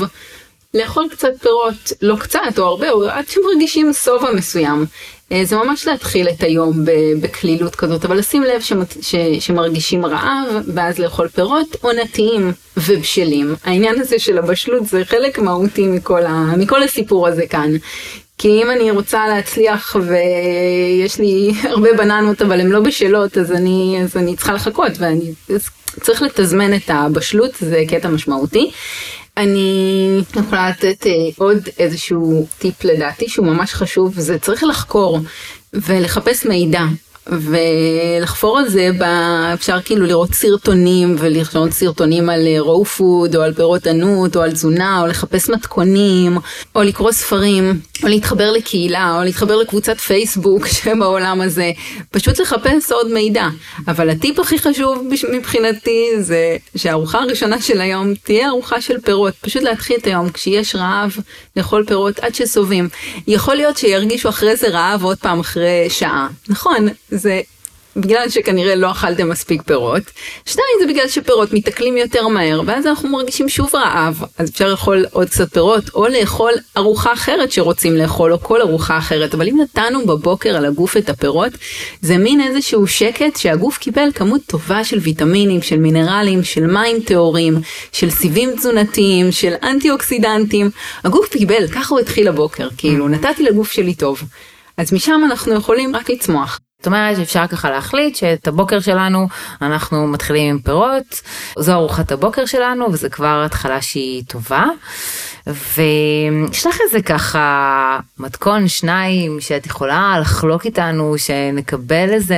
לאכול 0.73 1.07
קצת 1.11 1.31
פירות, 1.41 1.93
לא 2.01 2.15
קצת 2.15 2.39
או 2.57 2.63
הרבה, 2.63 2.91
או 2.91 3.09
עד 3.09 3.27
שמרגישים 3.27 3.93
שובע 3.93 4.31
מסוים. 4.31 4.85
אה, 5.31 5.45
זה 5.45 5.55
ממש 5.55 5.87
להתחיל 5.87 6.29
את 6.29 6.43
היום 6.43 6.85
בקלילות 7.21 7.75
כזאת, 7.75 8.05
אבל 8.05 8.17
לשים 8.17 8.43
לב 8.43 8.61
שמת, 8.61 8.97
ש, 9.01 9.15
שמרגישים 9.39 10.05
רעב, 10.05 10.63
ואז 10.73 10.99
לאכול 10.99 11.27
פירות 11.27 11.75
עונתיים 11.81 12.51
ובשלים. 12.77 13.55
העניין 13.63 13.99
הזה 13.99 14.19
של 14.19 14.37
הבשלות 14.37 14.85
זה 14.85 15.05
חלק 15.05 15.39
מהותי 15.39 15.87
מכל, 15.87 16.25
ה, 16.25 16.53
מכל 16.57 16.83
הסיפור 16.83 17.27
הזה 17.27 17.47
כאן. 17.47 17.71
כי 18.37 18.63
אם 18.63 18.71
אני 18.71 18.91
רוצה 18.91 19.27
להצליח 19.27 19.95
ויש 19.95 21.19
לי 21.19 21.51
הרבה 21.63 21.93
בננות 21.97 22.41
אבל 22.41 22.61
הן 22.61 22.67
לא 22.67 22.79
בשלות 22.79 23.37
אז 23.37 23.51
אני 23.51 23.99
אז 24.03 24.17
אני 24.17 24.35
צריכה 24.35 24.53
לחכות 24.53 24.91
ואני 24.99 25.33
צריך 26.01 26.21
לתזמן 26.21 26.73
את 26.73 26.89
הבשלות 26.89 27.51
זה 27.59 27.83
קטע 27.89 28.09
משמעותי. 28.09 28.71
אני 29.37 30.19
יכולה 30.35 30.69
לתת 30.69 31.07
אה, 31.07 31.11
עוד 31.37 31.69
איזשהו 31.79 32.47
טיפ 32.59 32.83
לדעתי 32.83 33.29
שהוא 33.29 33.45
ממש 33.45 33.73
חשוב 33.73 34.19
זה 34.19 34.39
צריך 34.39 34.63
לחקור 34.63 35.19
ולחפש 35.73 36.45
מידע 36.45 36.81
ולחפור 37.27 38.59
על 38.59 38.69
זה 38.69 38.89
אפשר 39.53 39.81
כאילו 39.81 40.05
לראות 40.05 40.33
סרטונים 40.33 41.15
ולראות 41.19 41.71
סרטונים 41.71 42.29
על 42.29 42.47
רו 42.57 42.85
פוד 42.85 43.35
או 43.35 43.41
על 43.41 43.53
פירות 43.53 43.87
ענות 43.87 44.35
או 44.35 44.41
על 44.41 44.51
תזונה 44.51 45.01
או 45.01 45.07
לחפש 45.07 45.49
מתכונים 45.49 46.37
או 46.75 46.83
לקרוא 46.83 47.11
ספרים 47.11 47.79
או 48.03 48.07
להתחבר 48.07 48.51
לקהילה 48.51 49.17
או 49.17 49.23
להתחבר 49.23 49.55
לקבוצת 49.55 49.99
פייסבוק 49.99 50.67
שבעולם 50.75 51.41
הזה. 51.41 51.71
פשוט 52.11 52.39
לחפש 52.39 52.91
עוד 52.91 53.11
מידע. 53.11 53.47
אבל 53.87 54.09
הטיפ 54.09 54.39
הכי 54.39 54.59
חשוב 54.59 55.07
מבחינתי 55.31 56.09
זה 56.19 56.57
שהארוחה 56.75 57.19
הראשונה 57.19 57.61
של 57.61 57.81
היום 57.81 58.13
תהיה 58.23 58.47
ארוחה 58.47 58.81
של 58.81 58.99
פירות. 59.01 59.33
פשוט 59.41 59.63
להתחיל 59.63 59.97
את 59.97 60.07
היום 60.07 60.29
כשיש 60.29 60.75
רעב 60.75 61.17
לאכול 61.55 61.85
פירות 61.87 62.19
עד 62.19 62.35
שסובים. 62.35 62.89
יכול 63.27 63.55
להיות 63.55 63.77
שירגישו 63.77 64.29
אחרי 64.29 64.55
זה 64.55 64.67
רעב 64.67 65.03
עוד 65.03 65.17
פעם 65.17 65.39
אחרי 65.39 65.89
שעה. 65.89 66.27
נכון 66.49 66.87
זה 67.15 67.41
בגלל 67.95 68.29
שכנראה 68.29 68.75
לא 68.75 68.91
אכלתם 68.91 69.29
מספיק 69.29 69.61
פירות. 69.61 70.03
שתיים 70.45 70.77
זה 70.81 70.87
בגלל 70.87 71.07
שפירות 71.07 71.53
מתעכלים 71.53 71.97
יותר 71.97 72.27
מהר 72.27 72.61
ואז 72.65 72.87
אנחנו 72.87 73.09
מרגישים 73.09 73.49
שוב 73.49 73.75
רעב 73.75 74.23
אז 74.37 74.49
אפשר 74.49 74.69
לאכול 74.69 75.05
עוד 75.11 75.29
קצת 75.29 75.53
פירות 75.53 75.83
או 75.93 76.07
לאכול 76.07 76.51
ארוחה 76.77 77.13
אחרת 77.13 77.51
שרוצים 77.51 77.95
לאכול 77.95 78.33
או 78.33 78.39
כל 78.39 78.61
ארוחה 78.61 78.97
אחרת 78.97 79.33
אבל 79.33 79.47
אם 79.47 79.57
נתנו 79.61 80.05
בבוקר 80.05 80.57
על 80.57 80.65
הגוף 80.65 80.97
את 80.97 81.09
הפירות 81.09 81.51
זה 82.01 82.17
מין 82.17 82.41
איזשהו 82.41 82.87
שקט 82.87 83.35
שהגוף 83.35 83.77
קיבל 83.77 84.09
כמות 84.15 84.41
טובה 84.47 84.83
של 84.83 84.97
ויטמינים 84.97 85.61
של 85.61 85.77
מינרלים 85.77 86.43
של 86.43 86.67
מים 86.67 86.99
טהורים 86.99 87.57
של 87.91 88.09
סיבים 88.09 88.55
תזונתיים 88.55 89.31
של 89.31 89.53
אנטי 89.63 89.91
אוקסידנטים 89.91 90.69
הגוף 91.03 91.27
קיבל 91.27 91.67
ככה 91.67 91.95
הוא 91.95 91.99
התחיל 91.99 92.27
הבוקר 92.27 92.67
כאילו 92.77 93.07
נתתי 93.07 93.43
לגוף 93.43 93.71
שלי 93.71 93.93
טוב. 93.93 94.23
אז 94.77 94.93
משם 94.93 95.21
אנחנו 95.25 95.53
יכולים 95.53 95.95
רק 95.95 96.09
לצמוח. 96.09 96.59
זאת 96.83 96.87
אומרת 96.87 97.17
שאפשר 97.17 97.47
ככה 97.47 97.71
להחליט 97.71 98.15
שאת 98.15 98.47
הבוקר 98.47 98.79
שלנו 98.79 99.27
אנחנו 99.61 100.07
מתחילים 100.07 100.49
עם 100.49 100.59
פירות, 100.59 101.21
זו 101.59 101.73
ארוחת 101.73 102.11
הבוקר 102.11 102.45
שלנו 102.45 102.93
וזה 102.93 103.09
כבר 103.09 103.43
התחלה 103.45 103.81
שהיא 103.81 104.23
טובה. 104.27 104.65
ויש 105.47 106.67
לך 106.67 106.77
איזה 106.85 107.01
ככה 107.01 107.99
מתכון 108.19 108.67
שניים 108.67 109.41
שאת 109.41 109.65
יכולה 109.65 110.17
לחלוק 110.21 110.65
איתנו 110.65 111.17
שנקבל 111.17 112.09
איזה 112.09 112.37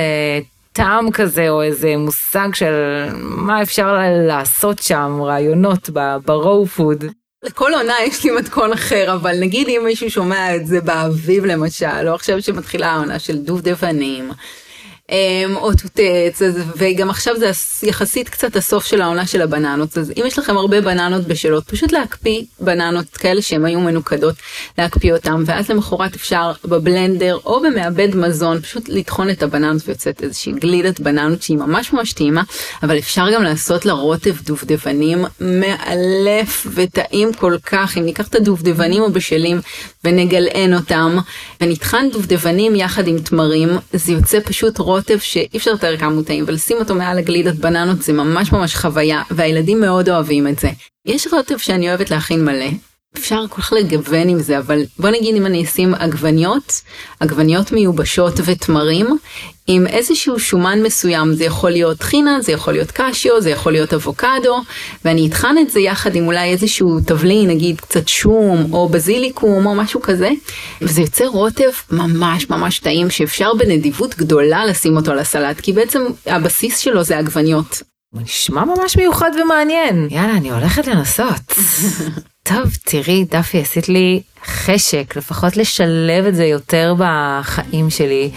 טעם 0.72 1.10
כזה 1.10 1.48
או 1.48 1.62
איזה 1.62 1.96
מושג 1.96 2.48
של 2.54 2.72
מה 3.20 3.62
אפשר 3.62 3.96
לעשות 4.26 4.78
שם 4.78 5.18
רעיונות 5.22 5.90
ברואו 6.24 6.66
פוד. 6.66 7.04
לכל 7.46 7.72
עונה 7.74 7.94
יש 8.06 8.24
לי 8.24 8.30
מתכון 8.30 8.72
אחר, 8.72 9.12
אבל 9.14 9.40
נגיד 9.40 9.68
אם 9.68 9.82
מישהו 9.84 10.10
שומע 10.10 10.56
את 10.56 10.66
זה 10.66 10.80
באביב 10.80 11.44
למשל, 11.44 12.08
או 12.08 12.14
עכשיו 12.14 12.42
שמתחילה 12.42 12.92
העונה 12.92 13.18
של 13.18 13.36
דובדבנים, 13.36 14.30
או 15.54 15.72
טוטץ, 15.72 16.42
וגם 16.76 17.10
עכשיו 17.10 17.34
זה 17.38 17.50
יחסית 17.82 18.28
קצת 18.28 18.56
הסוף 18.56 18.86
של 18.86 19.02
העונה 19.02 19.26
של 19.26 19.42
הבננות, 19.42 19.98
אז 19.98 20.12
אם 20.16 20.22
יש 20.26 20.38
לכם 20.38 20.56
הרבה 20.56 20.80
בננות 20.80 21.26
בשלות, 21.26 21.64
פשוט 21.64 21.92
להקפיא 21.92 22.42
בננות 22.60 23.06
כאלה 23.16 23.42
שהן 23.42 23.64
היו 23.64 23.80
מנוקדות, 23.80 24.34
להקפיא 24.78 25.12
אותן, 25.12 25.42
ואז 25.46 25.70
למחרת 25.70 26.14
אפשר 26.14 26.52
בבלנדר 26.64 27.38
או 27.44 27.60
במעבד 27.60 28.16
מזון, 28.16 28.60
פשוט 28.60 28.88
לטחון 28.88 29.30
את 29.30 29.42
הבננות 29.42 29.82
ויוצאת 29.86 30.22
איזושהי 30.22 30.52
גלידת 30.52 31.00
בננות 31.00 31.42
שהיא 31.42 31.56
ממש 31.56 31.92
ממש 31.92 32.12
טעימה, 32.12 32.42
אבל 32.82 32.98
אפשר 32.98 33.26
גם 33.34 33.42
לעשות 33.42 33.86
לה 33.86 33.92
רוטב 33.92 34.34
דובדבנים 34.44 35.24
מאלף 35.40 36.66
וטעים 36.74 37.32
כל 37.32 37.56
כך, 37.66 37.98
אם 37.98 38.04
ניקח 38.04 38.28
את 38.28 38.34
הדובדבנים 38.34 39.02
הבשלים 39.02 39.60
ונגלען 40.04 40.74
אותם, 40.74 41.18
ונטחן 41.60 42.10
דובדבנים 42.12 42.74
יחד 42.74 43.08
עם 43.08 43.18
תמרים, 43.18 43.68
זה 43.92 44.12
יוצא 44.12 44.38
פשוט 44.44 44.78
רוטב. 44.78 44.95
רוטב 44.96 45.18
שאי 45.18 45.56
אפשר 45.56 45.72
לתאר 45.72 45.96
כמה 45.96 46.14
הוא 46.14 46.24
טעים 46.24 46.44
ולשים 46.46 46.76
אותו 46.76 46.94
מעל 46.94 47.18
הגלידת 47.18 47.54
בננות 47.54 48.02
זה 48.02 48.12
ממש 48.12 48.52
ממש 48.52 48.76
חוויה 48.76 49.22
והילדים 49.30 49.80
מאוד 49.80 50.08
אוהבים 50.08 50.48
את 50.48 50.58
זה. 50.58 50.70
יש 51.06 51.26
רוטב 51.32 51.58
שאני 51.58 51.88
אוהבת 51.88 52.10
להכין 52.10 52.44
מלא. 52.44 52.66
אפשר 53.16 53.44
כל 53.50 53.62
כך 53.62 53.72
לגוון 53.72 54.28
עם 54.28 54.38
זה 54.38 54.58
אבל 54.58 54.82
בוא 54.98 55.10
נגיד 55.10 55.36
אם 55.36 55.46
אני 55.46 55.64
אשים 55.64 55.94
עגבניות, 55.94 56.82
עגבניות 57.20 57.72
מיובשות 57.72 58.40
ותמרים 58.44 59.18
עם 59.66 59.86
איזשהו 59.86 60.38
שומן 60.38 60.82
מסוים, 60.82 61.34
זה 61.34 61.44
יכול 61.44 61.70
להיות 61.70 61.98
טחינה, 61.98 62.40
זה 62.40 62.52
יכול 62.52 62.72
להיות 62.72 62.90
קשיו, 62.90 63.40
זה 63.40 63.50
יכול 63.50 63.72
להיות 63.72 63.94
אבוקדו, 63.94 64.60
ואני 65.04 65.28
אטחן 65.28 65.58
את 65.58 65.70
זה 65.70 65.80
יחד 65.80 66.14
עם 66.14 66.26
אולי 66.26 66.50
איזשהו 66.50 67.00
תבלין, 67.06 67.50
נגיד 67.50 67.80
קצת 67.80 68.08
שום 68.08 68.72
או 68.72 68.88
בזיליקום 68.88 69.66
או 69.66 69.74
משהו 69.74 70.02
כזה, 70.02 70.30
וזה 70.82 71.00
יוצר 71.00 71.26
רוטב 71.26 71.70
ממש 71.90 72.50
ממש 72.50 72.78
טעים 72.78 73.10
שאפשר 73.10 73.54
בנדיבות 73.54 74.14
גדולה 74.16 74.66
לשים 74.66 74.96
אותו 74.96 75.10
על 75.10 75.18
הסלט, 75.18 75.60
כי 75.60 75.72
בעצם 75.72 76.02
הבסיס 76.26 76.78
שלו 76.78 77.02
זה 77.02 77.18
עגבניות. 77.18 77.82
נשמע 78.14 78.64
ממש 78.64 78.96
מיוחד 78.96 79.30
ומעניין. 79.42 80.08
יאללה, 80.10 80.32
אני 80.32 80.50
הולכת 80.50 80.86
לנסות. 80.86 81.52
טוב, 82.48 82.76
תראי, 82.84 83.24
דפי, 83.30 83.60
עשית 83.60 83.88
לי 83.88 84.22
חשק, 84.46 85.16
לפחות 85.16 85.56
לשלב 85.56 86.26
את 86.28 86.34
זה 86.34 86.44
יותר 86.44 86.94
בחיים 86.98 87.90
שלי, 87.90 88.30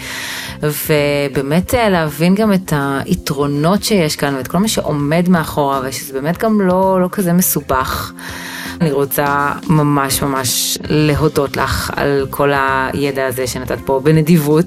ובאמת 0.62 1.74
אה, 1.74 1.88
להבין 1.88 2.34
גם 2.34 2.52
את 2.52 2.72
היתרונות 2.76 3.84
שיש 3.84 4.16
כאן 4.16 4.34
ואת 4.34 4.48
כל 4.48 4.58
מה 4.58 4.68
שעומד 4.68 5.28
מאחורה, 5.28 5.80
ושזה 5.84 6.12
באמת 6.12 6.38
גם 6.38 6.60
לא, 6.60 7.00
לא 7.00 7.08
כזה 7.12 7.32
מסובך. 7.32 8.12
אני 8.80 8.92
רוצה 8.92 9.52
ממש 9.68 10.22
ממש 10.22 10.78
להודות 10.88 11.56
לך 11.56 11.90
על 11.96 12.26
כל 12.30 12.50
הידע 12.54 13.26
הזה 13.26 13.46
שנתת 13.46 13.78
פה 13.84 14.00
בנדיבות. 14.04 14.66